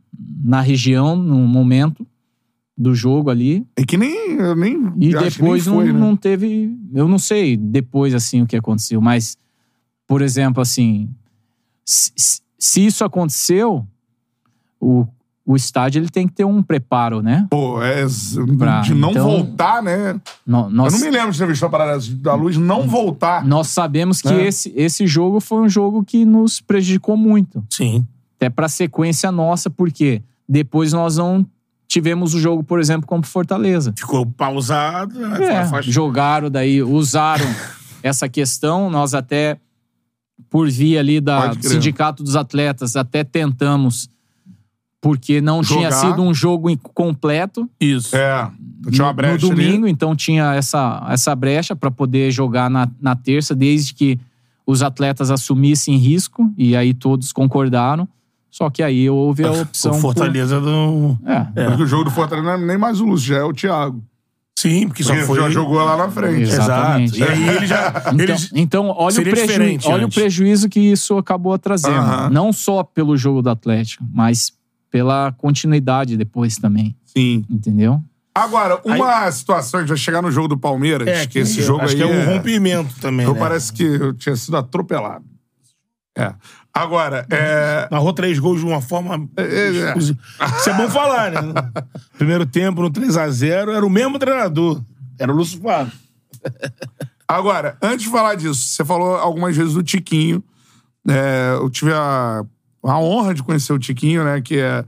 [0.45, 2.05] na região, no momento
[2.77, 3.65] do jogo ali.
[3.77, 4.33] É que nem.
[4.39, 6.01] Eu nem E acho que depois nem foi, não, né?
[6.01, 6.77] não teve.
[6.93, 9.39] Eu não sei depois assim o que aconteceu, mas,
[10.09, 11.09] por exemplo, assim,
[11.85, 13.87] se, se- se isso aconteceu,
[14.81, 15.07] o,
[15.51, 17.47] o estádio ele tem que ter um preparo, né?
[17.51, 18.07] Pô, é.
[18.57, 20.21] Pra- de não então- voltar, né?
[20.47, 23.45] No- Nós, Eu não me lembro de ter visto a parada da luz não voltar.
[23.45, 24.47] nós sabemos que É.
[24.47, 27.65] esse, esse jogo foi um jogo que nos prejudicou muito.
[27.69, 28.07] Sim.
[28.37, 31.45] Até pra sequência nossa, porque depois nós não
[31.89, 33.93] tivemos o jogo, por exemplo, como Fortaleza.
[33.97, 35.19] Ficou pausado.
[35.19, 35.39] né?
[35.79, 37.45] É, jogaram daí, usaram
[38.03, 38.89] essa questão.
[38.89, 39.59] Nós até,
[40.49, 41.69] por via ali da, do.
[41.69, 44.09] Sindicato dos Atletas, até tentamos,
[45.01, 46.11] porque não tinha Jogar.
[46.11, 48.15] sido um jogo completo Isso.
[48.17, 48.51] É.
[48.91, 49.65] Tinha uma no, brecha no ali.
[49.67, 54.19] domingo, então tinha essa, essa brecha para poder jogar na, na terça, desde que
[54.67, 58.09] os atletas assumissem risco, e aí todos concordaram.
[58.51, 59.93] Só que aí houve a opção.
[59.93, 61.17] o por- Fortaleza do.
[61.27, 63.53] É, Porque o jogo do Fortaleza não é nem mais o Lúcio, já é o
[63.53, 64.03] Thiago.
[64.59, 65.41] Sim, porque só Porque foi.
[65.41, 66.43] já jogou lá na frente.
[66.43, 67.17] Exatamente.
[67.17, 67.33] Exato.
[67.33, 67.89] E aí ele já.
[68.13, 71.97] Então, eles- então olha, o, preju olha o prejuízo que isso acabou trazendo.
[71.97, 72.31] Aham.
[72.31, 74.53] Não só pelo jogo do Atlético, mas
[74.91, 76.97] pela continuidade depois também.
[77.05, 77.45] Sim.
[77.49, 78.03] Entendeu?
[78.35, 81.83] Agora, uma situação, a gente vai chegar no jogo do Palmeiras, É, que esse jogo
[81.83, 83.27] acho aí que é um rompimento também.
[83.27, 83.39] Eu né?
[83.39, 85.25] parece que eu tinha sido atropelado.
[86.17, 86.33] É.
[86.73, 87.89] Agora, é...
[87.91, 89.29] Narrou três gols de uma forma.
[89.37, 89.99] É, é.
[89.99, 90.17] Isso
[90.71, 91.41] é bom falar, né?
[92.17, 94.81] Primeiro tempo, no 3x0, era o mesmo treinador.
[95.19, 95.93] Era o Lúcio Flávio.
[97.27, 100.43] Agora, antes de falar disso, você falou algumas vezes do Tiquinho.
[101.09, 102.45] É, eu tive a,
[102.83, 104.41] a honra de conhecer o Tiquinho, né?
[104.41, 104.85] Que é,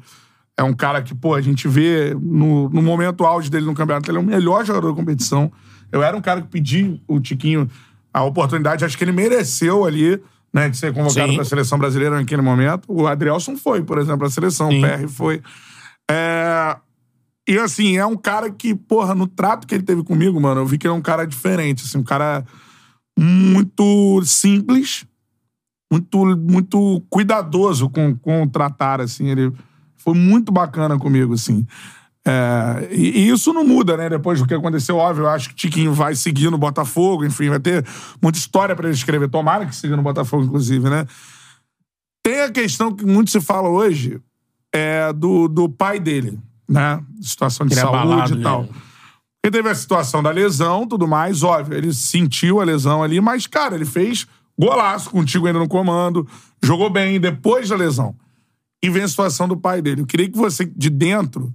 [0.57, 4.11] é um cara que, pô, a gente vê no, no momento auge dele no campeonato,
[4.11, 5.53] ele é o melhor jogador da competição.
[5.91, 7.69] Eu era um cara que pedi o Tiquinho
[8.13, 10.21] a oportunidade, acho que ele mereceu ali,
[10.53, 12.85] né, de ser convocado para a seleção brasileira naquele momento.
[12.89, 14.85] O Adrielson foi, por exemplo, a seleção, Sim.
[14.85, 15.43] o PR foi.
[16.11, 16.77] É,
[17.49, 20.67] e assim, é um cara que, porra, no trato que ele teve comigo, mano, eu
[20.67, 22.45] vi que ele é um cara diferente, assim, um cara
[23.19, 25.07] muito simples,
[25.93, 29.29] muito, muito cuidadoso com, com o tratar, assim.
[29.29, 29.53] Ele
[29.97, 31.67] foi muito bacana comigo, assim.
[32.27, 34.09] É, e, e isso não muda, né?
[34.09, 37.51] Depois do que aconteceu, óbvio, eu acho que o Tiquinho vai seguir no Botafogo, enfim,
[37.51, 37.85] vai ter
[38.23, 39.29] muita história pra ele escrever.
[39.29, 41.07] Tomara que siga no Botafogo, inclusive, né?
[42.25, 44.21] Tem a questão que muito se fala hoje
[44.73, 47.03] é do, do pai dele, né?
[47.21, 48.63] Situação de Ele é saúde abalado, e tal.
[48.63, 48.69] né?
[49.45, 51.77] Ele teve a situação da lesão, tudo mais, óbvio.
[51.77, 54.27] Ele sentiu a lesão ali, mas, cara, ele fez
[54.63, 56.29] golaço contigo ainda no comando,
[56.63, 58.15] jogou bem depois da lesão.
[58.81, 60.03] E vem a situação do pai dele.
[60.03, 61.53] Eu queria que você, de dentro,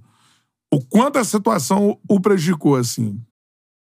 [0.72, 3.18] o quanto a situação o prejudicou, assim.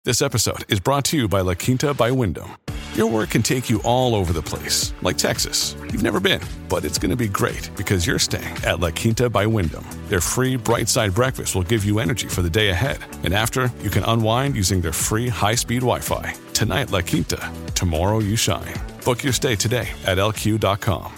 [0.05, 2.51] This episode is brought to you by La Quinta by Wyndham.
[2.95, 5.75] Your work can take you all over the place, like Texas.
[5.91, 9.31] You've never been, but it's going to be great because you're staying at La Quinta
[9.31, 9.85] by Wyndham.
[10.09, 12.99] Their free bright side breakfast will give you energy for the day ahead.
[13.25, 16.35] And after, you can unwind using their free high speed Wi Fi.
[16.55, 17.53] Tonight, La Quinta.
[17.75, 18.75] Tomorrow, you shine.
[19.05, 21.13] Book your stay today at lq.com.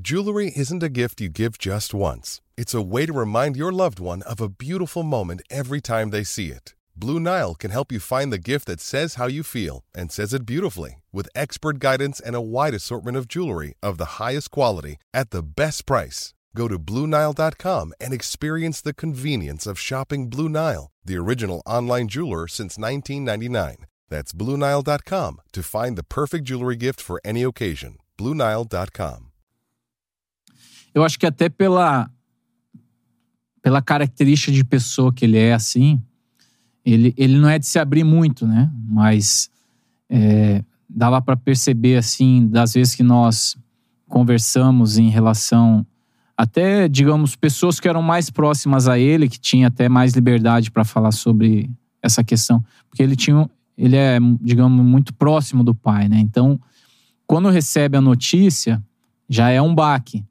[0.00, 2.40] Jewelry isn't a gift you give just once.
[2.56, 6.24] It's a way to remind your loved one of a beautiful moment every time they
[6.24, 6.74] see it.
[6.96, 10.32] Blue Nile can help you find the gift that says how you feel and says
[10.34, 14.96] it beautifully with expert guidance and a wide assortment of jewelry of the highest quality
[15.12, 16.34] at the best price.
[16.54, 22.46] Go to BlueNile.com and experience the convenience of shopping Blue Nile, the original online jeweler
[22.46, 23.86] since 1999.
[24.08, 27.96] That's BlueNile.com to find the perfect jewelry gift for any occasion.
[28.16, 29.30] BlueNile.com.
[30.94, 32.08] Eu acho que até pela,
[33.60, 36.00] pela característica de pessoa que ele é assim,
[36.84, 38.70] ele, ele não é de se abrir muito, né?
[38.86, 39.50] Mas
[40.08, 43.56] é, dava para perceber, assim, das vezes que nós
[44.06, 45.84] conversamos em relação
[46.36, 50.84] até, digamos, pessoas que eram mais próximas a ele, que tinha até mais liberdade para
[50.84, 51.70] falar sobre
[52.02, 53.48] essa questão, porque ele tinha,
[53.78, 56.18] ele é, digamos, muito próximo do pai, né?
[56.18, 56.60] Então,
[57.26, 58.82] quando recebe a notícia,
[59.28, 60.24] já é um baque.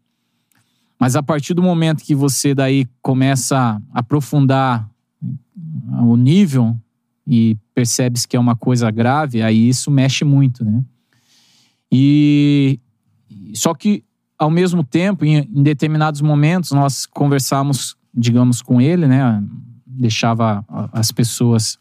[0.99, 4.89] Mas a partir do momento que você daí começa a aprofundar
[6.01, 6.77] o nível
[7.25, 10.84] e percebes que é uma coisa grave, aí isso mexe muito, né?
[11.91, 12.80] E
[13.53, 14.03] só que
[14.43, 19.41] ao mesmo tempo, em, em determinados momentos, nós conversávamos, digamos, com ele, né?
[19.87, 21.79] Deixava as pessoas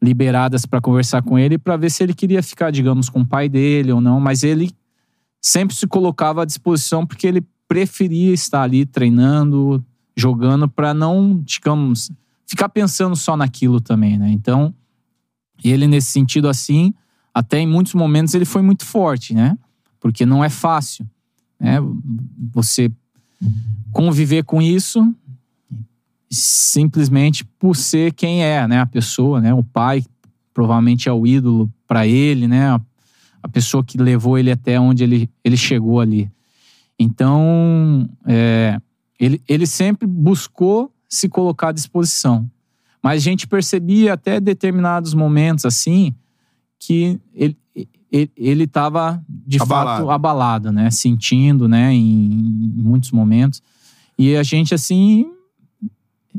[0.00, 3.48] liberadas para conversar com ele para ver se ele queria ficar, digamos, com o pai
[3.48, 4.70] dele ou não, mas ele
[5.40, 9.84] sempre se colocava à disposição porque ele preferia estar ali treinando,
[10.16, 12.10] jogando para não, digamos,
[12.46, 14.30] ficar pensando só naquilo também, né?
[14.30, 14.72] Então,
[15.62, 16.94] ele nesse sentido assim,
[17.34, 19.58] até em muitos momentos ele foi muito forte, né?
[19.98, 21.04] Porque não é fácil,
[21.60, 21.76] né?
[22.52, 22.90] Você
[23.92, 25.14] conviver com isso
[26.30, 28.80] simplesmente por ser quem é, né?
[28.80, 29.52] A pessoa, né?
[29.52, 30.04] O pai
[30.54, 32.70] provavelmente é o ídolo para ele, né?
[33.42, 36.30] A, pessoa que levou ele até onde ele, ele chegou ali.
[36.98, 38.78] Então, é,
[39.18, 42.48] ele, ele sempre buscou se colocar à disposição.
[43.02, 46.14] Mas a gente percebia até determinados momentos assim
[46.78, 47.56] que ele
[48.10, 49.98] ele- estava de Abalado.
[50.02, 50.90] fato abalado, né?
[50.90, 51.92] Sentindo, né?
[51.92, 53.62] Em, em muitos momentos.
[54.18, 55.26] E a gente assim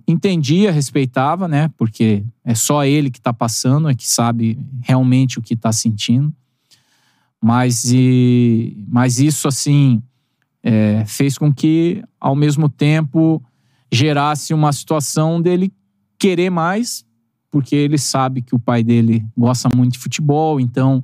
[0.07, 1.69] entendia, respeitava, né?
[1.77, 6.33] Porque é só ele que está passando, é que sabe realmente o que está sentindo.
[7.41, 10.01] Mas, e, mas isso, assim,
[10.61, 13.41] é, fez com que, ao mesmo tempo,
[13.91, 15.73] gerasse uma situação dele
[16.19, 17.03] querer mais,
[17.49, 21.03] porque ele sabe que o pai dele gosta muito de futebol, então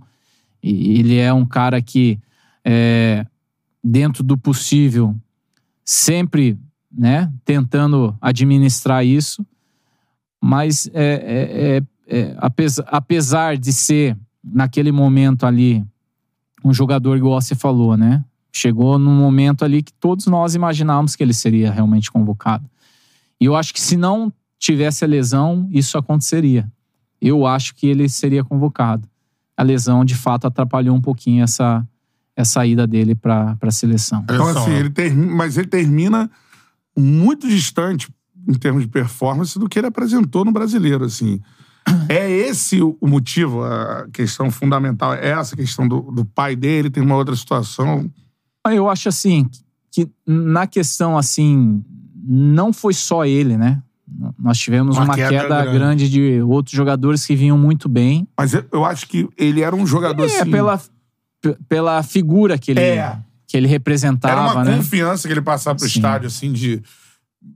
[0.61, 2.19] ele é um cara que,
[2.63, 3.25] é,
[3.83, 5.15] dentro do possível,
[5.83, 6.57] sempre
[6.91, 9.45] né, tentando administrar isso,
[10.41, 15.85] mas é, é, é, é, apesar, apesar de ser, naquele momento ali,
[16.63, 18.23] um jogador igual você falou, né?
[18.51, 22.67] Chegou num momento ali que todos nós imaginávamos que ele seria realmente convocado.
[23.39, 26.69] E eu acho que se não tivesse a lesão, isso aconteceria.
[27.21, 29.07] Eu acho que ele seria convocado.
[29.57, 31.85] A lesão, de fato, atrapalhou um pouquinho essa,
[32.35, 34.23] essa ida dele para a seleção.
[34.23, 36.29] Então, assim, ele termina, mas ele termina
[36.95, 38.07] muito distante
[38.47, 41.41] em termos de performance do que ele apresentou no brasileiro, assim.
[42.09, 46.89] É esse o o motivo, a questão fundamental, é essa questão do, do pai dele,
[46.89, 48.09] tem uma outra situação.
[48.65, 49.49] Eu acho assim
[49.91, 53.81] que na questão assim não foi só ele, né?
[54.39, 55.77] Nós tivemos Uma uma, queda queda, grande.
[55.77, 56.09] grande.
[56.09, 58.27] de outros jogadores que vinham muito bem.
[58.37, 60.49] Mas eu, acho que ele era um jogador É assim.
[60.51, 60.79] pela,
[61.41, 63.17] p- pela figura que ele, É.
[63.45, 64.77] que ele representava, Era uma né?
[64.77, 65.97] confiança que ele passava pro Sim.
[65.99, 66.81] estádio, assim, de.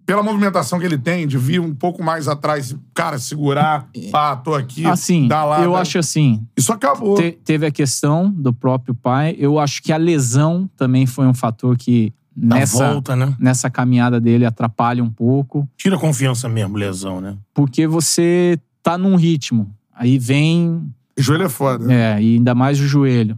[0.05, 4.53] Pela movimentação que ele tem, de vir um pouco mais atrás, cara, segurar, pá, tô
[4.53, 5.61] aqui, Assim, dá lá.
[5.63, 7.15] eu dá- acho assim, Isso acabou.
[7.15, 9.35] te- teve a questão do próprio pai.
[9.39, 13.35] Eu acho que a lesão também foi um fator que Da nessa, volta, né?
[13.37, 15.67] nessa caminhada dele atrapalha um pouco.
[15.75, 17.37] Tira a confiança mesmo, lesão, né?
[17.53, 19.73] porque você tá num ritmo.
[19.93, 21.93] Aí vem, Joelho é foda.
[21.93, 23.37] é, e ainda mais o joelho.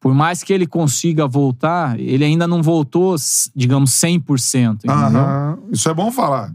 [0.00, 3.14] Por mais que ele consiga voltar, ele ainda não voltou,
[3.54, 4.96] digamos, 100%, entendeu?
[4.96, 5.58] Aham.
[5.70, 6.50] Isso é bom falar.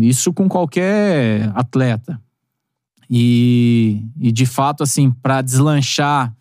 [0.00, 2.20] Isso com qualquer atleta.
[3.08, 6.32] E, e de fato, assim, para deslanchar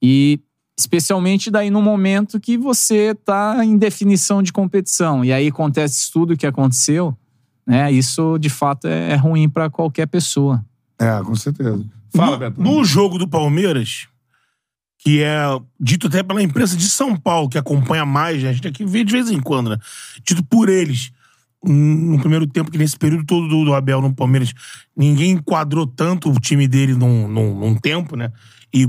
[0.00, 0.40] e
[0.78, 6.36] especialmente daí no momento que você tá em definição de competição e aí acontece tudo
[6.36, 7.16] que aconteceu,
[7.66, 7.90] né?
[7.90, 10.64] Isso de fato é, é ruim para qualquer pessoa.
[10.98, 11.84] É, com certeza.
[12.14, 12.62] Fala, no, Beto.
[12.62, 14.06] no jogo do Palmeiras,
[14.98, 15.36] que é
[15.78, 18.50] dito até pela imprensa de São Paulo, que acompanha mais, né?
[18.50, 19.78] a gente aqui vê de vez em quando, né?
[20.26, 21.10] Dito por eles,
[21.62, 24.52] no primeiro tempo, que nesse período todo do, do Abel no Palmeiras,
[24.96, 28.32] ninguém enquadrou tanto o time dele num, num, num tempo, né?
[28.72, 28.88] E,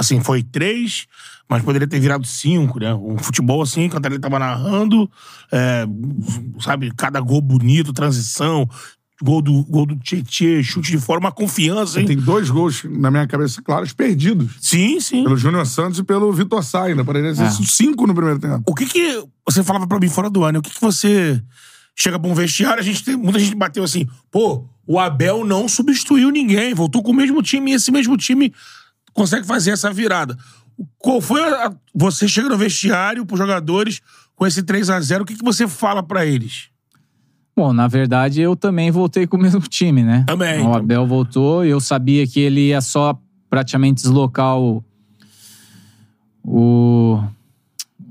[0.00, 1.06] assim, foi três,
[1.48, 2.94] mas poderia ter virado cinco, né?
[2.94, 5.10] Um futebol assim, que o Cantarelli tava narrando,
[5.52, 5.86] é,
[6.60, 8.68] sabe, cada gol bonito, transição,
[9.22, 12.06] gol do, gol do Tietê, chute de fora, uma confiança, hein?
[12.06, 14.52] Tem dois gols na minha cabeça claros perdidos.
[14.60, 15.22] Sim, sim.
[15.24, 17.04] Pelo Júnior Santos e pelo Vitor Sá ainda.
[17.04, 17.50] Poderia ser É.
[17.50, 18.62] cinco no primeiro tempo.
[18.66, 20.60] O que que você falava pra mim fora do ano?
[20.60, 21.42] O que que você
[21.94, 25.68] chega pra um vestiário, a gente tem, muita gente bateu assim, pô, o Abel não
[25.68, 28.54] substituiu ninguém, voltou com o mesmo time e esse mesmo time
[29.12, 30.36] consegue fazer essa virada.
[30.98, 34.00] Qual foi a, você chega no vestiário pros jogadores
[34.34, 36.68] com esse 3 a 0 o que que você fala pra eles?
[37.54, 40.24] Bom, na verdade, eu também voltei com o mesmo time, né?
[40.26, 40.74] Também, O.
[40.74, 43.18] Abel voltou, eu sabia que ele ia só
[43.48, 44.82] praticamente deslocar o.
[46.42, 47.22] O,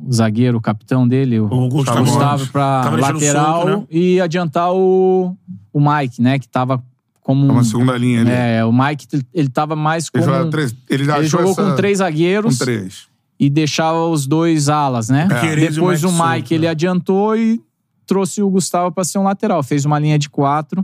[0.05, 3.87] o zagueiro, o capitão dele, o, O Gustavo Gustavo, deixando lateral né?
[3.89, 5.35] e adiantar o,
[5.73, 6.37] o Mike, né?
[6.37, 6.83] Que tava
[7.29, 7.47] como.
[7.47, 8.31] É uma segunda linha ali.
[8.31, 10.35] É, o Mike, ele tava mais Ele, como.
[10.37, 13.07] joga três, ele, Ele jogou essa- com três zagueiros Com três.
[13.39, 15.27] e deixava os dois alas, né?
[15.31, 15.53] É.
[15.53, 16.69] O Depois Mike o Mike, ele né?
[16.71, 17.61] adiantou e
[18.07, 19.61] trouxe o Gustavo para ser um lateral.
[19.61, 20.83] Fez uma linha de quatro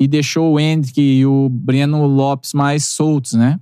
[0.00, 3.60] e deixou o Hendrick e o Breno Lopes mais soltos, né?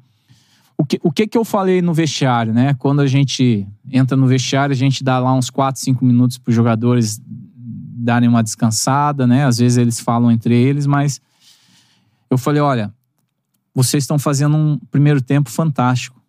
[0.78, 2.74] O que, o que que eu falei no vestiário, né?
[2.78, 6.50] Quando a gente entra no vestiário, a gente dá lá uns 4, 5 minutos para
[6.50, 9.44] os jogadores darem uma descansada, né?
[9.44, 11.20] Às vezes eles falam entre eles, mas
[12.30, 12.94] eu falei, olha,
[13.74, 16.22] vocês estão fazendo um primeiro tempo fantástico.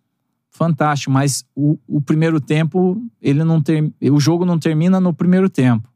[0.50, 5.50] Fantástico, mas o, o primeiro tempo, ele não ter, o jogo não termina no primeiro
[5.50, 5.86] tempo,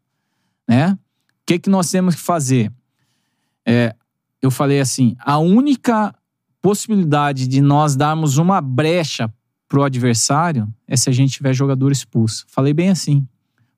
[0.68, 0.92] né?
[0.92, 0.98] O
[1.46, 2.70] que que nós temos que fazer?
[3.66, 3.94] É,
[4.42, 6.14] eu falei assim, a única
[6.60, 9.32] possibilidade de nós darmos uma brecha
[9.66, 12.44] pro adversário é se a gente tiver jogador expulso.
[12.48, 13.26] Falei bem assim.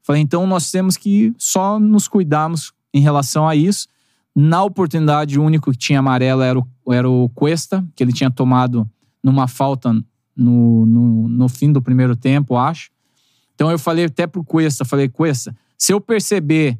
[0.02, 3.86] Falei, então nós temos que só nos cuidarmos em relação a isso.
[4.34, 8.30] Na oportunidade, o único que tinha amarelo era o, era o Cuesta, que ele tinha
[8.30, 8.88] tomado
[9.22, 9.92] numa falta
[10.34, 12.90] no, no, no fim do primeiro tempo, acho.
[13.54, 16.78] Então eu falei até pro Cuesta, falei, Cuesta, se eu perceber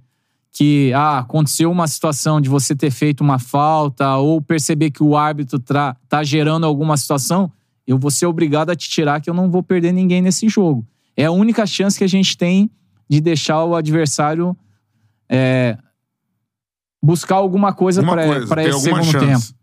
[0.51, 5.17] que ah, aconteceu uma situação de você ter feito uma falta ou perceber que o
[5.17, 7.51] árbitro tra- tá gerando alguma situação,
[7.87, 10.87] eu vou ser obrigado a te tirar que eu não vou perder ninguém nesse jogo.
[11.17, 12.71] É a única chance que a gente tem
[13.09, 14.57] de deixar o adversário
[15.29, 15.79] é,
[17.03, 19.49] buscar alguma coisa para esse segundo chance.
[19.49, 19.59] tempo.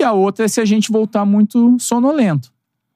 [0.00, 2.52] E a outra é se a gente voltar muito sonolento.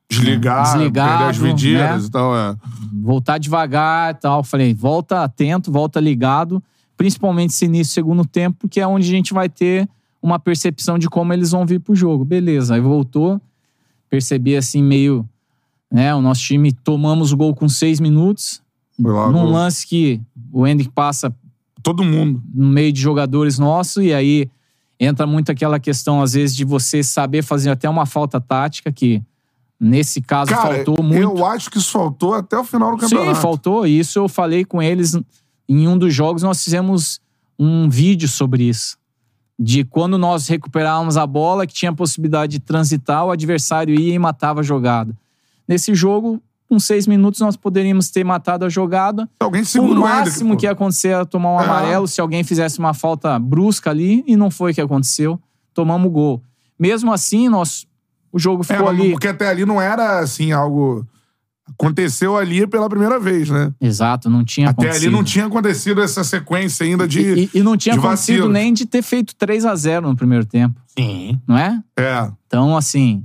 [0.09, 2.09] Desligar, Desligado, perder as medidas né?
[2.09, 2.37] e tal.
[2.37, 2.57] É.
[3.03, 4.43] voltar devagar e tal.
[4.45, 6.63] Falei, volta atento, volta ligado,
[6.97, 9.89] principalmente esse início do segundo tempo, porque é onde a gente vai ter
[10.23, 12.25] uma percepção de como eles vão vir pro jogo.
[12.25, 13.41] Beleza, aí voltou,
[14.09, 15.29] percebi assim meio,
[15.91, 18.63] né, o nosso time tomamos o gol com seis minutos,
[18.99, 19.33] logo.
[19.33, 20.21] num lance que
[20.53, 21.35] o Hendrick passa
[21.87, 22.43] Todo mundo.
[22.55, 24.51] no meio de jogadores nossos e aí
[24.99, 29.23] entra muito aquela questão às vezes de você saber fazer até uma falta tática que
[29.79, 31.21] nesse caso Cara, faltou muito.
[31.23, 33.41] eu acho que isso faltou até o final do Sim, campeonato.
[33.41, 33.87] faltou.
[33.87, 35.19] E isso eu falei com eles
[35.69, 36.43] em um dos jogos.
[36.43, 37.21] Nós fizemos
[37.59, 38.97] um vídeo sobre isso.
[39.59, 44.15] de quando nós recuperávamos a bola, que tinha a possibilidade de transitar, o adversário ia
[44.15, 45.17] e matava a jogada.
[45.69, 49.29] Nesse jogo, com seis minutos, nós poderíamos ter matado a jogada.
[49.41, 51.65] Alguém O máximo Hendrick, que ia acontecer era tomar um É.
[51.65, 55.41] amarelo se alguém fizesse uma falta brusca ali, e não foi o que aconteceu.
[55.73, 56.43] Tomamos o gol.
[56.79, 57.87] Mesmo assim, nós,
[58.33, 59.11] o jogo É, ficou mas ali.
[59.13, 61.07] porque até ali não era assim algo.
[61.69, 63.73] Aconteceu ali pela primeira vez, né?
[63.81, 65.09] Exato, não tinha Até acontecido.
[65.09, 67.21] ali não tinha acontecido essa sequência ainda de.
[67.21, 68.53] E, e não tinha acontecido vacilos.
[68.53, 71.41] nem de ter feito 3 a 0 no primeiro tempo, Sim.
[71.47, 71.83] não é?
[71.99, 72.31] É.
[72.47, 73.25] Então, assim,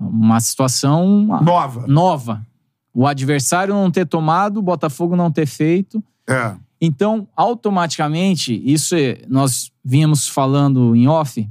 [0.00, 1.86] uma situação Nova.
[1.86, 2.46] nova.
[2.94, 6.02] O adversário não ter tomado, o Botafogo não ter feito.
[6.28, 6.54] É.
[6.80, 11.48] Então, automaticamente, isso é- nós vínhamos falando em off,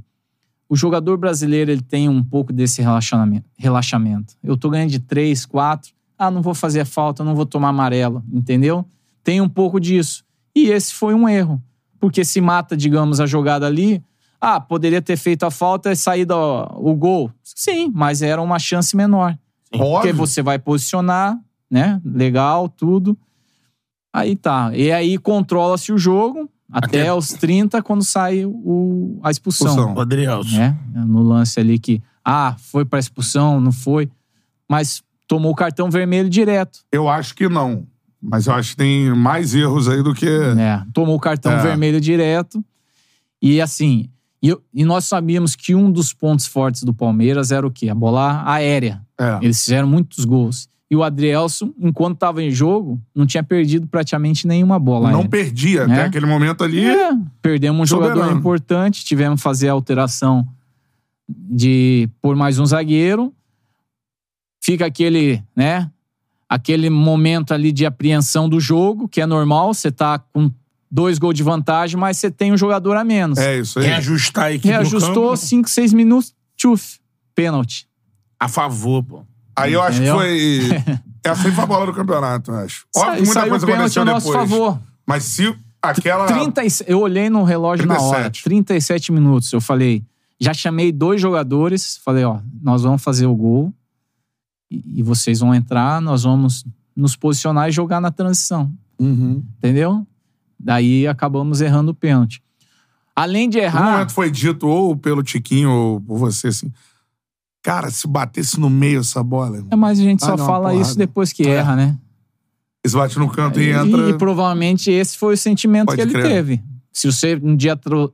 [0.68, 3.44] o jogador brasileiro ele tem um pouco desse relaxamento.
[3.58, 4.34] relaxamento.
[4.42, 8.22] Eu tô ganhando de 3, 4, ah, não vou fazer falta, não vou tomar amarelo,
[8.32, 8.84] entendeu?
[9.24, 10.24] Tem um pouco disso.
[10.54, 11.62] E esse foi um erro.
[11.98, 14.02] Porque se mata, digamos, a jogada ali,
[14.40, 17.30] ah, poderia ter feito a falta e saído o gol.
[17.42, 19.38] Sim, mas era uma chance menor.
[19.72, 21.38] Porque você vai posicionar,
[21.70, 22.00] né?
[22.04, 23.16] Legal, tudo.
[24.12, 24.70] Aí tá.
[24.74, 29.68] E aí controla-se o jogo até, Até- os 30, quando sai o, a expulsão.
[29.68, 29.94] Expulsão.
[29.94, 30.56] O Adrielson.
[30.56, 30.76] Né?
[30.94, 34.10] No lance ali que, ah, foi pra expulsão, não foi.
[34.68, 36.80] Mas tomou o cartão vermelho direto.
[36.90, 37.86] Eu acho que não.
[38.20, 40.26] Mas eu acho que tem mais erros aí do que.
[40.54, 40.86] né?
[40.94, 41.62] Tomou o cartão É.
[41.62, 42.64] vermelho direto.
[43.40, 44.08] E assim,
[44.42, 47.88] e, eu- e nós sabíamos que um dos pontos fortes do Palmeiras era o quê?
[47.88, 49.00] A bola aérea.
[49.18, 49.38] É.
[49.42, 50.68] Eles fizeram muitos gols.
[50.90, 55.08] E o Adrielson, enquanto estava em jogo, não tinha perdido praticamente nenhuma bola.
[55.10, 55.30] Não aérea.
[55.30, 55.86] perdia.
[55.86, 55.94] Né?
[55.94, 56.84] Até aquele momento ali.
[56.84, 57.10] É,
[57.40, 58.38] perdemos um jogador Soberano.
[58.38, 60.46] importante, tivemos que fazer a alteração
[61.28, 63.32] de pôr mais um zagueiro.
[64.60, 65.90] Fica aquele, né?
[66.48, 70.50] Aquele momento ali de apreensão do jogo, que é normal, você tá com
[70.94, 73.38] dois gols de vantagem, mas você tem um jogador a menos.
[73.38, 73.86] É isso aí.
[73.86, 75.36] Reajustar a equipe no Reajustou campo.
[75.38, 77.00] 5, 6 minutos, tchuf,
[77.34, 77.88] pênalti.
[78.38, 79.22] A favor, pô.
[79.56, 80.16] Aí eu acho que Entendeu?
[80.16, 80.60] foi.
[81.24, 82.86] Essa aí foi a bola do campeonato, eu acho.
[82.94, 84.50] Óbvio, que muita Saiu coisa o pênalti aconteceu a nosso depois.
[84.50, 84.80] favor.
[85.06, 86.26] Mas se aquela.
[86.26, 88.44] 30, e- eu olhei no relógio na hora, 37.
[88.44, 89.52] 37 minutos.
[89.52, 90.02] Eu falei,
[90.40, 93.72] já chamei dois jogadores, falei, ó, nós vamos fazer o gol
[94.70, 96.64] e e vocês vão entrar, nós vamos
[96.96, 99.42] nos posicionar e jogar na transição, Uhum.
[99.58, 100.06] entendeu?
[100.62, 102.42] Daí acabamos errando o pênalti.
[103.14, 106.72] Além de No errar, momento foi dito, ou pelo Tiquinho, ou por você, assim.
[107.62, 109.56] Cara, se batesse no meio essa bola.
[109.56, 110.80] irmão, é, mas a gente Ah, só não, fala porrada.
[110.88, 111.50] isso depois que É.
[111.56, 111.96] erra, né?
[112.84, 114.08] Esse bate no canto e E, entra.
[114.10, 116.24] e provavelmente esse foi o sentimento Pode que ele crer.
[116.26, 116.62] teve.
[116.92, 118.12] Se você um dia tro-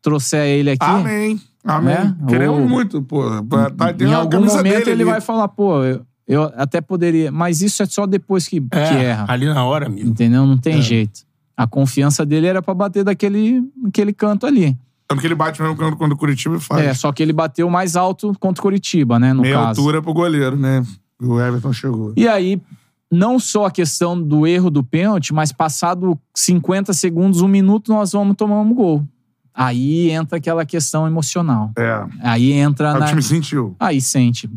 [0.00, 1.40] trouxer ele aqui, Amém.
[1.64, 1.94] Amém.
[1.94, 2.16] Né?
[2.28, 3.22] Queremos Ou- muito, pô.
[3.76, 5.04] Tá em algum momento ele ali.
[5.04, 7.30] vai falar, pô, eu, eu até poderia.
[7.32, 9.26] Mas isso é só depois que, É, que erra.
[9.28, 10.08] ali na hora, amigo.
[10.08, 10.46] Entendeu?
[10.46, 10.80] Não tem É.
[10.82, 11.25] jeito.
[11.56, 14.76] A confiança dele era pra bater daquele aquele canto ali.
[15.08, 16.84] Tanto que ele bate mesmo quando, quando o Curitiba faz.
[16.84, 19.32] É, só que ele bateu mais alto contra o Curitiba, né?
[19.32, 19.80] No Meia caso.
[19.80, 20.84] altura pro goleiro, né?
[21.20, 22.12] O Everton chegou.
[22.16, 22.60] E aí,
[23.10, 28.12] não só a questão do erro do pênalti, mas passado 50 segundos, um minuto, nós
[28.12, 29.04] vamos tomar um gol.
[29.54, 31.70] Aí entra aquela questão emocional.
[31.78, 32.04] É.
[32.20, 33.06] Aí entra Aí o na.
[33.06, 33.74] time sentiu.
[33.80, 34.50] Aí sente.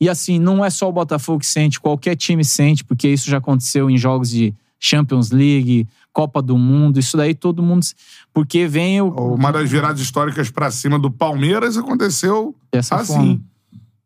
[0.00, 3.38] E assim, não é só o Botafogo que sente, qualquer time sente, porque isso já
[3.38, 7.86] aconteceu em jogos de Champions League, Copa do Mundo, isso daí todo mundo.
[8.32, 9.08] Porque vem o.
[9.34, 13.12] Uma das viradas históricas pra cima do Palmeiras aconteceu Dessa assim.
[13.14, 13.40] forma.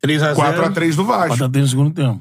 [0.05, 0.35] 3x0.
[0.35, 1.37] 4x3 do Vasco.
[1.37, 2.21] 4x3 no segundo tempo.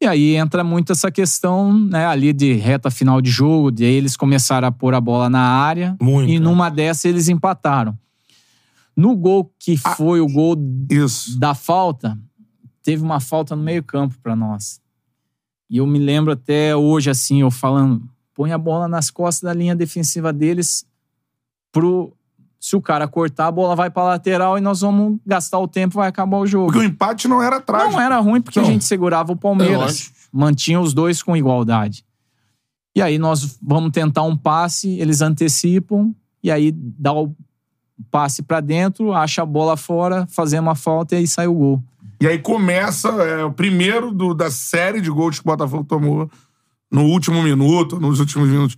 [0.00, 3.94] E aí entra muito essa questão, né, ali de reta final de jogo, de aí
[3.94, 5.96] eles começaram a pôr a bola na área.
[6.00, 6.44] Muito, E né?
[6.44, 7.98] numa dessa eles empataram.
[8.94, 10.54] No gol que Ah, foi o gol
[10.90, 11.38] Isso.
[11.38, 12.16] da falta,
[12.82, 14.80] teve uma falta no meio-campo pra nós.
[15.68, 18.02] E eu me lembro até hoje, assim, eu falando:
[18.36, 20.86] põe a bola nas costas da linha defensiva deles
[21.72, 22.12] pro.
[22.58, 25.96] Se o cara cortar, a bola vai pra lateral e nós vamos gastar o tempo,
[25.96, 26.66] vai acabar o jogo.
[26.66, 27.92] Porque o empate não era trágico.
[27.92, 28.66] Não era ruim porque Não.
[28.66, 29.78] a gente segurava o É Palmeiras.
[29.78, 30.16] lógico.
[30.32, 32.04] mantinha os dois com igualdade.
[32.94, 37.34] E aí nós vamos tentar um passe, eles antecipam, e aí dá o
[38.10, 41.82] passe pra dentro, acha a bola fora, fazemos uma falta e aí sai o gol.
[42.20, 46.28] E aí começa é, o primeiro do- da série de gols que o Botafogo tomou
[46.90, 48.76] no último minuto, nos últimos minutos.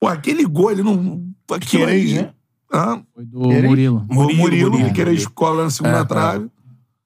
[0.00, 1.24] Pô, aquele gol, ele não.
[1.50, 2.22] Aquilo Queres, aí.
[2.22, 2.30] né?
[2.72, 3.02] Hã?
[3.14, 3.68] Foi do Queres?
[3.70, 4.06] Murilo.
[4.08, 5.10] O Murilo, Murilo, ele Murilo.
[5.12, 6.04] escola na segunda É, é.
[6.04, 6.50] trave.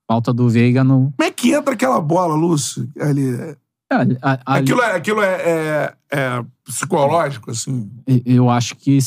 [0.07, 1.13] Falta do Veiga no.
[1.17, 2.89] Como é que entra aquela bola, Lúcio?
[3.01, 3.57] Ali, é-
[3.91, 7.91] É, a- ali- aquilo é, aquilo é, é- é psicológico, assim.
[8.25, 8.99] Eu acho que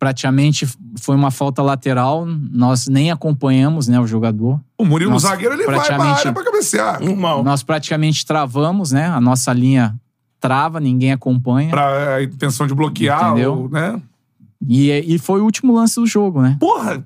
[0.00, 0.66] praticamente
[0.98, 2.26] foi uma falta lateral.
[2.26, 4.58] Nós nem acompanhamos né, o jogador.
[4.78, 7.00] O Murilo Nossa, zagueiro, ele vai pra praticamente- área pra cabecear.
[7.04, 7.44] Normal.
[7.44, 9.06] Nós praticamente travamos, né?
[9.06, 9.94] A nossa linha
[10.40, 11.68] trava, ninguém acompanha.
[11.70, 13.52] Pra é, a intenção de bloquear, Entendeu?
[13.58, 14.00] ou, né?
[14.66, 16.56] E, e foi o último lance do jogo, né?
[16.58, 17.04] Porra!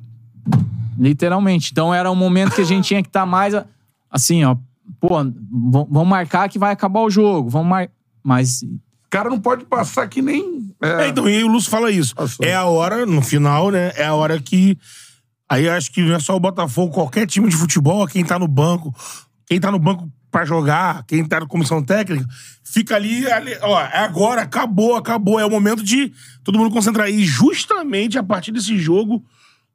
[0.96, 1.72] Literalmente.
[1.72, 3.66] Então era um momento que a gente tinha que estar mais a-
[4.10, 4.56] assim, ó.
[5.00, 5.16] Pô,
[5.50, 7.50] vamos marcar que vai acabar o jogo.
[7.50, 7.88] Vamos mar...
[8.22, 8.64] Mas
[9.14, 10.74] cara não pode passar que nem.
[10.82, 12.16] É, É, então, e aí o Lúcio fala isso.
[12.16, 12.44] Passou.
[12.44, 13.92] É a hora, no final, né?
[13.94, 14.76] É a hora que.
[15.48, 18.48] Aí acho que não é só o Botafogo, qualquer time de futebol, quem tá no
[18.48, 18.92] banco,
[19.46, 22.26] quem tá no banco pra jogar, quem tá na comissão técnica,
[22.64, 25.38] fica ali, ali, ó, é agora, acabou, acabou.
[25.38, 26.12] É o momento de
[26.42, 27.08] todo mundo concentrar.
[27.08, 29.24] E justamente a partir desse jogo,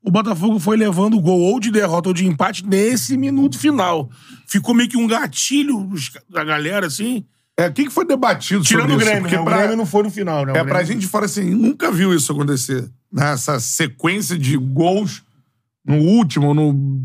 [0.03, 4.09] o Botafogo foi levando o gol ou de derrota ou de empate nesse minuto final.
[4.45, 5.89] Ficou meio que um gatilho
[6.29, 7.23] da galera, assim.
[7.63, 9.05] É, o que, que foi debatido Tirando sobre o isso?
[9.05, 9.41] Grêmio, Porque né?
[9.41, 10.53] O pra- Grêmio não foi no final, né?
[10.53, 12.89] O É, pra Grêmio- gente fora assim, nunca viu isso acontecer.
[13.11, 15.23] Nessa sequência de gols
[15.85, 17.01] no último, no.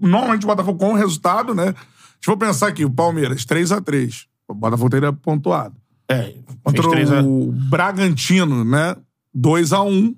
[0.00, 1.72] Normalmente o Botafogo com o resultado, né?
[2.20, 4.24] Se for pensar aqui, o Palmeiras, 3x3.
[4.48, 5.76] O Botafogo teria pontuado.
[6.08, 8.96] É, Contra a- o Bragantino, né?
[9.34, 10.10] 2x1.
[10.10, 10.16] O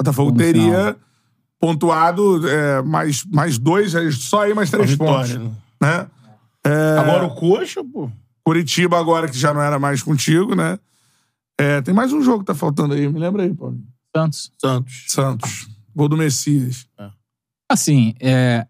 [0.00, 0.96] Botafogo No teria
[1.60, 5.34] pontuado é, mais, mais dois, é só aí mais três pontos.
[5.34, 5.50] né?
[5.80, 6.06] Né?
[6.64, 8.10] É, Agora o Coxa, pô.
[8.44, 10.78] Curitiba agora, que já não era mais contigo, né?
[11.58, 13.08] É, tem mais um jogo que tá faltando aí.
[13.08, 13.80] Me lembra aí, Paulo.
[14.14, 14.52] Santos.
[14.58, 15.04] Santos.
[15.08, 15.68] Santos.
[15.94, 16.86] Gol do Messias.
[17.68, 18.66] Assim, é,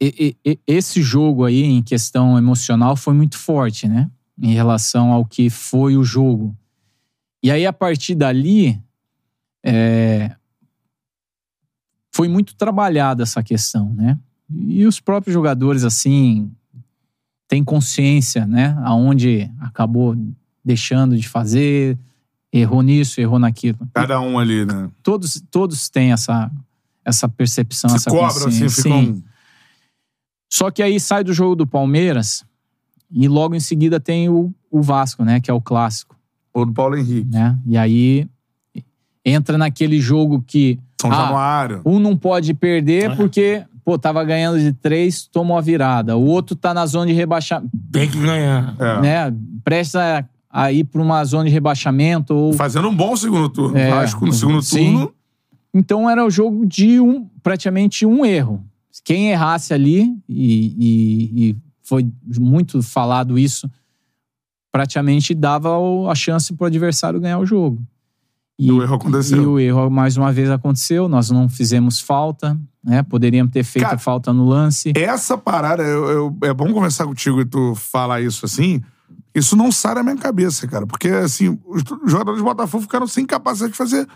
[0.00, 4.10] e- e- esse jogo aí, em questão emocional, foi muito forte, né?
[4.40, 6.56] Em relação ao que foi o jogo.
[7.42, 8.82] E aí, a partir dali,
[9.64, 10.34] é,
[12.14, 14.18] foi muito trabalhada essa questão, né?
[14.50, 16.50] E os próprios jogadores, assim,
[17.50, 18.78] têm consciência, né?
[18.84, 20.16] Aonde acabou
[20.64, 21.98] deixando de fazer,
[22.52, 23.76] errou nisso, errou naquilo.
[23.92, 24.88] Cada um ali, né?
[25.02, 26.48] Todos, todos têm essa,
[27.04, 28.82] essa percepção, Se essa cobram, assim, consciência.
[28.84, 29.04] ficam.
[29.16, 29.24] Sim.
[30.48, 32.44] Só que aí sai do jogo do Palmeiras
[33.10, 35.40] e logo em seguida tem o, o Vasco, né?
[35.40, 36.16] Que é o clássico,
[36.54, 37.28] Ou do Paulo Henrique.
[37.30, 37.58] né?
[37.66, 38.28] E aí
[39.24, 41.82] entra naquele jogo que São ah, Januário.
[41.84, 43.16] um não pode perder É.
[43.16, 46.16] porque, pô, tava ganhando de três, tomou a virada.
[46.16, 48.74] O outro tá na zona de rebaixamento, Tem que ganhar.
[48.78, 49.00] É.
[49.00, 49.36] né?
[49.64, 53.76] Presta a ir pra uma zona de rebaixamento ou Fazendo um bom segundo turno.
[53.76, 54.92] É, Vasco no segundo sim.
[54.92, 55.14] turno.
[55.72, 58.64] Então era o jogo de um, praticamente um erro.
[59.04, 62.06] Quem errasse ali, e, e- e foi
[62.38, 63.70] muito falado isso,
[64.72, 65.70] praticamente dava
[66.10, 67.82] a chance pro adversário ganhar o jogo.
[68.58, 69.42] E o erro aconteceu.
[69.42, 71.08] E o erro, mais uma vez, aconteceu.
[71.08, 73.02] Nós não fizemos falta, né?
[73.02, 74.92] Poderíamos ter feito Cara, falta no lance.
[74.96, 78.82] Essa parada, eu, eu- é bom conversar contigo e tu falar isso assim.
[79.34, 80.86] Isso não sai da minha cabeça, cara.
[80.86, 84.06] Porque, assim, os jogadores do Botafogo ficaram sem capacidade de fazer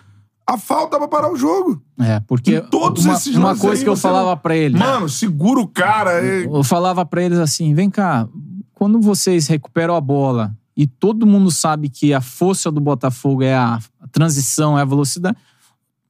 [0.47, 1.81] a falta pra parar o jogo.
[2.01, 4.77] É, porque Em todos uma, esses uma coisa aí que eu falava não- pra ele.
[4.79, 6.21] Mano, segura o cara.
[6.25, 8.27] é- Eu falava pra eles assim: vem cá,
[8.75, 13.55] quando vocês recuperam a bola e todo mundo sabe que a força do Botafogo é
[13.55, 13.79] a
[14.11, 15.37] transição, é a velocidade,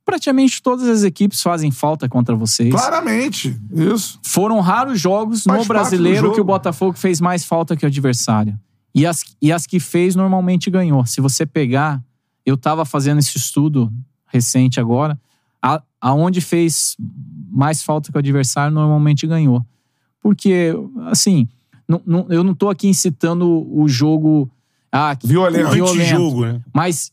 [0.04, 2.70] praticamente todas as equipes fazem falta contra vocês.
[2.70, 3.56] Claramente.
[3.72, 4.18] Isso.
[4.22, 6.34] Foram raros jogos Faz no brasileiro jogo.
[6.34, 8.58] que o Botafogo fez mais falta que o adversário.
[8.94, 11.04] E as, e as que fez normalmente ganhou.
[11.06, 12.02] Se você pegar,
[12.44, 13.92] eu tava fazendo esse estudo
[14.26, 15.18] recente agora,
[15.62, 16.96] a, aonde fez
[17.50, 19.64] mais falta que o adversário normalmente ganhou.
[20.20, 20.72] Porque,
[21.06, 21.48] assim,
[21.88, 24.50] não- não- eu não tô aqui incitando o jogo
[24.92, 25.72] ah, que- Violento.
[25.72, 26.60] Antijogo, né?
[26.72, 27.10] mas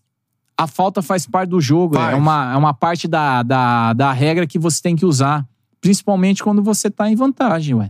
[0.64, 1.96] a falta faz parte do jogo.
[1.96, 2.14] Faz.
[2.14, 5.46] É uma, é uma parte da, da, da regra que você tem que usar.
[5.80, 7.90] Principalmente quando você tá em vantagem, ué.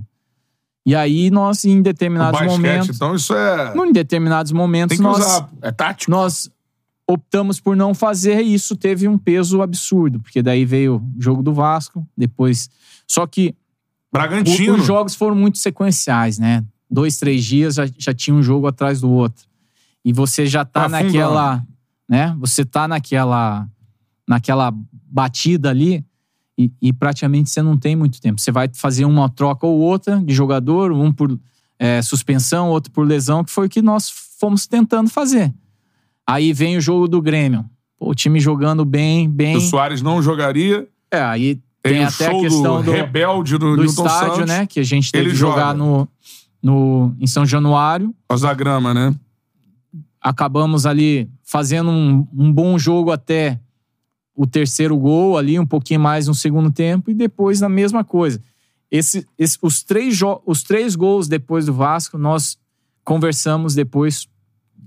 [0.86, 2.96] E aí, nós, em determinados basquete, momentos.
[2.96, 3.74] então, isso é.
[3.76, 5.50] Em determinados momentos, nós, usar.
[5.62, 6.10] É tático.
[6.10, 6.50] nós
[7.08, 10.20] optamos por não fazer e isso teve um peso absurdo.
[10.22, 12.70] Porque daí veio o jogo do Vasco, depois.
[13.06, 13.54] Só que o-
[14.14, 14.76] Bragantino.
[14.76, 16.64] os jogos foram muito sequenciais, né?
[16.90, 19.46] Dois, três dias já, já tinha um jogo atrás do outro.
[20.04, 21.64] E você já tá naquela,
[22.12, 22.36] né?
[22.40, 23.66] Você tá naquela,
[24.28, 24.74] naquela
[25.10, 26.06] batida ali
[26.58, 28.42] e, e praticamente você não tem muito tempo.
[28.42, 31.40] Você vai fazer uma troca ou outra de jogador, um por
[31.80, 35.54] é, suspensão, outro por lesão, que foi o que nós fomos tentando fazer.
[36.28, 37.64] Aí vem o jogo do Grêmio.
[37.98, 39.56] Pô, o time jogando bem, bem.
[39.56, 40.86] O Soares não jogaria.
[41.10, 44.48] É, aí Tem, tem, até a questão do, rebelde do, do estádio, Santos.
[44.48, 44.66] né?
[44.66, 45.76] Que a gente teve Ele que jogar joga.
[45.76, 46.08] no,
[46.62, 48.10] no, em São Januário.
[48.10, 49.16] Por causa da grama, né?
[50.22, 53.60] Acabamos ali fazendo um, um bom jogo até
[54.36, 58.42] o terceiro gol ali, um pouquinho mais no segundo tempo, e depois a mesma coisa.
[58.90, 62.58] Esse, esse- os, três os três gols depois do Vasco, nós
[63.04, 64.28] conversamos depois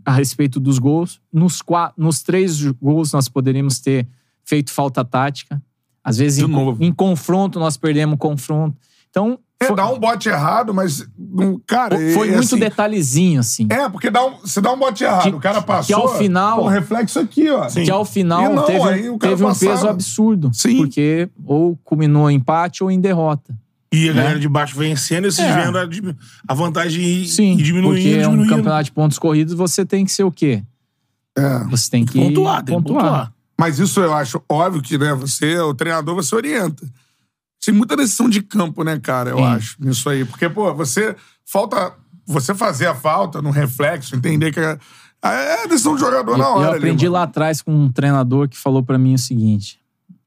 [0.05, 1.21] a respeito dos gols.
[1.33, 1.61] Nos,
[1.97, 4.07] nos três gols nós poderíamos ter
[4.45, 5.63] feito falta tática.
[6.03, 8.77] Às vezes em, em confronto nós perdemos confronto.
[9.11, 11.07] Então É, dá um bote errado, mas.
[11.19, 13.67] não- Cara, Foi é muito assim, detalhezinho, assim.
[13.71, 15.23] É, porque dá um, você dá um bote errado.
[15.23, 15.87] Que- o cara passou.
[15.87, 17.67] que ao final- pô, reflexo aqui, ó.
[17.67, 20.51] Que ao final não, teve, teve um peso absurdo.
[20.53, 20.77] Sim.
[20.79, 23.55] Porque ou culminou em empate ou em derrota.
[23.93, 25.65] E a galera de baixo vencendo, esses É.
[25.65, 25.87] vendo a,
[26.49, 28.57] a vantagem ir, Sim, ir diminuindo, porque é um diminuindo.
[28.57, 30.63] campeonato de pontos corridos, você tem que ser o quê?
[31.39, 31.59] É.
[31.71, 33.05] Você tem que Pontuar, tem que pontuar.
[33.05, 33.33] pontuar.
[33.57, 36.85] Mas isso eu acho óbvio que, né, você, o treinador, você orienta.
[37.65, 39.45] Tem muita decisão de campo, né, cara, eu Sim.
[39.45, 40.25] acho, nisso aí.
[40.25, 41.95] Porque, pô, você falta.
[42.27, 44.79] Você fazer a falta no reflexo, entender que é,
[45.23, 46.63] é decisão do jogador na Eu- hora.
[46.65, 47.13] Eu ali, aprendi mano.
[47.15, 49.79] lá atrás com um treinador que falou pra mim o seguinte: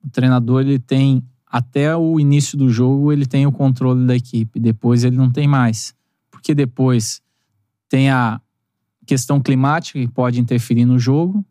[0.03, 4.59] o treinador ele tem até o início do jogo ele tem o controle da equipe,
[4.59, 5.95] depois ele não tem mais,
[6.29, 7.19] porque depois
[7.89, 8.39] tem a
[9.05, 11.43] questão climática que pode interferir no jogo,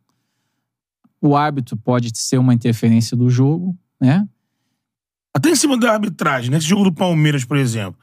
[1.21, 4.29] o árbitro pode ser uma interferência do jogo, né?
[5.37, 8.01] Até em cima da arbitragem, nesse jogo do Palmeiras, por exemplo.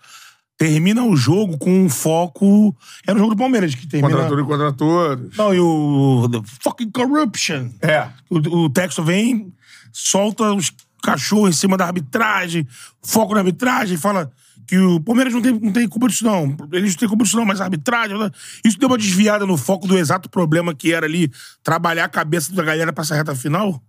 [0.56, 2.78] Termina o jogo com um foco.
[3.08, 4.16] Era o jogo do Palmeiras que termina.
[4.16, 5.36] Contra e contra todos.
[5.36, 6.30] Não, e o.
[6.32, 7.72] The fucking corruption.
[7.82, 8.08] É.
[8.30, 9.52] O, o texto vem,
[9.92, 12.68] solta os cachorros em cima da arbitragem,
[13.02, 14.32] foco na arbitragem, fala
[14.68, 16.56] que o Palmeiras não tem, não tem culpa disso, não.
[16.72, 18.16] Eles não têm culpa disso, não, mas a arbitragem.
[18.64, 21.32] Isso deu uma desviada no foco do exato problema que era ali
[21.64, 23.82] trabalhar a cabeça da galera pra essa reta final.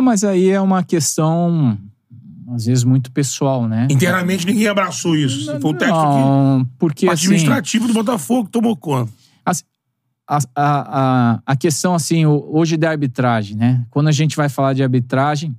[0.00, 1.76] Mas aí é uma questão
[2.54, 3.86] às vezes muito pessoal, né?
[3.90, 5.46] Internamente ninguém abraçou isso.
[5.60, 6.18] Foi o texto aqui.
[6.20, 9.10] Não, porque Parte assim, administrativo do Botafogo que tomou conta.
[10.30, 13.86] A, a, a, questão, assim, o- hoje da arbitragem, né?
[13.88, 15.56] Quando a gente vai falar de arbitragem,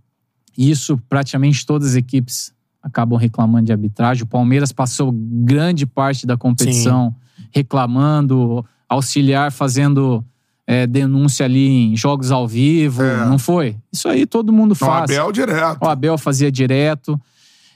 [0.56, 2.54] isso praticamente todas as equipes
[2.84, 4.24] acabam reclamando de arbitragem.
[4.24, 7.16] O Palmeiras passou grande parte da competição
[7.52, 10.24] reclamando, auxiliar fazendo
[10.72, 13.26] é, denúncia ali em jogos ao vivo, É.
[13.26, 13.76] não foi?
[13.92, 15.10] Isso aí todo mundo faz.
[15.10, 15.82] Abel direto.
[15.84, 17.20] O Abel fazia direto.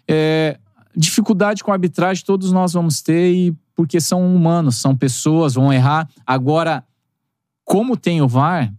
[0.07, 0.59] É,
[0.95, 5.73] dificuldade com a arbitragem todos nós vamos ter, e porque são humanos, são pessoas, vão
[5.73, 6.07] errar.
[6.23, 6.83] Agora,
[7.65, 8.71] como tem o VAR,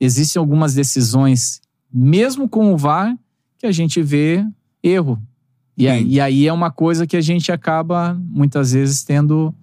[0.00, 1.60] existem algumas decisões,
[1.94, 3.16] mesmo com o VAR,
[3.56, 4.44] que a gente vê
[4.82, 5.16] erro.
[5.78, 6.08] E, aí- Sim.
[6.08, 9.54] e aí é uma coisa que a gente acaba, muitas vezes, tendo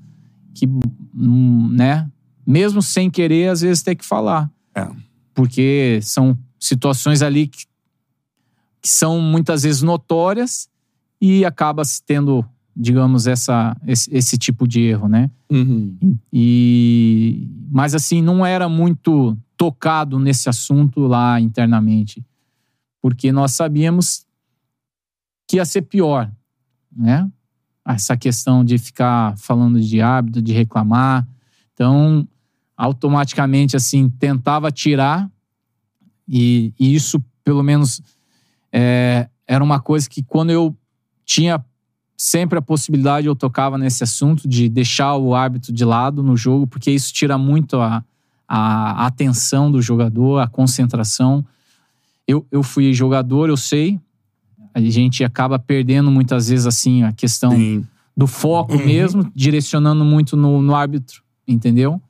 [0.54, 0.66] que,
[1.14, 2.08] hum, né?
[2.48, 4.50] Mesmo sem querer, às vezes, ter que falar.
[4.74, 4.88] É.
[5.34, 7.66] Porque são situações ali que
[8.82, 10.70] que são muitas vezes notórias
[11.20, 15.30] e acaba se tendo, digamos, essa, esse, esse tipo de erro, né?
[16.32, 22.26] E, mas assim, não era muito tocado nesse assunto lá internamente,
[23.02, 24.26] porque nós sabíamos
[25.48, 26.32] que ia ser pior,
[26.96, 27.30] né?
[27.86, 31.28] Essa questão de ficar falando de hábito, de reclamar.
[31.74, 32.28] Então,
[32.78, 35.30] automaticamente, assim, tentava tirar
[36.28, 38.02] e, e isso, pelo menos,
[38.72, 40.76] é, era uma coisa que quando eu
[41.26, 41.64] tinha
[42.18, 46.68] sempre a possibilidade, eu tocava nesse assunto de deixar o árbitro de lado no jogo,
[46.68, 48.04] porque isso tira muito a,
[48.48, 51.46] a atenção do jogador, a concentração.
[52.28, 54.00] Eu, eu fui jogador, eu sei.
[54.74, 57.86] A gente acaba perdendo muitas vezes assim a questão Sim.
[58.16, 62.02] do foco mesmo, direcionando muito no, no árbitro, entendeu?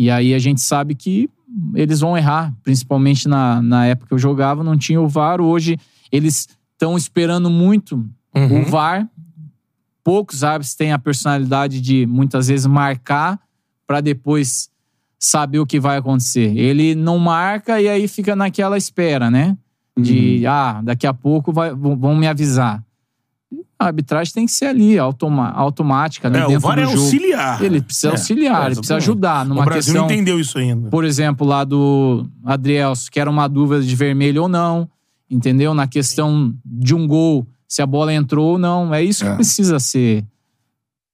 [0.00, 1.28] E aí a gente sabe que
[1.74, 5.40] eles vão errar, principalmente na, na época que eu jogava, não tinha o VAR.
[5.40, 5.76] Hoje
[6.12, 8.08] eles estão esperando muito
[8.60, 9.08] o VAR.
[10.04, 13.38] Poucos árbitros têm a personalidade de muitas vezes marcar
[13.86, 14.70] para depois
[15.18, 16.56] saber o que vai acontecer.
[16.56, 19.56] Ele não marca e aí fica naquela espera, né?
[19.98, 22.84] De, ah, daqui a pouco vai- vão me avisar.
[23.80, 26.86] A arbitragem tem que ser ali, automa- automática, ali É, o dentro VAR do é
[26.86, 26.98] jogo.
[26.98, 27.62] auxiliar.
[27.62, 30.58] Ele precisa É, auxiliar, é, ele precisa ajudar numa o Brasil questão não entendeu isso
[30.58, 30.88] ainda.
[30.90, 34.88] por exemplo, lá do Adrielso, que era uma dúvida de vermelho ou não,
[35.30, 35.74] entendeu?
[35.74, 38.92] Na questão de um gol, se a bola entrou ou não.
[38.92, 39.34] É isso que É.
[39.34, 40.24] precisa ser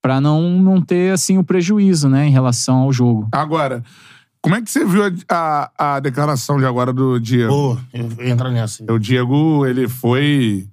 [0.01, 3.27] Pra não, não ter assim o prejuízo, né, em relação ao jogo.
[3.31, 3.83] Agora,
[4.39, 5.11] como é que você viu a,
[5.75, 7.51] a, a declaração de agora do Diego?
[7.51, 7.77] Pô,
[8.21, 8.83] entro nessa.
[8.91, 10.67] O Diego, ele foi.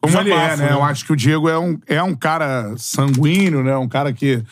[0.00, 0.68] Como ele é, né?
[0.68, 0.72] né?
[0.72, 3.76] Eu acho que o Diego é um, é um cara sanguíneo, né?
[3.76, 4.42] Um cara que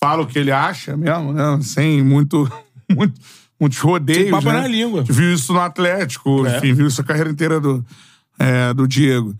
[0.00, 1.58] fala o que ele acha mesmo, né?
[1.62, 2.50] Sem muito,
[2.94, 3.18] muito,
[3.58, 4.24] muitos rodeios.
[4.24, 4.60] Sem papo né?
[4.60, 5.02] na língua.
[5.02, 6.58] Viu isso no Atlético, É.
[6.58, 7.84] enfim, viu isso a carreira inteira do,
[8.38, 9.34] é, do Diego.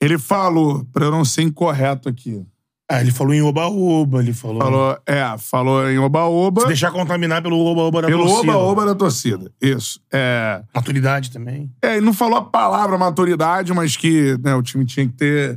[0.00, 2.44] Ele falou, pra eu não ser incorreto aqui.
[2.92, 4.60] Ah, ele falou em oba-oba, ele falou.
[4.60, 6.60] Falou, é, falou em oba-oba.
[6.60, 8.52] Se deixar contaminar pelo oba-oba da Pelo torcida.
[8.52, 9.50] oba-oba da torcida.
[9.62, 9.98] Isso.
[10.12, 10.62] É.
[10.74, 11.72] Maturidade também.
[11.80, 15.54] É, ele não falou a palavra maturidade, mas que né, o time tinha que ter,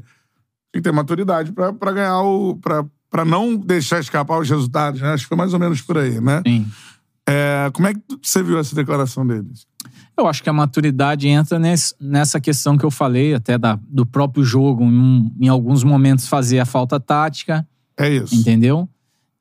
[0.71, 2.55] tinha que ter maturidade pra, pra ganhar o.
[2.55, 5.11] Pra, pra não deixar escapar os resultados, né?
[5.11, 6.41] Acho que foi mais ou menos por aí, né?
[6.47, 6.65] Sim.
[7.27, 9.67] É, como é que você viu essa declaração deles?
[10.17, 14.05] Eu acho que a maturidade entra nesse- nessa questão que eu falei, até da, do
[14.05, 17.67] próprio jogo, em, em alguns momentos fazer a falta tática,
[17.97, 18.33] É isso.
[18.33, 18.87] entendeu?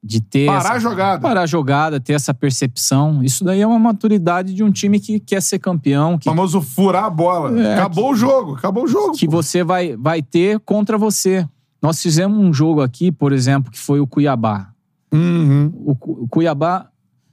[0.02, 0.46] De ter.
[0.46, 1.20] Parar essa- a jogada.
[1.22, 3.22] Parar a jogada, ter essa percepção.
[3.22, 6.60] Isso daí é uma maturidade de um time que quer ser campeão, O que, famoso
[6.60, 7.58] furar a bola.
[7.62, 9.12] É, acabou o jogo, acabou o jogo.
[9.16, 9.32] que pô.
[9.42, 11.48] você vai, vai ter contra você.
[11.80, 14.70] Nós fizemos um jogo aqui, por exemplo, que foi o Cuiabá.
[15.12, 15.72] Uhum.
[15.74, 15.92] O,
[16.24, 16.88] o Cuiabá,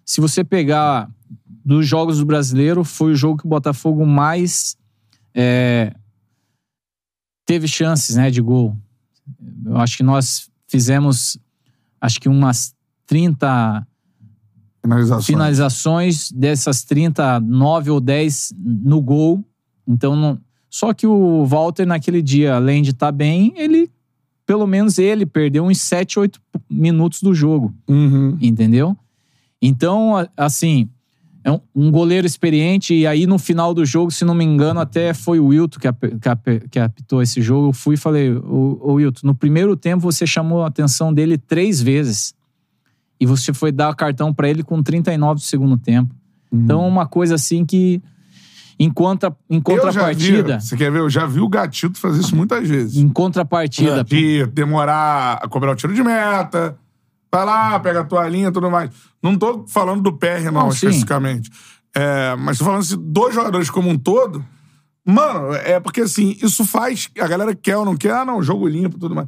[0.05, 1.09] se você pegar
[1.63, 4.75] dos jogos do brasileiro, foi o jogo que o Botafogo mais
[5.33, 5.93] é,
[7.45, 8.75] teve chances né, de gol.
[9.65, 11.37] Eu acho que nós fizemos
[11.99, 12.73] acho que umas
[13.05, 13.85] 30
[14.81, 15.21] Finalização.
[15.21, 19.45] finalizações, dessas 30, 9 ou 10 no gol.
[19.87, 20.39] Então, não...
[20.69, 23.91] só que o Walter, naquele dia, além de estar bem, ele,
[24.45, 28.37] pelo menos ele, perdeu uns 7, 8 minutos do jogo Uhum.
[28.41, 28.97] entendeu?
[29.61, 30.89] Então, assim,
[31.43, 34.79] é um, um goleiro experiente, e aí no final do jogo, se não me engano,
[34.79, 37.69] até foi o Wilton que, ap- que ap- que apitou esse jogo.
[37.69, 41.37] Eu fui e falei, ô, ô Wilton, no primeiro tempo você chamou a atenção dele
[41.37, 42.33] três vezes.
[43.19, 46.13] E você foi dar o cartão pra ele com 39 do segundo tempo.
[46.51, 48.01] Então, uma coisa assim que,
[48.79, 50.99] em, contra, em já vi, contrapartida, você quer ver?
[50.99, 52.97] Eu já vi o Gatito fazer isso muitas vezes.
[52.97, 56.75] em contrapartida, De demorar a cobrar o tiro de meta.
[57.31, 58.89] Vai lá, pega a toalhinha e tudo mais.
[59.23, 61.49] Não tô falando do PR, não, especificamente.
[61.95, 64.45] É, mas tô falando assim, dos jogadores como um todo.
[65.05, 67.09] Mano, é porque assim, isso faz.
[67.19, 69.27] A galera quer ou não quer, ah, não, jogo limpo e tudo mais.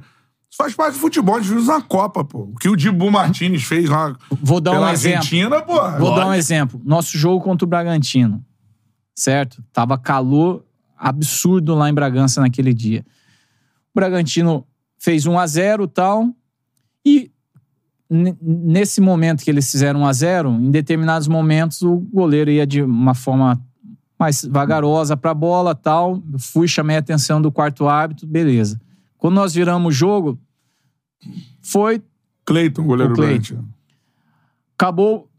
[0.53, 2.41] Isso faz parte do futebol, a gente viu isso na Copa, pô.
[2.41, 5.17] O que o Dibu Martinez fez lá vou dar pela um exemplo.
[5.17, 5.91] Argentina, pô.
[5.97, 6.79] Vou dar um exemplo.
[6.85, 8.45] Nosso jogo contra o Bragantino,
[9.15, 9.63] certo?
[9.73, 10.63] Tava calor
[10.95, 13.03] absurdo lá em Bragança naquele dia.
[13.95, 14.67] O Bragantino
[14.99, 16.29] fez 1 a 0 tal,
[17.03, 17.32] e
[18.41, 22.81] nesse momento que eles fizeram 1 a 0 em determinados momentos o goleiro ia de
[22.81, 23.59] uma forma
[24.19, 26.21] mais vagarosa pra bola tal.
[26.37, 28.79] Fui, chamei a atenção do quarto árbitro, beleza.
[29.17, 30.39] Quando nós viramos o jogo,
[31.61, 32.01] foi
[32.45, 33.63] Cleiton, goleiro Cleiton.
[34.77, 35.29] Acabou.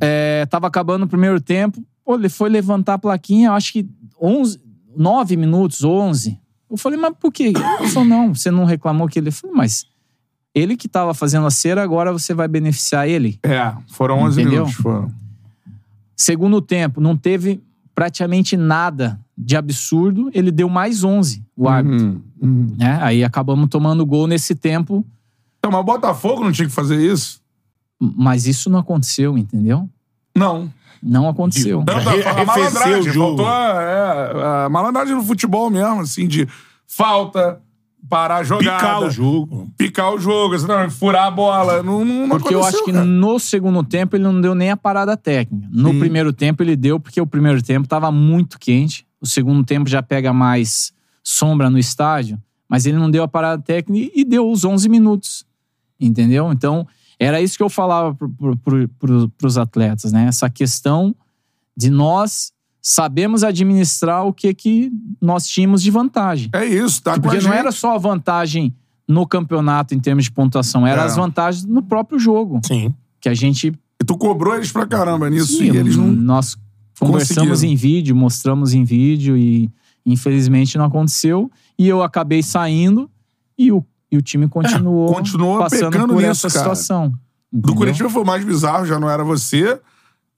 [0.00, 1.82] É, tava acabando o primeiro tempo.
[2.04, 3.88] Pô, ele foi levantar a plaquinha, acho que
[4.20, 4.60] 11,
[4.96, 6.38] 9 minutos, 11.
[6.70, 7.52] Eu falei, mas por quê?
[7.80, 9.28] Ele falou, não, você não reclamou que ele.
[9.28, 9.86] Eu falei, mas
[10.58, 13.38] ele que tava fazendo a cera, agora você vai beneficiar ele.
[13.42, 14.60] É, foram 11 Entendeu?
[14.64, 14.82] minutos.
[14.82, 15.12] Foram.
[16.16, 17.62] Segundo tempo, não teve
[17.94, 20.30] praticamente nada de absurdo.
[20.32, 22.06] Ele deu mais 11, o árbitro.
[22.06, 22.74] Uhum, uhum.
[22.78, 22.98] Né?
[23.02, 25.04] Aí acabamos tomando gol nesse tempo,
[25.58, 27.40] Então, mas o Botafogo não tinha que fazer isso?
[27.98, 29.88] mas isso não aconteceu, entendeu?
[30.34, 30.70] Não.
[31.02, 31.82] Não aconteceu.
[31.86, 32.98] Não, Re- a malandragem.
[33.00, 33.36] o jogo.
[33.42, 36.46] Faltou a, é, a malandragem no futebol mesmo, assim, de
[36.86, 37.58] falta,
[38.08, 38.78] parar a jogada.
[38.78, 39.72] Picar o jogo.
[39.76, 41.82] Picar o jogo, exatamente, furar a bola.
[41.82, 43.04] Não, não, Porque eu acho que cara.
[43.04, 45.68] no segundo tempo ele não deu nem a parada técnica.
[45.70, 45.98] No Sim.
[45.98, 49.06] primeiro tempo ele deu, porque o primeiro tempo tava muito quente.
[49.20, 50.92] O segundo tempo já pega mais
[51.22, 52.40] sombra no estádio.
[52.68, 55.46] Mas ele não deu a parada técnica e deu os 11 minutos.
[55.98, 56.52] Entendeu?
[56.52, 56.86] Então,
[57.18, 60.26] era isso que eu falava pro, pro, pro, pro, pros atletas, né?
[60.26, 61.14] Essa questão
[61.76, 62.52] de nós
[62.88, 66.48] sabemos administrar o que, que nós tínhamos de vantagem.
[66.52, 67.58] É isso, tá com a Porque não gente.
[67.58, 68.72] era só a vantagem
[69.08, 71.04] no campeonato em termos de pontuação, era É.
[71.04, 72.60] as vantagens no próprio jogo.
[72.64, 72.94] Sim.
[73.20, 73.72] Que a gente.
[74.00, 76.06] E tu cobrou eles pra caramba nisso Sim, e eles não...
[76.06, 76.56] Nós
[77.00, 79.68] conversamos em vídeo, mostramos em vídeo e
[80.04, 81.50] infelizmente não aconteceu.
[81.76, 83.10] E eu acabei saindo
[83.58, 86.60] e o, e o time continuou, É, continuou passando por nisso, essa cara.
[86.76, 87.08] situação.
[87.52, 87.74] Do entendeu?
[87.76, 89.80] Curitiba foi o mais bizarro, já não era você.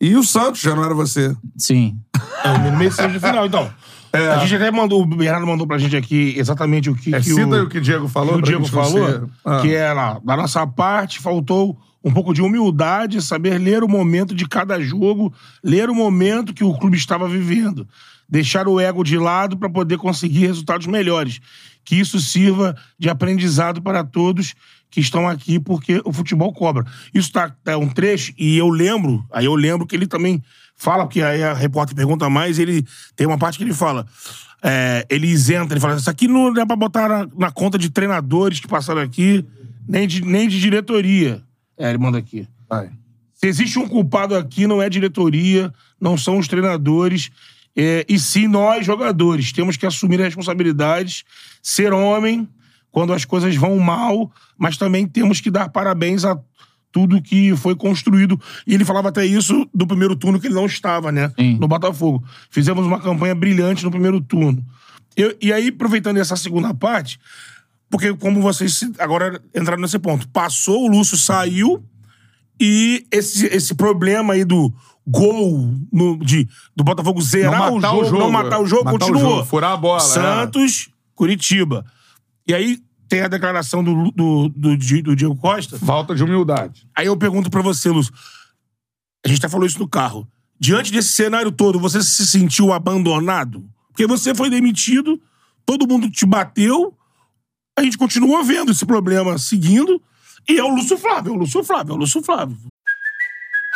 [0.00, 1.34] E o Santos já não era você.
[1.56, 1.98] Sim.
[2.44, 3.70] É, no meio de final, então.
[4.12, 4.28] É.
[4.28, 7.24] A gente até mandou, o Bernardo mandou pra gente aqui exatamente o que, É, que
[7.24, 8.34] cita o, o que o Diego falou.
[8.34, 9.60] que o Diego falou, Ah.
[9.60, 14.34] que é na, da nossa parte, faltou um pouco de humildade, saber ler o momento
[14.34, 17.86] de cada jogo, ler o momento que o clube estava vivendo.
[18.26, 21.40] Deixar o ego de lado para poder conseguir resultados melhores.
[21.84, 24.54] Que isso sirva de aprendizado para todos
[24.90, 26.84] que estão aqui, porque o futebol cobra.
[27.12, 30.42] Isso tá, tá um trecho, e eu lembro, aí eu lembro que ele também
[30.76, 32.84] fala, porque aí a repórter pergunta mais, ele
[33.14, 34.06] tem uma parte que ele fala.
[34.62, 37.90] é, ele isenta, ele fala: Isso aqui não é pra botar na, na conta de
[37.90, 39.44] treinadores que passaram aqui,
[39.86, 41.42] nem de, nem de diretoria.
[41.76, 42.48] É, ele manda aqui.
[42.68, 42.90] Vai.
[43.34, 47.30] Se existe um culpado aqui, não é diretoria, não são os treinadores,
[47.76, 49.52] é, e sim nós, jogadores.
[49.52, 51.22] Temos que assumir as responsabilidades,
[51.62, 52.48] ser homem
[52.90, 56.38] quando as coisas vão mal, mas também temos que dar parabéns a
[56.90, 58.40] tudo que foi construído.
[58.66, 61.30] E ele falava até isso do primeiro turno, que ele não estava, né?
[61.38, 61.58] Sim.
[61.60, 62.24] No Botafogo.
[62.50, 64.64] Fizemos uma campanha brilhante no primeiro turno.
[65.16, 67.18] Eu- e aí, aproveitando essa segunda parte,
[67.90, 71.84] porque como vocês agora entraram nesse ponto, passou, o Lúcio saiu,
[72.60, 74.72] e esse, esse problema aí do
[75.06, 78.66] gol no- de, do Botafogo zerar Não matar o, o jogo, jogo, não matar o
[78.66, 79.30] jogo, matar o continuou.
[79.36, 80.04] jogo, furar a bola, é.
[80.04, 81.84] Santos, Curitiba.
[82.48, 85.78] E aí tem a declaração do, do, do, do Diego Costa.
[85.78, 86.88] Falta de humildade.
[86.96, 88.12] Aí eu pergunto pra você, Lúcio.
[89.24, 90.26] A gente até falou isso no carro.
[90.58, 93.68] Diante desse cenário todo, você se sentiu abandonado?
[93.88, 95.20] Porque você foi demitido,
[95.64, 96.96] todo mundo te bateu,
[97.78, 100.02] a gente continua vendo esse problema seguindo,
[100.48, 102.56] e é o Lúcio Flávio, é o Lúcio Flávio, é o Lúcio Flávio.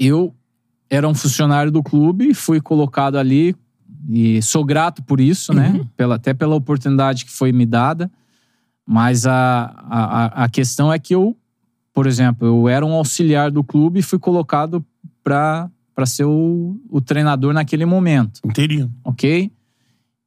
[0.00, 0.34] eu
[0.88, 3.54] era um funcionário do clube, fui colocado ali
[4.08, 5.86] e sou grato por isso, né?
[5.96, 8.10] Pela, até pela oportunidade que foi me dada.
[8.86, 11.36] Mas a, a, a questão é que eu,
[11.92, 14.84] por exemplo, eu era um auxiliar do clube e fui colocado
[15.22, 15.70] para
[16.06, 18.40] ser o, o treinador naquele momento.
[18.52, 18.90] Teria.
[19.04, 19.52] Ok?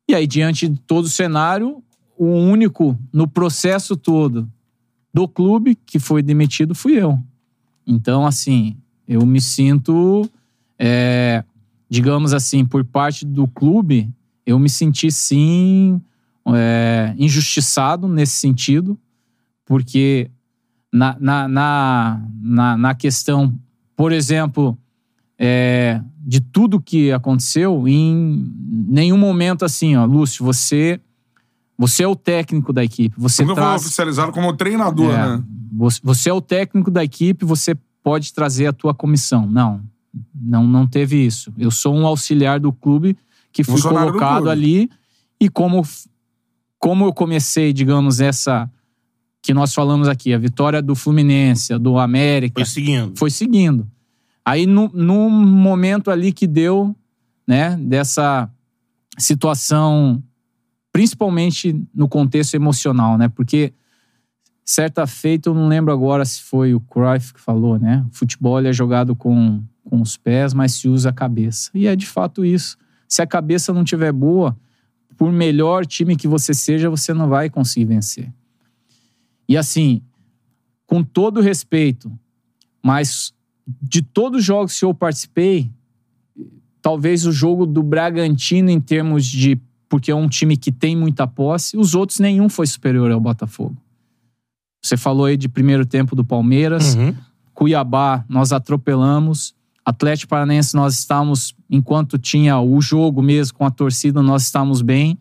[0.07, 1.83] E aí, diante de todo o cenário,
[2.17, 4.49] o único no processo todo
[5.13, 7.19] do clube que foi demitido fui eu.
[7.85, 8.77] Então, assim,
[9.07, 10.29] eu me sinto,
[10.79, 11.43] é,
[11.89, 14.09] digamos assim, por parte do clube,
[14.45, 16.01] eu me senti sim
[16.47, 18.97] é, injustiçado nesse sentido,
[19.65, 20.29] porque
[20.91, 23.53] na, na, na, na, questão,
[23.95, 24.77] por exemplo,
[25.37, 28.51] é, de tudo que aconteceu, em
[28.87, 30.99] nenhum momento assim, ó, Lúcio, você,
[31.77, 33.15] você é o técnico da equipe.
[33.17, 35.43] Você Nunca foi traz, oficializado como treinador, é, né?
[36.03, 39.47] Você é o técnico da equipe, você pode trazer a tua comissão.
[39.47, 39.81] Não,
[40.33, 41.51] não, não teve isso.
[41.57, 43.17] Eu sou um auxiliar do clube
[43.51, 44.89] que fui Funcionário colocado ali
[45.39, 45.81] e como,
[46.77, 48.69] como eu comecei, digamos, essa
[49.41, 53.13] que nós falamos aqui, a vitória do Fluminense, do América, Foi seguindo.
[53.17, 53.87] foi seguindo.
[54.45, 56.95] Aí, no, no momento ali que deu,
[57.45, 58.49] né, dessa
[59.17, 60.23] situação,
[60.93, 63.73] principalmente no contexto emocional, né, porque
[64.65, 68.59] certa feita, eu não lembro agora se foi o Cruyff que falou, né, o futebol
[68.59, 71.69] é jogado com, com os pés, mas se usa a cabeça.
[71.73, 72.77] E é de fato isso.
[73.07, 74.57] Se a cabeça não tiver boa,
[75.17, 78.33] por melhor time que você seja, você não vai conseguir vencer.
[79.47, 80.01] E assim,
[80.87, 82.11] com todo respeito,
[82.81, 83.33] mas
[83.81, 85.69] de todos os jogos que eu participei,
[86.81, 91.27] talvez o jogo do Bragantino em termos de porque é um time que tem muita
[91.27, 93.77] posse, os outros nenhum foi superior ao Botafogo.
[94.83, 97.15] Você falou aí de primeiro tempo do Palmeiras, Uhum.
[97.53, 99.55] Cuiabá nós atropelamos,
[99.85, 105.17] Atlético Paranaense nós estávamos enquanto tinha o jogo mesmo com a torcida nós estávamos bem.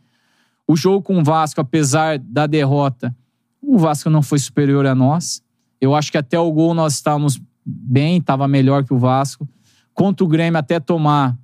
[0.66, 3.14] O jogo com o Vasco, apesar da derrota,
[3.60, 5.42] o Vasco não foi superior a nós.
[5.80, 9.48] Eu acho que até o gol nós estávamos bem, estava melhor que o Vasco.
[9.92, 11.36] Contra o Grêmio, até tomar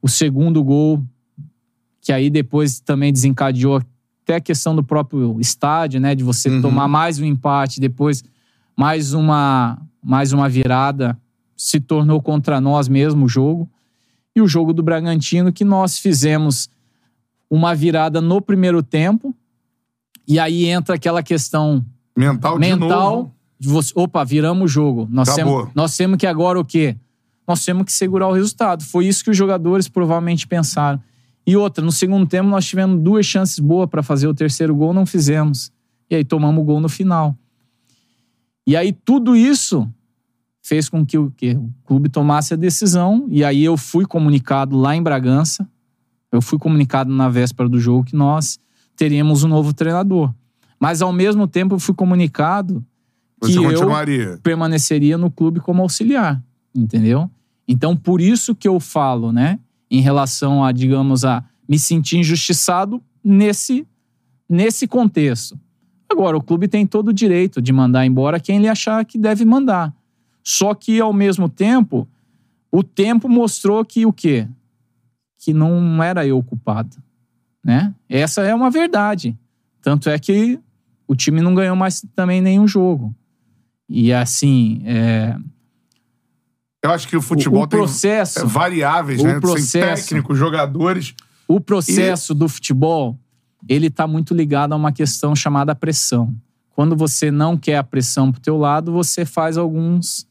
[0.00, 1.02] o segundo gol,
[2.00, 3.82] que aí depois também desencadeou
[4.28, 6.14] até a questão do próprio estádio, né?
[6.14, 8.22] De você tomar mais um empate, depois
[8.76, 11.18] mais uma, mais uma virada.
[11.56, 13.68] Se tornou contra nós mesmo o jogo.
[14.36, 16.68] E o jogo do Bragantino, que nós fizemos
[17.50, 19.34] uma virada no primeiro tempo.
[20.26, 21.82] E aí entra aquela questão
[22.14, 23.34] Mental de mental novo.
[23.58, 25.08] de você, opa, viramos o jogo.
[25.10, 25.60] Nós Acabou.
[25.60, 26.94] temos, nós temos que agora o quê?
[27.46, 28.84] Nós temos que segurar o resultado.
[28.84, 31.00] Foi isso que os jogadores provavelmente pensaram.
[31.48, 34.92] E outra, no segundo tempo nós tivemos duas chances boas para fazer o terceiro gol,
[34.92, 35.72] não fizemos.
[36.10, 37.34] E aí tomamos o gol no final.
[38.66, 39.90] E aí tudo isso
[40.62, 43.26] fez com que o, que o clube tomasse a decisão.
[43.30, 45.66] E aí eu fui comunicado lá em Bragança.
[46.30, 48.60] Eu fui comunicado na véspera do jogo que nós
[48.94, 50.30] teríamos um novo treinador.
[50.78, 52.84] Mas ao mesmo tempo eu fui comunicado
[53.42, 53.88] que eu
[54.42, 56.44] permaneceria no clube como auxiliar,
[56.74, 57.30] entendeu?
[57.66, 59.58] Então por isso que eu falo, né,
[59.90, 63.86] em relação a, digamos, a me sentir injustiçado nesse
[64.48, 65.58] nesse contexto.
[66.10, 69.44] Agora o clube tem todo o direito de mandar embora quem ele achar que deve
[69.44, 69.94] mandar.
[70.42, 72.08] Só que ao mesmo tempo,
[72.72, 74.48] o tempo mostrou que o quê?
[75.38, 76.96] Que não era eu culpado,
[77.62, 77.94] né?
[78.08, 79.36] Essa é uma verdade.
[79.82, 80.58] Tanto é que
[81.06, 83.14] o time não ganhou mais também nenhum jogo.
[83.88, 85.36] E assim, é,
[86.82, 89.32] Eu acho que o futebol o processo, tem variáveis, o né?
[89.32, 91.14] Tem processo- técnicos, jogadores.
[91.46, 93.18] o processo do futebol,
[93.68, 96.34] ele tá muito ligado a uma questão chamada pressão.
[96.70, 100.26] Quando você não quer a pressão pro teu lado, você faz alguns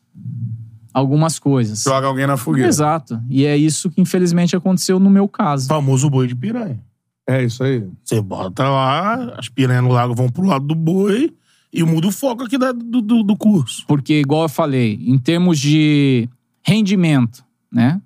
[0.94, 1.84] algumas coisas.
[1.84, 2.68] Joga alguém na fogueira.
[2.69, 3.22] Exato.
[3.30, 5.68] E é isso que infelizmente aconteceu no meu caso.
[5.68, 6.80] Famoso boi de piranha.
[7.28, 7.86] É isso aí.
[8.03, 11.32] Você bota lá, as piranhas no lago vão pro lado do boi
[11.72, 13.84] e muda o foco aqui da- do, do, do curso.
[13.86, 16.28] Porque, igual eu falei, em termos de
[16.63, 18.01] rendimento, né?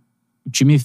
[0.46, 0.82] O time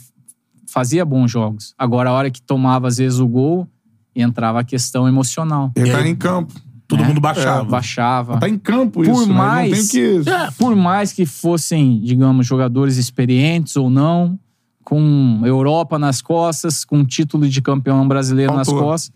[0.66, 1.74] fazia bons jogos.
[1.78, 3.68] Agora, a hora que tomava, às vezes, o gol,
[4.14, 5.72] entrava a questão emocional.
[5.76, 6.54] Ele tá em campo.
[6.88, 7.08] Todo né?
[7.08, 7.64] mundo baixava.
[7.64, 8.38] Baixava.
[8.38, 9.34] Tá em campo Por isso, né?
[9.34, 9.88] mais- Não tem
[10.22, 10.30] que...
[10.30, 14.38] É, por mais que fossem, digamos, jogadores experientes ou não,
[14.84, 18.84] com Europa nas costas, com título de campeão brasileiro nas Faltou.
[18.84, 19.12] costas,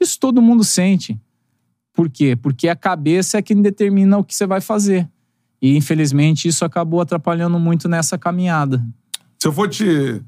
[0.00, 1.20] isso todo mundo sente.
[1.92, 2.34] Por quê?
[2.34, 5.06] Porque a cabeça é quem determina o que você vai fazer.
[5.62, 8.84] E, infelizmente, isso acabou atrapalhando muito nessa caminhada.
[9.40, 10.20] Se eu for te.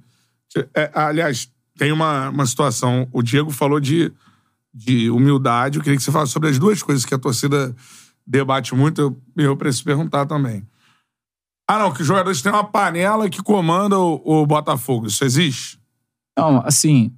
[0.49, 3.09] te- é, aliás, tem uma, uma situação.
[3.13, 4.13] O Diego falou de,
[4.73, 5.79] de humildade.
[5.79, 7.75] Eu queria que você falasse sobre as duas coisas que a torcida
[8.25, 9.01] debate muito.
[9.01, 10.65] Eu, eu preciso perguntar também.
[11.69, 15.07] Ah, não, que os jogadores têm uma panela que comanda o, o Botafogo.
[15.09, 15.81] Isso existe?
[16.39, 17.13] Não, assim,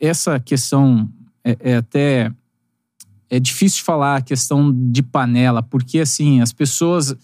[0.00, 1.08] essa questão
[1.44, 2.32] é, é até
[3.32, 7.16] é difícil falar a questão de panela, porque assim, as pessoas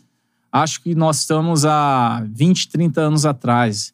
[0.50, 3.92] acham que nós estamos há 20, 30 anos atrás.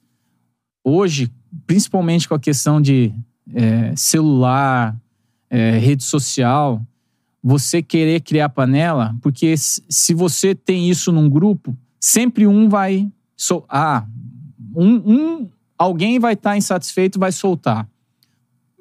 [0.84, 1.28] Hoje,
[1.66, 3.12] principalmente com a questão de
[3.52, 4.96] é, celular,
[5.50, 6.80] é, rede social,
[7.42, 13.10] você querer criar panela, porque se você tem isso num grupo, sempre um vai.
[13.36, 14.06] So, ah,
[14.72, 17.88] um, um- alguém vai estar insatisfeito, vai soltar.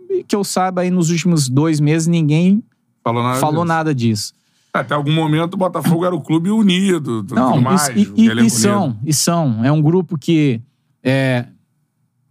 [0.07, 2.63] E que eu saiba, aí nos últimos dois meses, ninguém
[3.03, 3.39] Falou nada.
[3.39, 3.65] falou disso.
[3.67, 4.33] nada disso.
[4.73, 7.25] Até algum momento o Botafogo era o clube unido.
[7.31, 8.99] Não, mais, e, o e- e são, unido.
[9.05, 9.63] e são.
[9.65, 10.59] É um grupo que
[11.03, 11.45] é,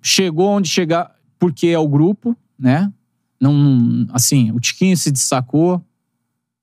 [0.00, 2.92] chegou onde chegar porque é o grupo, né?
[3.40, 5.84] Não, assim, o Tiquinho se destacou,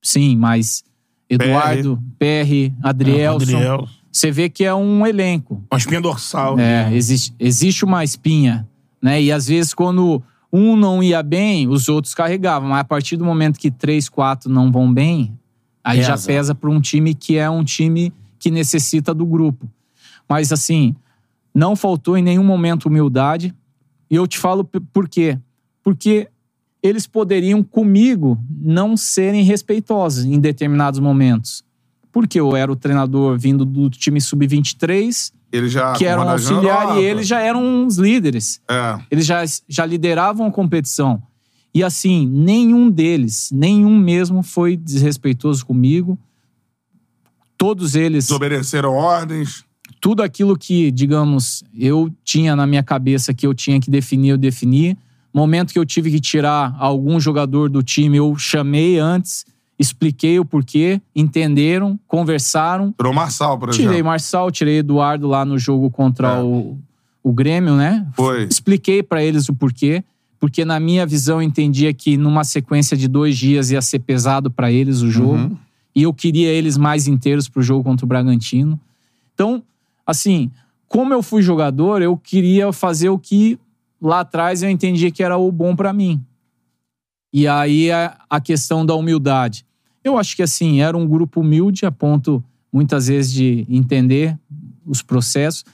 [0.02, 0.84] sim, mas
[1.30, 3.88] Eduardo, PR, Adrielson, Adriel.
[4.12, 5.64] você vê que é um elenco.
[5.72, 6.58] Uma espinha dorsal.
[6.60, 8.68] É, existe, existe uma espinha,
[9.02, 9.22] né?
[9.22, 12.70] E às vezes quando um não ia bem, os outros carregavam.
[12.70, 15.38] Mas a partir do momento que três, quatro não vão bem,
[15.84, 16.56] aí já Pesa.
[16.56, 19.70] para um time que é um time que necessita do grupo.
[20.28, 20.96] Mas assim,
[21.54, 23.54] não faltou em nenhum momento humildade.
[24.10, 25.38] E eu te falo por quê?
[25.84, 26.28] Porque
[26.82, 31.64] eles poderiam comigo não serem respeitosos em determinados momentos.
[32.12, 35.94] Porque eu era o treinador vindo do time sub-23, Ele já.
[35.94, 38.62] que eram auxiliar e eles já eram os líderes.
[38.70, 39.00] É.
[39.10, 41.22] Eles já, já lideravam a competição.
[41.74, 46.18] E assim, nenhum deles, nenhum mesmo foi desrespeitoso comigo.
[47.58, 49.66] Todos eles, Desobedeceram ordens.
[50.00, 54.38] tudo aquilo que, digamos, eu tinha na minha cabeça que eu tinha que definir, eu
[54.38, 54.98] defini.
[55.34, 59.46] Momento que eu tive que tirar algum jogador do time, eu chamei antes,
[59.80, 62.92] expliquei o porquê, entenderam, conversaram.
[62.92, 63.88] Tirou Marçal, por exemplo.
[63.88, 66.42] Tirei Marçal, tirei Eduardo lá no jogo contra É.
[66.42, 66.78] o,
[67.24, 68.06] o Grêmio, né?
[68.14, 68.44] Foi.
[68.44, 70.04] Expliquei pra eles o porquê,
[70.38, 74.52] porque na minha visão eu entendia que numa sequência de dois dias ia ser pesado
[74.52, 75.36] pra eles o jogo.
[75.36, 75.58] Uhum.
[75.96, 78.80] E eu queria eles mais inteiros pro jogo contra o Bragantino.
[79.34, 79.64] Então,
[80.06, 80.52] assim,
[80.88, 83.58] como eu fui jogador, eu queria fazer o que
[84.02, 86.22] lá atrás eu entendia que era o bom pra mim.
[87.34, 89.66] E aí a, a questão da humildade.
[90.04, 94.38] Eu acho que assim, era um grupo humilde a ponto muitas vezes de entender
[94.86, 95.66] os processos,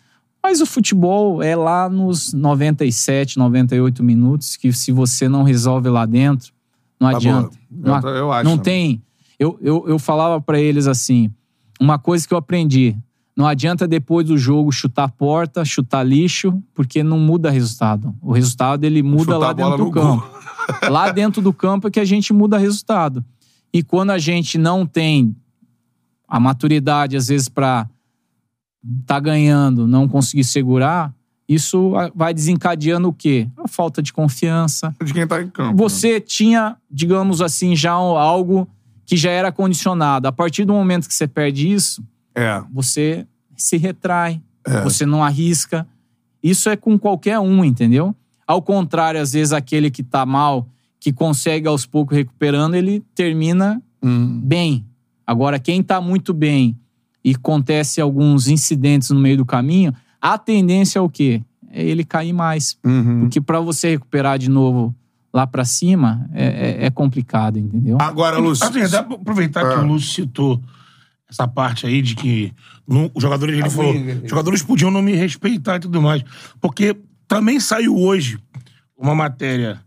[0.41, 6.05] mas o futebol é lá nos 97, 98 minutos que se você não resolve lá
[6.05, 6.51] dentro,
[6.99, 7.57] não Tá adianta.
[7.69, 9.01] Não, Eu- eu acho não tem.
[9.37, 11.29] Eu, eu, eu falava pra eles assim,
[11.79, 12.95] uma coisa que eu aprendi,
[13.35, 18.15] não adianta depois do jogo chutar a porta, chutar lixo, porque não muda resultado.
[18.21, 20.03] O resultado ele muda Chutar lá dentro do no gol.
[20.21, 20.89] campo.
[20.89, 23.25] lá dentro do campo é que a gente muda resultado.
[23.75, 25.35] E quando a gente não tem
[26.25, 27.89] a maturidade, às vezes, para
[29.05, 31.13] tá ganhando, não conseguir segurar,
[31.45, 33.49] isso vai desencadeando o quê?
[33.57, 34.95] A falta de confiança.
[35.03, 35.75] De quem tá em campo.
[35.75, 38.65] Você tinha, digamos assim, já algo
[39.05, 40.25] que já era condicionado.
[40.25, 42.01] A partir do momento que você perde isso,
[42.33, 42.63] É.
[42.71, 43.27] você
[43.57, 44.81] se retrai, É.
[44.83, 45.85] você não arrisca.
[46.41, 48.15] Isso é com qualquer um, entendeu?
[48.47, 50.65] Ao contrário, às vezes aquele que tá mal,
[50.99, 54.39] que consegue aos poucos recuperando, ele termina Hum.
[54.43, 54.85] bem.
[55.25, 56.77] Agora, quem tá muito bem
[57.23, 61.41] e acontece alguns incidentes no meio do caminho, a tendência é o quê?
[61.71, 62.77] É ele cair mais.
[62.85, 63.21] Uhum.
[63.21, 64.95] Porque pra você recuperar de novo
[65.33, 67.97] lá pra cima, é, é- é complicado, entendeu?
[67.99, 68.65] Agora, Lúcio.
[68.65, 69.81] Assim, dá pra aproveitar que Ah.
[69.81, 70.61] o Lúcio citou
[71.29, 72.53] essa parte aí de que
[72.87, 73.93] não- os jogadores, ele Ah, falou,
[74.23, 76.23] os jogadores podiam não me respeitar e tudo mais.
[76.61, 76.95] Porque
[77.27, 78.37] também saiu hoje
[78.97, 79.81] uma matéria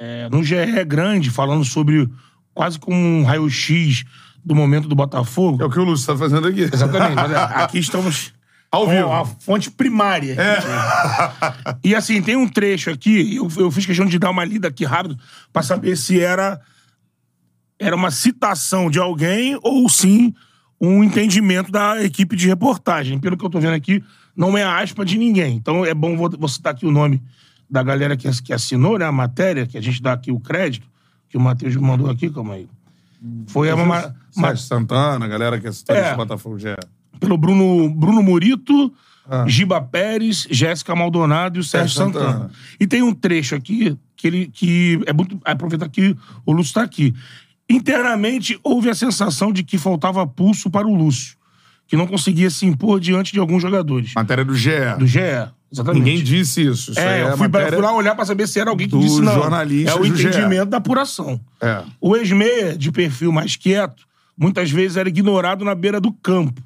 [0.00, 0.56] é, no GE
[0.86, 2.08] grande falando sobre
[2.54, 4.04] quase como um raio-x
[4.42, 5.62] do momento do Botafogo.
[5.62, 6.62] É o que o Lúcio tá fazendo aqui.
[6.62, 7.20] Exatamente.
[7.30, 8.32] é, aqui estamos
[8.72, 9.08] Ao vivo.
[9.08, 9.20] É.
[9.20, 10.36] a fonte primária.
[11.84, 14.84] E assim, tem um trecho aqui, eu, eu fiz questão de dar uma lida aqui
[14.84, 15.18] rápido
[15.52, 16.60] pra saber se era,
[17.78, 20.34] era uma citação de alguém ou sim
[20.80, 23.18] um entendimento da equipe de reportagem.
[23.18, 24.02] Pelo que eu tô vendo aqui,
[24.34, 25.56] não é aspa de ninguém.
[25.56, 27.22] Então é bom, vou, vou citar aqui o nome
[27.70, 30.86] da galera que, que assinou né, a matéria, que a gente dá aqui o crédito,
[31.28, 32.66] que o Matheus me mandou aqui, calma aí.
[33.48, 36.08] Foi uma, uma, Sérgio Santana, a galera que assistiu É.
[36.08, 36.76] esse Botafogo já.
[37.20, 38.92] pelo Bruno, Bruno Murito,
[39.28, 39.44] Ah.
[39.46, 42.32] Giba Pérez, Jéssica Maldonado e o Sérgio Sérgio Santana.
[42.32, 42.50] Santana.
[42.80, 46.82] E tem um trecho aqui que ele que é muito aproveitar que o Lúcio está
[46.82, 47.14] aqui.
[47.68, 51.36] Internamente houve a sensação de que faltava pulso para o Lúcio,
[51.86, 54.12] que não conseguia se impor diante de alguns jogadores.
[54.16, 54.70] Matéria do GE.
[54.98, 55.20] Do GE,
[55.72, 56.02] exatamente.
[56.02, 56.90] Ninguém disse isso.
[56.92, 58.98] Isso é, é eu fui, pra- fui lá olhar pra saber se era alguém que
[58.98, 59.34] disse não.
[59.34, 61.40] jornalista É o entendimento da apuração.
[61.60, 61.82] É.
[62.00, 64.04] O ex-meia, de perfil mais quieto,
[64.36, 66.62] muitas vezes era ignorado na beira do campo.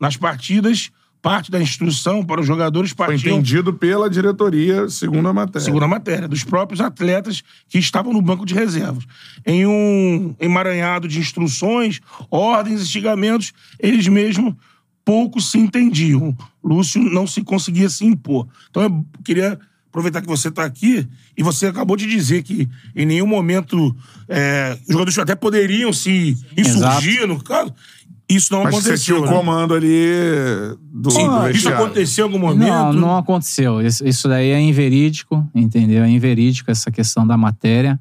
[0.00, 0.90] Nas partidas,
[1.22, 5.60] parte da instrução para os jogadores Foi partiam, entendido pela diretoria, segundo a matéria.
[5.64, 9.04] segundo a matéria, dos próprios atletas que estavam no banco de reservas.
[9.46, 14.54] Em um emaranhado de instruções, ordens e instigamentos, eles mesmos
[15.04, 16.36] pouco se entendiam.
[16.62, 18.46] Lúcio não se conseguia se impor.
[18.70, 19.58] Então eu queria
[19.88, 21.06] aproveitar que você está aqui
[21.36, 23.94] e você acabou de dizer que em nenhum momento
[24.28, 27.74] é, os jogadores até poderiam se insurgir, no caso.
[28.28, 29.22] Isso não Mas você tinha aconteceu.
[29.22, 29.28] o né?
[29.30, 30.06] comando ali
[30.90, 32.68] do, Sim, do isso aconteceu em algum momento?
[32.68, 33.82] Não, não aconteceu.
[33.82, 36.02] Isso, isso daí é inverídico, entendeu?
[36.02, 38.00] É inverídico essa questão da matéria.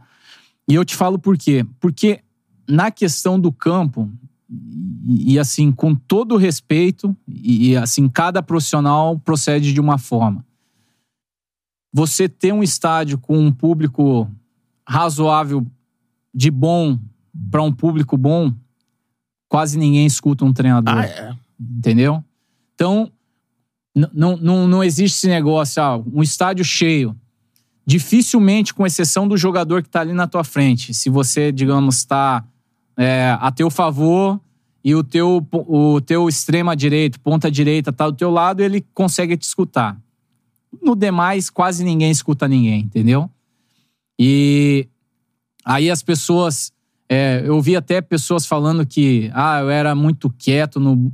[0.69, 1.65] E eu te falo por quê?
[1.81, 2.21] Porque
[2.69, 4.09] na questão do campo,
[4.51, 10.45] e, e, assim, com todo respeito, e, e, assim, cada profissional procede de uma forma.
[11.93, 14.29] Você ter um estádio com um público
[14.87, 15.65] razoável
[16.33, 16.99] de bom
[17.49, 18.53] para um público bom,
[19.47, 20.97] quase ninguém escuta um treinador.
[20.97, 21.35] Ah, é.
[21.59, 22.23] Entendeu?
[22.75, 23.11] Então,
[24.13, 27.15] não, não, não existe esse negócio, ah, um estádio cheio.
[27.85, 32.45] Dificilmente, com exceção do jogador que está ali na tua frente, se você, digamos, está
[33.01, 34.39] é, a teu favor
[34.83, 39.35] e o teu, o teu extrema direito, ponta direita, está do teu lado, ele consegue
[39.35, 39.99] te escutar.
[40.81, 43.27] No demais, quase ninguém escuta ninguém, entendeu?
[44.19, 44.87] E
[45.65, 46.71] aí as pessoas.
[47.09, 51.11] é, eu vi até pessoas falando que ah, eu era muito quieto no.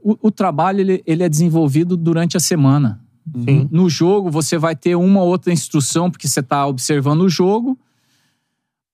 [0.00, 3.00] O, o trabalho ele, ele é desenvolvido durante a semana.
[3.70, 7.78] No jogo, você vai ter uma ou outra instrução, porque você está observando o jogo,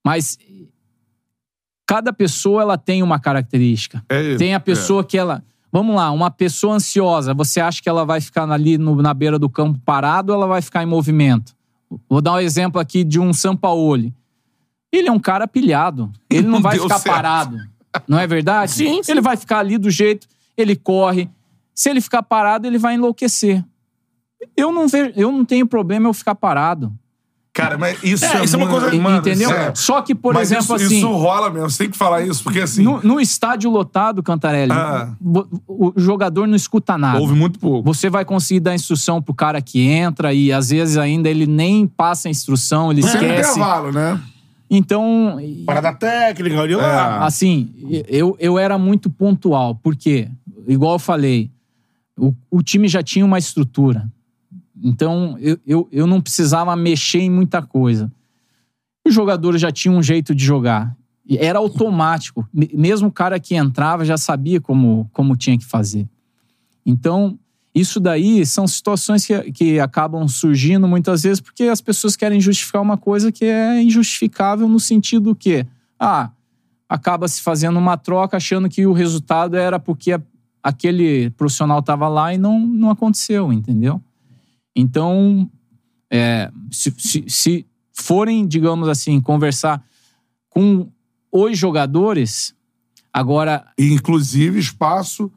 [0.05, 0.39] mas
[1.91, 4.01] cada pessoa ela tem uma característica.
[4.09, 5.43] É, Tem a pessoa que ela.
[5.73, 9.39] Vamos lá, uma pessoa ansiosa, você acha que ela vai ficar ali no- na beira
[9.41, 11.53] do campo parado ou ela vai ficar em movimento?
[12.09, 14.15] Vou dar um exemplo aqui de um Sampaoli.
[14.93, 16.13] Ele é um cara pilhado.
[16.31, 17.15] Ele não, Não vai ficar certo.
[17.15, 17.57] parado.
[18.07, 18.71] Não é verdade?
[18.71, 19.11] Sim, sim.
[19.11, 21.29] Ele vai ficar ali do jeito, ele corre.
[21.75, 23.65] Se ele ficar parado, ele vai enlouquecer.
[24.57, 26.93] Eu não vejo, eu não tenho problema eu ficar parado.
[27.53, 29.49] Cara, mas isso É, é, isso é uma coisa- mano, entendeu?
[29.49, 29.73] sério.
[29.77, 30.99] Só que, por Mas exemplo, isso, assim.
[30.99, 34.71] Isso rola mesmo, você tem que falar isso, porque assim, No, no estádio lotado, Cantarelli,
[34.73, 35.13] Ah.
[35.67, 37.19] o jogador não escuta nada.
[37.19, 37.83] houve muito pouco.
[37.93, 41.89] Você vai conseguir dar instrução pro cara que entra e às vezes ainda ele nem
[41.89, 43.51] passa a instrução, ele Tem esquece.
[43.51, 44.21] intervalo, né?
[44.71, 46.77] Então, Parada técnica, olha É.
[46.77, 47.27] lá.
[47.27, 47.71] assim,
[48.09, 50.29] eu, eu era muito pontual, porque,
[50.69, 51.51] igual eu falei,
[52.17, 54.07] o, o time já tinha uma estrutura.
[54.83, 58.11] Então, eu, eu, eu não precisava mexer em muita coisa.
[59.07, 60.97] Os jogadores já tinham um jeito de jogar.
[61.29, 62.49] Era automático.
[62.53, 66.09] Me- Mesmo o cara que entrava já sabia como, como tinha que fazer.
[66.85, 67.39] Então,
[67.75, 72.83] isso daí são situações que, que acabam surgindo muitas vezes porque as pessoas querem justificar
[72.83, 75.65] uma coisa que é injustificável no sentido que,
[75.99, 76.31] ah,
[76.89, 80.19] acaba se fazendo uma troca achando que o resultado era porque
[80.63, 84.03] aquele profissional estava lá e não, não aconteceu, entendeu?
[84.75, 85.49] Então,
[86.11, 89.83] é, se, se- se forem, digamos assim, conversar
[90.49, 90.89] com
[91.33, 92.55] os jogadores,
[93.13, 95.31] agora inclusive, espaço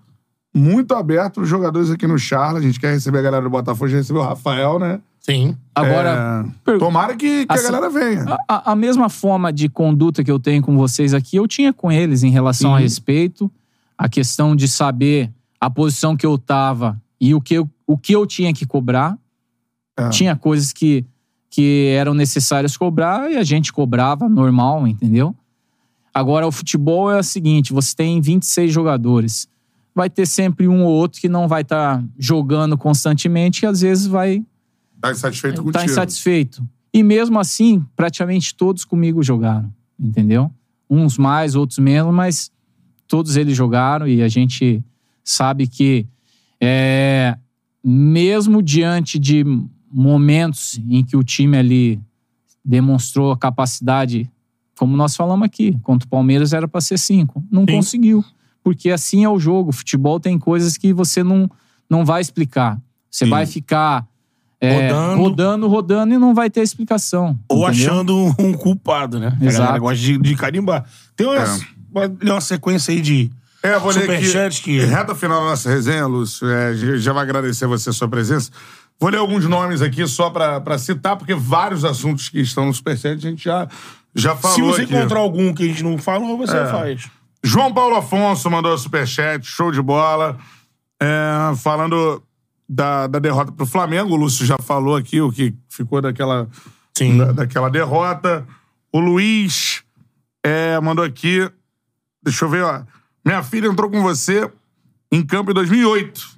[0.56, 2.60] muito aberto para os jogadores aqui no Charla.
[2.60, 5.00] A gente quer receber a galera do Botafogo, já recebeu o Rafael, né?
[5.20, 5.58] Sim.
[5.74, 8.26] Agora, É, tomara que, que Assim- a galera venha.
[8.48, 11.72] A, a- a mesma forma de conduta que eu tenho com vocês aqui, eu tinha
[11.74, 12.84] com eles em relação a Sim.
[12.84, 13.52] respeito,
[13.98, 18.14] a questão de saber a posição que eu tava e o que eu, o que
[18.14, 19.18] eu tinha que cobrar.
[19.98, 20.10] É.
[20.10, 21.06] Tinha coisas que,
[21.50, 25.36] que eram necessárias cobrar e a gente cobrava normal, entendeu?
[26.14, 29.48] Agora, o futebol é o seguinte: você tem 26 jogadores.
[29.96, 34.08] Vai ter sempre um ou outro que não vai estar jogando constantemente e às vezes
[34.08, 34.44] vai
[35.00, 35.84] Tá insatisfeito tá contigo.
[35.84, 36.68] insatisfeito.
[36.94, 40.50] E mesmo assim, praticamente todos comigo jogaram, entendeu?
[40.90, 42.52] Uns mais, outros menos, mas
[43.08, 44.82] todos eles jogaram e a gente
[45.24, 46.08] sabe que
[46.62, 47.38] é,
[47.84, 49.44] mesmo diante de
[49.94, 52.02] momentos em que o time ali
[52.66, 54.30] demonstrou a capacidade,
[54.78, 57.76] como nós falamos aqui, contra o Palmeiras era para ser cinco, não Sim.
[57.76, 58.26] conseguiu,
[58.64, 59.72] porque assim é o jogo.
[59.72, 61.50] Futebol tem coisas que você não,
[61.90, 62.80] não vai explicar.
[63.12, 63.30] Você Sim.
[63.32, 64.08] vai ficar
[64.60, 65.22] é, Rodando.
[65.22, 67.38] rodando, rodando e não vai ter explicação.
[67.50, 67.92] Ou entendeu?
[67.92, 69.38] achando um culpado, né?
[69.40, 69.60] A Exato.
[69.66, 70.86] galera gosta de, de carimbar.
[71.18, 71.46] Tem uma, É.
[71.92, 73.30] uma, uma sequência aí de
[73.62, 74.62] É, vou ler aqui.
[74.64, 74.80] que...
[74.86, 76.48] Reta final da nossa resenha, Lúcio.
[76.50, 78.50] É, já- já vai agradecer você a sua presença.
[79.04, 82.74] Vou ler alguns nomes aqui só pra, pra citar, porque vários assuntos que estão no
[82.74, 83.68] Superchat a gente já,
[84.16, 84.96] já falou Se você aqui.
[84.96, 86.66] encontrar algum que a gente não falou, você É.
[86.68, 87.10] faz.
[87.44, 90.38] João Paulo Afonso mandou superchat, show de bola.
[91.02, 92.24] É, falando
[92.70, 96.48] da, da derrota pro Flamengo, o Lúcio já falou aqui o que ficou daquela,
[96.98, 97.18] Sim.
[97.18, 98.48] da- daquela derrota.
[98.94, 99.84] O Luiz
[100.46, 101.52] é, mandou aqui.
[102.24, 102.84] Deixa eu ver, ó.
[103.26, 104.50] Minha filha entrou com você
[105.12, 106.33] em campo em 2008.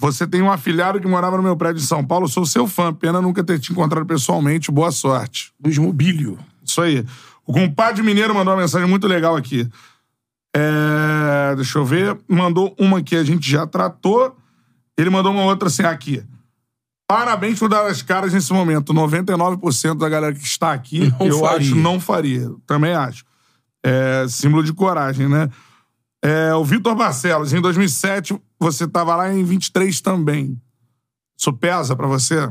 [0.00, 2.26] Você tem um afilhado que morava no meu prédio em São Paulo.
[2.26, 2.90] Sou seu fã.
[2.92, 4.70] Pena nunca ter te encontrado pessoalmente.
[4.72, 5.52] Boa sorte.
[5.62, 6.38] Luiz Mobílio.
[6.64, 7.04] Isso aí.
[7.46, 9.68] O compadre mineiro mandou uma mensagem muito legal aqui.
[10.56, 12.18] É, deixa eu ver.
[12.26, 14.34] Mandou uma que a gente já tratou.
[14.96, 16.22] Ele mandou uma outra assim aqui.
[17.06, 18.94] Parabéns por dar as caras nesse momento.
[18.94, 21.56] 99% da galera que está aqui, Não eu faria.
[21.58, 22.50] acho, não faria.
[22.66, 23.22] Também acho.
[23.84, 25.50] É símbolo de coragem, né?
[26.22, 30.60] É, o Vitor Barcelos, em 2007, você estava lá em 23 também.
[31.38, 32.50] Isso pesa pra você?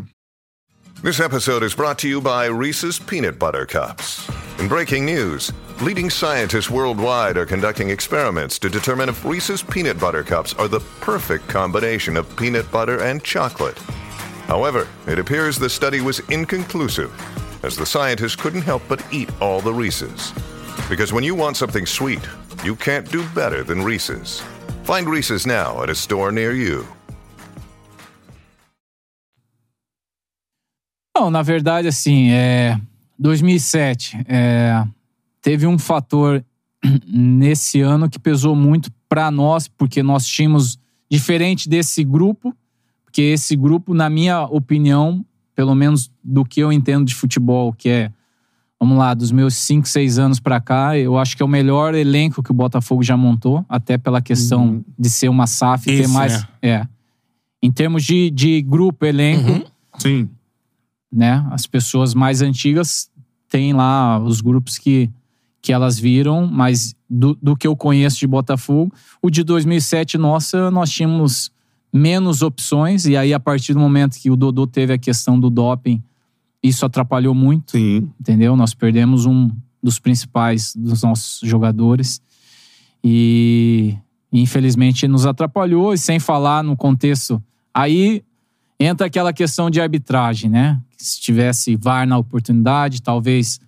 [1.03, 4.27] This episode is brought to you by Reese's Peanut Butter Cups.
[4.59, 10.23] In breaking news, leading scientists worldwide are conducting experiments to determine if Reese's Peanut Butter
[10.23, 13.77] Cups are the perfect combination of peanut butter and chocolate.
[14.47, 17.13] However, it appears the study was inconclusive,
[17.63, 20.33] as the scientists couldn't help but eat all the Reese's.
[20.87, 22.21] Because when you want something sweet,
[22.63, 24.41] you can't do better than Reese's.
[24.83, 26.85] Find Reese's now at a store near you.
[31.15, 32.79] Não, na verdade, assim, é,
[33.19, 34.87] 2007 é,
[35.41, 36.43] teve um fator
[37.05, 40.79] nesse ano que pesou muito para nós, porque nós tínhamos,
[41.09, 42.55] diferente desse grupo,
[43.03, 45.25] porque esse grupo, na minha opinião,
[45.55, 48.11] pelo menos do que eu entendo de futebol, que é,
[48.79, 51.93] vamos lá, dos meus 5, 6 anos para cá, eu acho que é o melhor
[51.93, 56.07] elenco que o Botafogo já montou, até pela questão de ser uma SAF e ter
[56.07, 56.41] mais.
[56.41, 56.47] né?
[56.61, 56.87] É.
[57.61, 60.29] Em termos de, de grupo, elenco, Sim.
[61.11, 61.45] né?
[61.51, 63.11] As pessoas mais antigas
[63.49, 65.09] têm lá os grupos que,
[65.61, 70.71] que elas viram, mas do, do que eu conheço de Botafogo, o de 2007, nossa,
[70.71, 71.51] nós tínhamos
[71.91, 75.49] menos opções, e aí a partir do momento que o Dodô teve a questão do
[75.49, 76.01] doping,
[76.61, 78.09] isso atrapalhou muito, Sim.
[78.19, 78.55] entendeu?
[78.55, 79.49] Nós perdemos um
[79.81, 82.21] dos principais dos nossos jogadores
[83.03, 83.95] e
[84.31, 87.41] infelizmente nos atrapalhou, e sem falar no contexto.
[87.73, 88.23] Aí
[88.79, 90.79] entra aquela questão de arbitragem, né?
[90.97, 93.59] Se tivesse VAR na oportunidade, talvez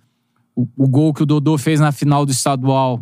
[0.54, 3.00] o, o gol que o Dodô fez na final do estadual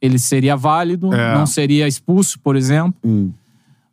[0.00, 1.34] ele seria válido, É.
[1.34, 2.94] não seria expulso, por exemplo.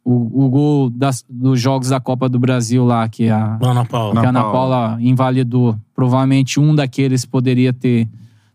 [0.05, 4.19] O, o gol das- dos jogos da Copa do Brasil lá, que a, Ana Paula.
[4.19, 4.88] que a Ana Paula.
[4.88, 5.77] Paula invalidou.
[5.95, 8.09] Provavelmente um daqueles poderia ter,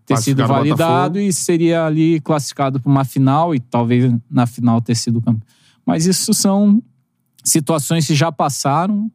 [0.05, 4.95] ter sido validado e seria ali classificado para uma final e talvez na final ter
[4.95, 5.43] sido campeão.
[5.87, 6.83] Mas isso são
[7.43, 9.11] situações que já passaram.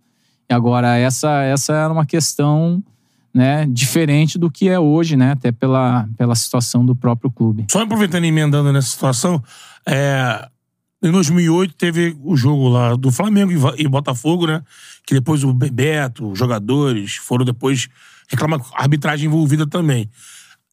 [0.49, 2.83] E agora, essa, essa era uma questão
[3.33, 5.31] né, diferente do que é hoje, né?
[5.31, 7.65] Até pela, pela situação do próprio clube.
[7.71, 9.41] Só aproveitando e emendando nessa situação,
[9.87, 10.47] é,
[11.03, 14.63] em 2008 teve o jogo lá do Flamengo e Botafogo, né?
[15.05, 17.89] Que depois o Bebeto, os jogadores foram depois
[18.29, 20.09] reclamar arbitragem envolvida também.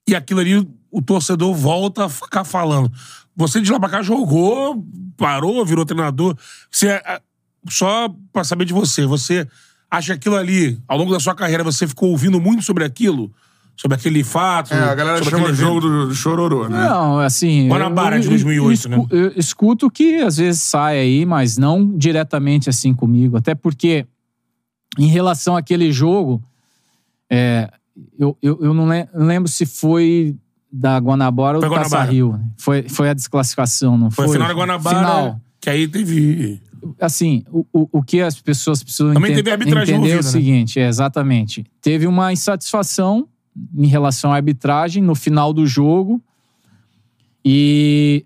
[0.07, 2.90] E aquilo ali, o torcedor volta a ficar falando.
[3.35, 4.86] Você de lá pra cá jogou,
[5.16, 6.36] parou, virou treinador.
[6.70, 7.20] Você, é,
[7.69, 9.48] só pra saber de você, você
[9.90, 13.32] acha aquilo ali, ao longo da sua carreira, você ficou ouvindo muito sobre aquilo?
[13.81, 14.74] Sobre aquele fato?
[14.74, 16.86] É, a galera sobre chama o aquele jogo do, do chororô, né?
[16.86, 17.66] Não, assim.
[17.69, 18.97] Guanabara eu- de eu- 2008, eu né?
[18.98, 23.39] escu- Eu escuto que às vezes sai aí, mas não diretamente assim comigo.
[23.39, 24.05] Até porque,
[24.98, 26.43] em relação àquele jogo,
[27.31, 27.70] é,
[28.19, 30.36] eu, eu, eu não lembro se foi
[30.70, 32.02] da Guanabara ou Foi do Guanabara.
[32.02, 32.39] Taça Rio.
[32.59, 34.36] Foi, foi a desclassificação, não Foi foi?
[34.36, 35.40] a final da Guanabara, Final.
[35.61, 36.61] que aí teve
[37.01, 40.16] assim, o, o, o que as pessoas precisam Também enten- teve arbitragem entender é o
[40.16, 40.23] né?
[40.23, 41.65] seguinte, é, exatamente.
[41.81, 43.27] Teve uma insatisfação
[43.77, 46.20] em relação à arbitragem no final do jogo
[47.45, 48.24] e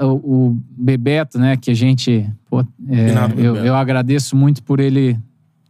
[0.00, 5.18] o, Bebeto, né, que a gente, pô, é, eu, eu agradeço muito por ele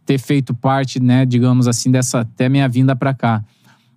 [0.05, 3.43] ter feito parte, né, digamos assim, dessa até minha vinda pra cá.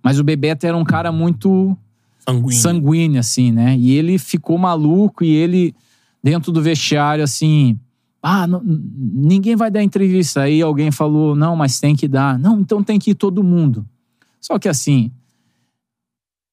[0.01, 1.77] Mas o Bebeto era um cara muito
[2.19, 2.51] Sanguíneo.
[2.53, 3.75] sanguíneo, assim, né?
[3.77, 5.73] E ele ficou maluco e ele,
[6.21, 7.77] dentro do vestiário, assim.
[8.21, 10.41] Ah, não- ninguém vai dar entrevista.
[10.41, 12.37] Aí alguém falou, não, mas tem que dar.
[12.37, 13.85] Não, então tem que ir todo mundo.
[14.43, 15.09] Só que assim,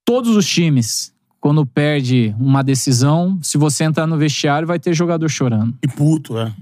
[0.05, 5.29] todos os times, quando perde uma decisão, se você entrar no vestiário, vai ter jogador
[5.29, 5.77] chorando.
[5.83, 6.55] E puto, é.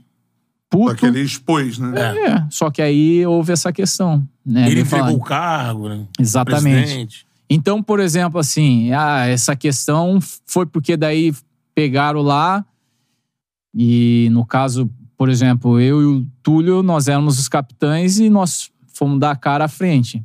[0.71, 0.91] Puto.
[0.91, 1.93] Só que ele expôs, né?
[1.99, 4.27] É, só que aí houve essa questão.
[4.45, 4.63] Né?
[4.63, 6.07] Ele Ele entregou o cargo, né?
[6.19, 6.83] Exatamente.
[6.83, 7.27] Presidente.
[7.51, 11.35] Então, por exemplo, assim, ah, essa questão foi porque daí
[11.75, 12.65] pegaram lá
[13.75, 18.71] e, no caso, por exemplo, eu e o Túlio, nós éramos os capitães e nós
[18.95, 20.25] fomos dar a cara à frente.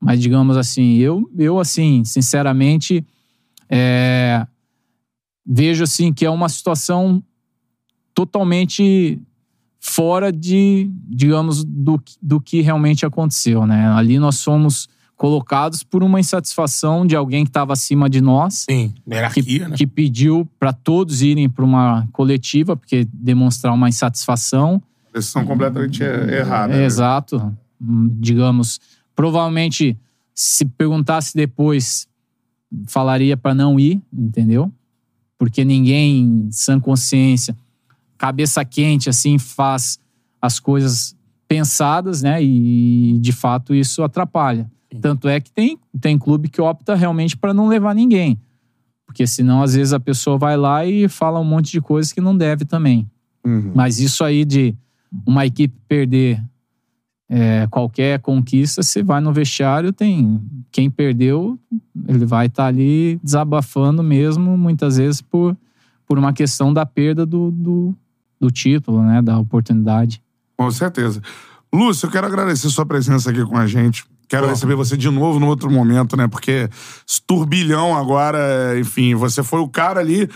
[0.00, 3.04] Mas, digamos assim, eu, eu assim, sinceramente,
[3.68, 4.46] é,
[5.44, 7.22] vejo, assim, que é uma situação
[8.14, 9.20] totalmente
[9.80, 13.88] fora de, digamos, do, do que realmente aconteceu, né?
[13.92, 18.64] Ali nós fomos colocados por uma insatisfação de alguém que estava acima de nós.
[18.70, 19.76] Sim, que, hierarquia, né?
[19.76, 24.80] que pediu para todos irem para uma coletiva, porque demonstrar uma insatisfação.
[25.12, 26.72] Decisão completamente er- errada.
[26.72, 26.84] É, né?
[26.84, 27.52] exato.
[27.80, 28.80] Hum, Digamos,
[29.18, 29.98] provavelmente,
[30.32, 32.06] se perguntasse depois,
[32.86, 34.72] falaria para não ir, entendeu?
[35.36, 37.56] Porque ninguém, sã consciência,
[38.16, 39.98] cabeça quente, assim, faz
[40.40, 41.16] as coisas
[41.48, 42.40] pensadas, né?
[42.40, 44.70] E, de fato, isso atrapalha.
[45.00, 48.38] Tanto é que tem, tem clube que opta realmente para não levar ninguém.
[49.04, 52.20] Porque senão, às vezes, a pessoa vai lá e fala um monte de coisas que
[52.20, 53.04] não deve também.
[53.44, 53.72] Uhum.
[53.74, 54.76] Mas isso aí de
[55.26, 56.40] uma equipe perder
[57.28, 60.40] é, qualquer conquista, você vai no vestiário, tem
[60.72, 61.58] quem perdeu,
[62.06, 65.56] ele vai estar ali desabafando mesmo, muitas vezes por,
[66.06, 67.94] por uma questão da perda do, do,
[68.40, 70.22] do título, né, da oportunidade.
[70.56, 71.20] Com certeza.
[71.72, 74.04] Lúcio, eu quero agradecer sua presença aqui com a gente.
[74.26, 76.28] Quero receber você de novo no outro momento, né?
[76.28, 76.68] Porque
[77.08, 80.28] esse turbilhão agora, enfim, você foi o cara ali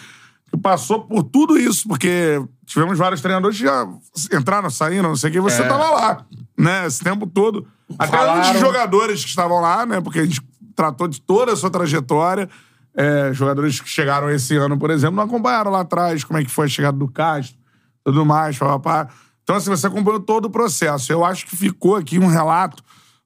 [0.50, 2.42] que passou por tudo isso, porque
[2.72, 3.86] tivemos vários treinadores que já
[4.32, 5.68] entraram, saíram, não sei o que, você É.
[5.68, 6.26] tava lá,
[6.58, 6.86] né?
[6.86, 7.66] Esse tempo todo.
[7.98, 8.58] Até Falaram.
[8.58, 10.00] jogadores que estavam lá, né?
[10.00, 10.40] Porque a gente
[10.74, 12.48] tratou de toda a sua trajetória.
[12.94, 16.50] É, jogadores que chegaram esse ano, por exemplo, não acompanharam lá atrás como é que
[16.50, 17.56] foi a chegada do Castro,
[18.04, 19.08] tudo mais, papapá.
[19.42, 21.10] Então, assim, você acompanhou todo o processo.
[21.10, 22.82] Eu acho que ficou aqui um relato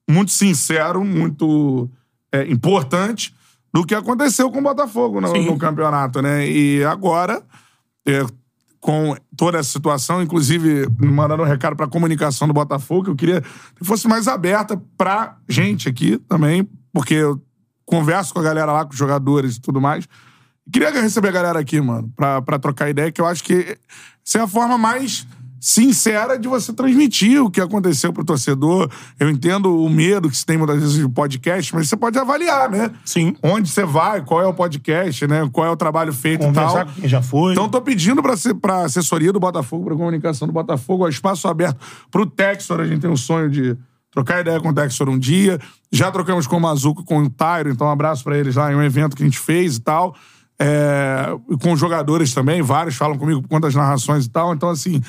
[0.09, 1.91] muito sincero, muito
[2.33, 3.35] é, importante
[3.75, 6.49] do que aconteceu com o Botafogo no, no campeonato, né?
[6.49, 7.43] E agora,
[8.07, 8.25] é,
[8.87, 13.41] com toda essa situação, inclusive mandando um recado pra comunicação do Botafogo, que eu queria
[13.41, 17.43] que fosse mais aberta pra gente aqui também, porque eu
[17.85, 20.07] converso com a galera lá, com os jogadores e tudo mais.
[20.73, 23.77] Queria receber a galera aqui, mano, pra trocar ideia, que eu acho que
[24.25, 25.27] essa é a forma mais
[25.61, 28.91] sincera de você transmitir o que aconteceu pro torcedor.
[29.19, 32.71] Eu entendo o medo que se tem muitas vezes de podcast, mas você pode avaliar,
[32.71, 32.91] né?
[33.05, 33.35] Sim.
[33.43, 35.49] Onde você vai, qual é o podcast, né?
[35.53, 36.87] Qual é o trabalho feito e Conversar tal.
[36.87, 37.53] com quem já foi.
[37.53, 41.49] Então, tô pedindo pra, ser, pra assessoria do Botafogo, pra comunicação do Botafogo, ó, espaço
[41.49, 41.79] aberto
[42.11, 42.81] pro Textor.
[42.81, 43.77] A gente tem um sonho de
[44.11, 45.59] trocar ideia com o Textor um dia.
[45.93, 48.75] Já trocamos com o Mazuco, com o Tairo, então um abraço pra eles lá em
[48.75, 50.15] um evento que a gente fez e tal.
[50.59, 54.55] É, e com os jogadores também, vários falam comigo por conta das narrações e tal.
[54.55, 55.03] Então, assim,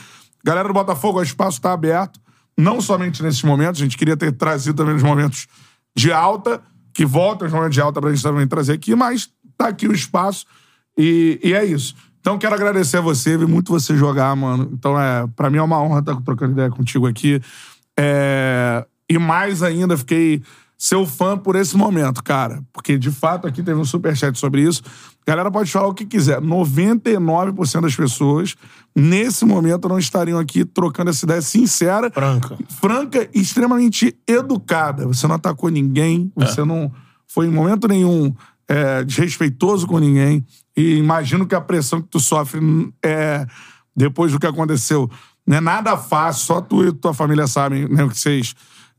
[0.48, 2.20] galera do Botafogo, o espaço tá aberto.
[2.58, 5.48] Não somente nesses momentos, a gente queria ter trazido também nos momentos
[5.96, 6.62] de alta,
[6.94, 9.94] que voltam os momentos de alta pra gente também trazer aqui, mas tá aqui o
[9.94, 10.46] espaço
[10.98, 11.96] e, e é isso.
[12.20, 14.70] Então, quero agradecer a você, vi muito você jogar, mano.
[14.74, 17.42] Então, é, pra mim é uma honra estar trocando ideia contigo aqui.
[17.98, 20.42] É, e mais ainda, fiquei
[20.78, 22.62] seu fã por esse momento, cara.
[22.72, 24.84] Porque, de fato, aqui teve um superchat sobre isso.
[25.26, 26.40] Galera pode falar o que quiser.
[26.40, 28.56] 99% das pessoas,
[28.96, 32.12] nesse momento, não estariam aqui trocando essa ideia sincera.
[32.12, 32.58] Franca.
[32.80, 35.08] Franca e extremamente educada.
[35.08, 36.46] Você não atacou ninguém, É.
[36.46, 36.92] você não
[37.28, 38.34] foi em momento nenhum
[38.68, 40.46] é, desrespeitoso com ninguém.
[40.76, 42.62] E imagino que a pressão que tu sofre
[43.04, 43.48] é,
[43.96, 45.10] depois do que aconteceu
[45.46, 48.54] não é nada fácil, só tu e tua família sabem né, o que vocês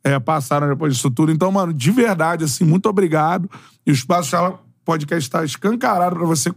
[0.09, 1.30] é, passaram depois disso tudo.
[1.30, 3.48] Então, mano, de verdade, assim, muito obrigado.
[3.86, 6.51] E o Espaço Chala Podcast está escancarado pra você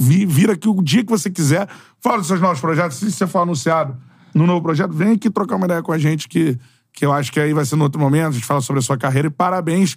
[0.00, 1.68] vir, vir aqui o dia que você quiser.
[2.00, 2.96] Fala dos seus novos projetos.
[2.96, 3.96] Se você for anunciado
[4.34, 6.58] no novo projeto, vem aqui trocar uma ideia com a gente que,
[6.90, 8.28] que eu acho que aí vai ser no outro momento.
[8.28, 9.28] A gente fala sobre a sua carreira.
[9.28, 9.94] E parabéns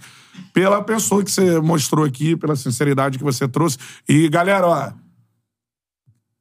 [0.54, 3.78] pela pessoa que você mostrou aqui, pela sinceridade que você trouxe.
[4.10, 4.92] E, galera, ó,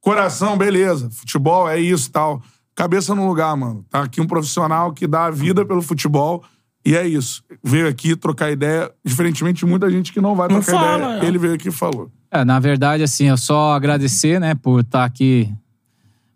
[0.01, 1.09] coração, beleza.
[1.11, 2.43] Futebol é isso tal.
[2.79, 3.85] Cabeça no lugar, mano.
[3.91, 6.45] Tá aqui um profissional que dá a vida pelo futebol.
[6.87, 7.43] E é isso.
[7.61, 11.25] Veio aqui trocar ideia, diferentemente de muita gente que não vai Não trocar fala, ideia.
[11.25, 11.27] é.
[11.27, 12.09] Ele veio aqui e falou.
[12.31, 15.53] É, na verdade, assim, eu só agradecer, né, por estar aqui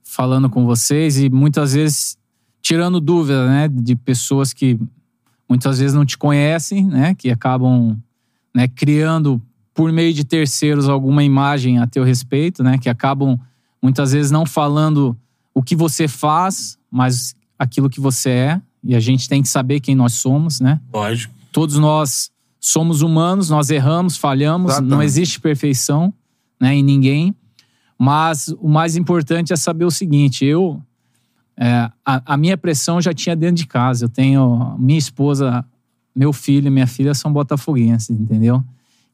[0.03, 2.19] falando com vocês e muitas vezes
[2.61, 4.81] tirando dúvida, né, de pessoas que
[5.49, 7.97] muitas vezes não te conhecem, né, que acabam,
[8.53, 9.41] né, criando
[9.73, 13.39] por meio de terceiros alguma imagem a teu respeito, né, que acabam
[13.81, 15.17] muitas vezes não falando
[15.55, 18.63] o que você faz, mas aquilo que você é.
[18.85, 20.81] E a gente tem que saber quem nós somos, né?
[20.93, 21.33] Lógico.
[21.53, 24.91] Todos nós somos humanos, nós erramos, falhamos, Exatamente.
[24.91, 26.13] não existe perfeição
[26.61, 27.35] né, em ninguém.
[27.99, 30.83] Mas o mais importante é saber o seguinte: eu.
[31.57, 34.07] é, a, a minha pressão já tinha dentro de casa.
[34.07, 34.77] Eu tenho.
[34.79, 35.65] Minha esposa,
[36.15, 38.65] meu filho e minha filha são botafoguenses, entendeu?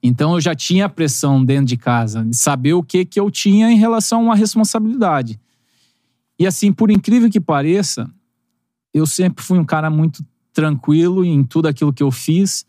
[0.03, 3.71] Então eu já tinha pressão dentro de casa, de saber o que, que eu tinha
[3.71, 5.39] em relação a uma responsabilidade.
[6.39, 8.09] E assim, por incrível que pareça,
[8.95, 12.67] eu sempre fui um cara muito tranquilo em tudo aquilo que eu fiz.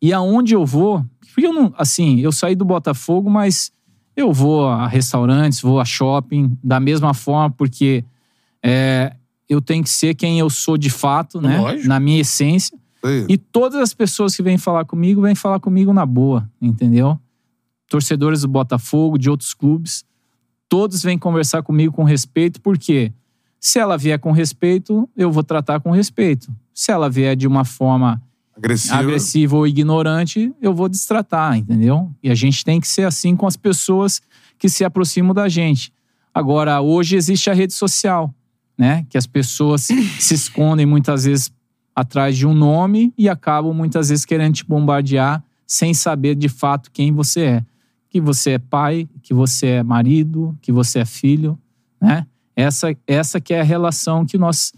[0.00, 3.72] E aonde eu vou, porque eu não, assim, eu saí do Botafogo, mas
[4.16, 8.04] eu vou a restaurantes, vou a shopping, da mesma forma, porque
[8.62, 9.14] é,
[9.48, 11.58] eu tenho que ser quem eu sou de fato, né?
[11.58, 11.88] Lógico.
[11.88, 12.76] Na minha essência.
[13.02, 13.26] Aí.
[13.28, 17.18] E todas as pessoas que vêm falar comigo, vêm falar comigo na boa, entendeu?
[17.88, 20.04] Torcedores do Botafogo, de outros clubes,
[20.72, 23.12] todos vêm conversar comigo com respeito, porque
[23.60, 26.50] se ela vier com respeito, eu vou tratar com respeito.
[26.72, 28.22] Se ela vier de uma forma
[28.56, 28.94] Agressivo.
[28.94, 32.10] agressiva ou ignorante, eu vou destratar, entendeu?
[32.22, 34.22] E a gente tem que ser assim com as pessoas
[34.58, 35.92] que se aproximam da gente.
[36.32, 38.34] Agora, hoje existe a rede social,
[38.78, 39.04] né?
[39.10, 39.82] Que as pessoas
[40.18, 41.52] se escondem muitas vezes
[41.94, 46.90] atrás de um nome e acabam muitas vezes querendo te bombardear sem saber de fato
[46.90, 47.64] quem você é.
[48.12, 51.58] Que você é pai, que você é marido, que você é filho,
[52.00, 52.26] né?
[52.54, 54.72] Essa, essa que é a relação que nós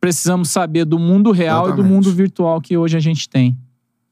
[0.00, 1.92] precisamos saber do mundo real e do Exatamente.
[1.92, 3.56] mundo virtual que hoje a gente tem.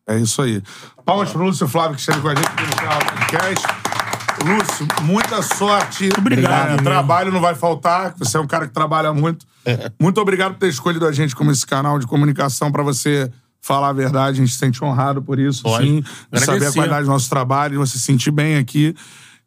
[0.06, 0.62] É isso aí.
[1.04, 3.66] Palmas pro Lúcio Flávio que esteve com a gente aqui no canal Podcast.
[4.46, 6.08] Lúcio, muita sorte.
[6.16, 6.84] Obrigado, É, meu.
[6.84, 8.14] trabalho não vai faltar.
[8.18, 9.44] Você é um cara que trabalha muito.
[10.00, 13.30] Muito obrigado por ter escolhido a gente como esse canal de comunicação para você
[13.68, 14.40] falar a verdade.
[14.40, 15.86] A gente se sente honrado por isso, Pode.
[15.86, 16.04] sim.
[16.32, 18.94] De saber a qualidade do nosso trabalho, de você se sentir bem aqui.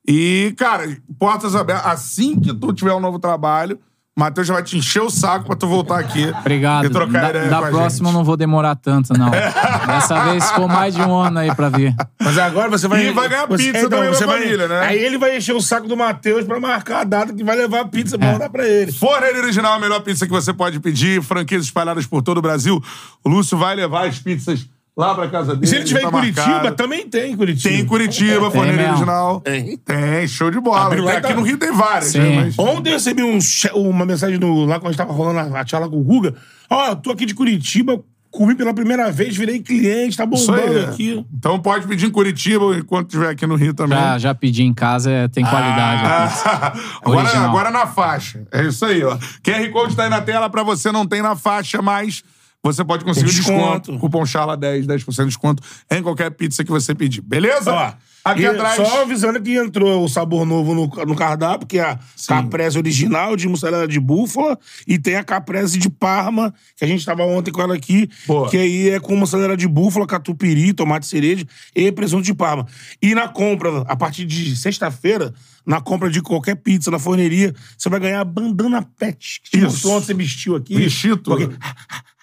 [0.07, 1.87] E, cara, portas abertas.
[1.87, 3.79] Assim que tu tiver um novo trabalho,
[4.17, 6.29] Matheus já vai te encher o saco pra tu voltar aqui.
[6.39, 6.85] Obrigado.
[6.85, 9.29] E trocar da ideia da com a próxima eu não vou demorar tanto, não.
[9.31, 11.95] Dessa vez ficou mais de um ano aí pra vir.
[12.21, 13.05] Mas agora você vai.
[13.07, 14.79] E vai ganhar você, pizza também da você vai- família, né?
[14.81, 17.79] Aí ele vai encher o saco do Matheus pra marcar a data que vai levar
[17.81, 18.19] a pizza É.
[18.19, 18.91] pra mandar pra ele.
[18.91, 21.23] Forneira Original, a melhor pizza que você pode pedir.
[21.23, 22.83] Franquias espalhadas por todo o Brasil.
[23.23, 25.65] O Lúcio vai levar as pizzas lá pra casa dele.
[25.65, 26.75] E se ele tiver tá em Curitiba, marcado.
[26.75, 27.69] também tem em Curitiba.
[27.69, 28.91] Tem em Curitiba, Forneira mesmo.
[28.93, 29.41] Original.
[29.41, 29.77] Tem.
[29.77, 30.95] Tem, show de bola.
[30.95, 32.35] E aqui tá- no Rio tem várias, né?
[32.35, 32.59] Mas...
[32.59, 33.39] Ontem eu recebi um
[33.75, 36.35] uma mensagem no, lá quando a gente tava rolando a, a tchala com o Guga.
[36.69, 40.85] Ó, eu tô aqui de Curitiba, comi pela primeira vez, virei cliente, tá bombando aí.
[40.85, 41.25] aqui.
[41.33, 43.97] Então pode pedir em Curitiba enquanto estiver aqui no Rio também.
[43.97, 46.01] Já, já pedi em casa, é, tem qualidade.
[46.05, 46.73] Ah,
[47.03, 48.45] agora, agora na faixa.
[48.51, 49.17] É isso aí, ó.
[49.43, 52.23] QR Code tá aí na tela pra você, não tem na faixa, mas
[52.63, 53.79] você pode conseguir Tem desconto.
[53.91, 53.99] desconto.
[53.99, 57.21] Cupom CHARLA10, 10% de desconto em qualquer pizza que você pedir.
[57.21, 57.73] Beleza?
[57.73, 57.93] Ó,
[58.23, 58.75] Aqui atrás.
[58.75, 63.35] Só avisando que entrou o sabor novo no, no cardápio, que é a caprese original
[63.35, 67.51] de mussarela de búfala e tem a caprese de Parma, que a gente tava ontem
[67.51, 68.47] com ela aqui, Boa.
[68.47, 71.43] que aí é com mussarela de búfala, catupiry, tomate cereja
[71.75, 72.67] e presunto de Parma.
[73.01, 75.33] E na compra, a partir de sexta-feira,
[75.65, 79.41] na compra de qualquer pizza na forneria, você vai ganhar a bandana pet.
[79.49, 79.89] Que Isso.
[79.89, 80.75] ontem, você vestiu aqui.
[80.75, 81.23] Bichito.
[81.35, 81.55] Porque-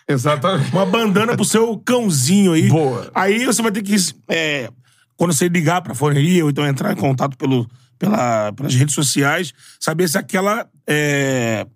[0.08, 0.72] Exatamente.
[0.72, 2.68] uma bandana pro seu cãozinho aí.
[2.68, 3.10] Boa.
[3.14, 3.94] Aí você vai ter que.
[4.28, 4.70] é,
[5.16, 7.68] quando você ligar pra forneria ou então entrar em contato pelo,
[7.98, 10.66] pela, pelas redes sociais, saber se aquela.
[10.86, 11.66] é,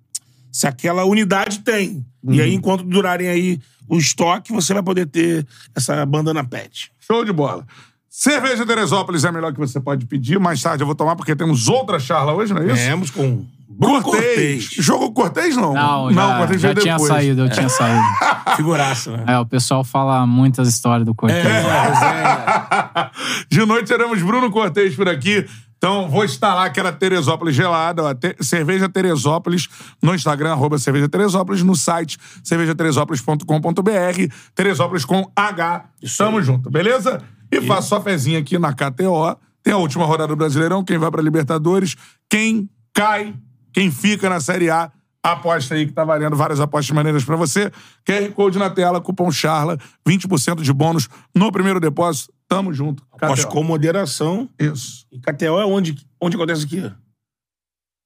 [0.50, 2.04] se aquela unidade tem.
[2.28, 6.92] E aí, enquanto durarem aí o estoque, você vai poder ter essa bandana pet.
[7.00, 7.66] Show de bola.
[8.14, 10.39] Cerveja Teresópolis é a melhor que você pode pedir.
[10.39, 12.84] Mais tarde eu vou tomar, porque temos outra charla hoje, não é isso?
[12.84, 14.66] Temos com Bruno Cortez.
[14.68, 14.84] Cortez.
[14.84, 15.72] Jogou Cortez, não?
[15.72, 17.09] Não, já, Cortez já veio tinha depois.
[17.10, 18.02] saído, eu tinha saído.
[18.55, 19.24] Figuraça, né?
[19.28, 21.43] É, o pessoal fala muitas histórias do Cortez.
[23.51, 25.47] De noite teremos Bruno Cortez por aqui.
[25.78, 29.68] Então, vou instalar aquela Teresópolis gelada, ó, te- cerveja Teresópolis,
[30.02, 35.84] no Instagram, arroba cerveja Teresópolis, no site cervejateresópolis.com.br, Teresópolis com H.
[36.18, 37.20] Tamo junto, beleza?
[37.52, 39.36] E faço sua fezinha aqui na KTO.
[39.62, 41.94] Tem a última rodada do Brasileirão, quem vai pra Libertadores,
[42.28, 43.34] quem cai,
[43.72, 44.90] quem fica na Série A.
[45.22, 47.70] Aposta aí que tá valendo várias apostas maneiras pra você.
[48.04, 52.32] QR Code na tela, cupom CHARLA, 20% de bônus no primeiro depósito.
[52.48, 53.04] Tamo junto.
[53.12, 53.52] Aposto KTO.
[53.52, 54.48] com moderação.
[54.58, 55.06] Isso.
[55.12, 56.90] E KTO é onde, onde acontece aqui?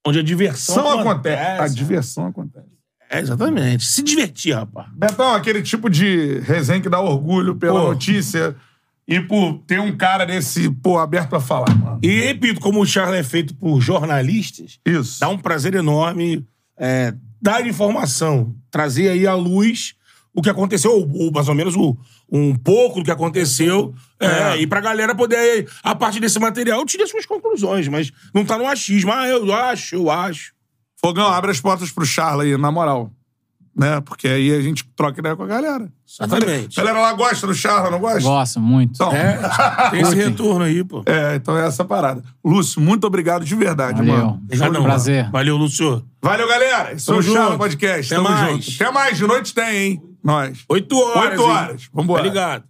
[0.05, 1.61] Onde a diversão São acontece.
[1.61, 2.67] A diversão acontece.
[3.09, 3.85] É, exatamente.
[3.85, 4.87] Se divertir, rapaz.
[4.93, 7.87] Betão, aquele tipo de resenha que dá orgulho pela Pô.
[7.87, 8.55] notícia
[9.07, 11.99] e por ter um cara desse, pô, aberto a falar, mano.
[12.03, 15.19] E repito, como o Charlie é feito por jornalistas, Isso.
[15.19, 16.45] dá um prazer enorme
[16.77, 19.95] é, dar informação, trazer aí à luz
[20.33, 21.97] o que aconteceu, ou, ou mais ou menos o-
[22.29, 24.57] um pouco do que aconteceu, é, É.
[24.61, 28.67] e pra galera poder, a partir desse material, tirar suas conclusões, mas não tá no
[28.67, 29.11] achismo.
[29.11, 30.53] Ah, eu acho, eu acho.
[30.99, 33.11] Fogão, abre as portas pro Charla aí, na moral.
[33.77, 34.01] Né?
[34.01, 35.87] Porque aí a gente troca ideia com a galera.
[36.09, 36.79] Exatamente.
[36.79, 38.21] A galera lá gosta do Charla, não gosta?
[38.21, 38.93] Gosto muito.
[38.95, 39.37] Então, É,
[39.91, 41.03] tem esse retorno aí, pô.
[41.05, 42.23] é, então é essa parada.
[42.43, 44.15] Lúcio, muito obrigado de verdade, Valeu.
[44.25, 44.41] mano.
[44.51, 45.29] Já não, Prazer.
[45.29, 46.03] Valeu, Lúcio.
[46.23, 46.93] Valeu, galera.
[46.93, 47.59] Esse foi o Tamo Charla junto.
[47.59, 48.13] Podcast.
[48.13, 48.65] Até Tamo mais.
[48.65, 48.75] junto.
[48.83, 49.17] Até mais.
[49.17, 50.01] De noite tem, hein?
[50.23, 50.59] Nós.
[50.69, 51.29] Oito horas.
[51.31, 51.47] Oito hein?
[51.49, 51.89] horas.
[51.93, 52.23] Vambora.
[52.23, 52.63] Tá ligado?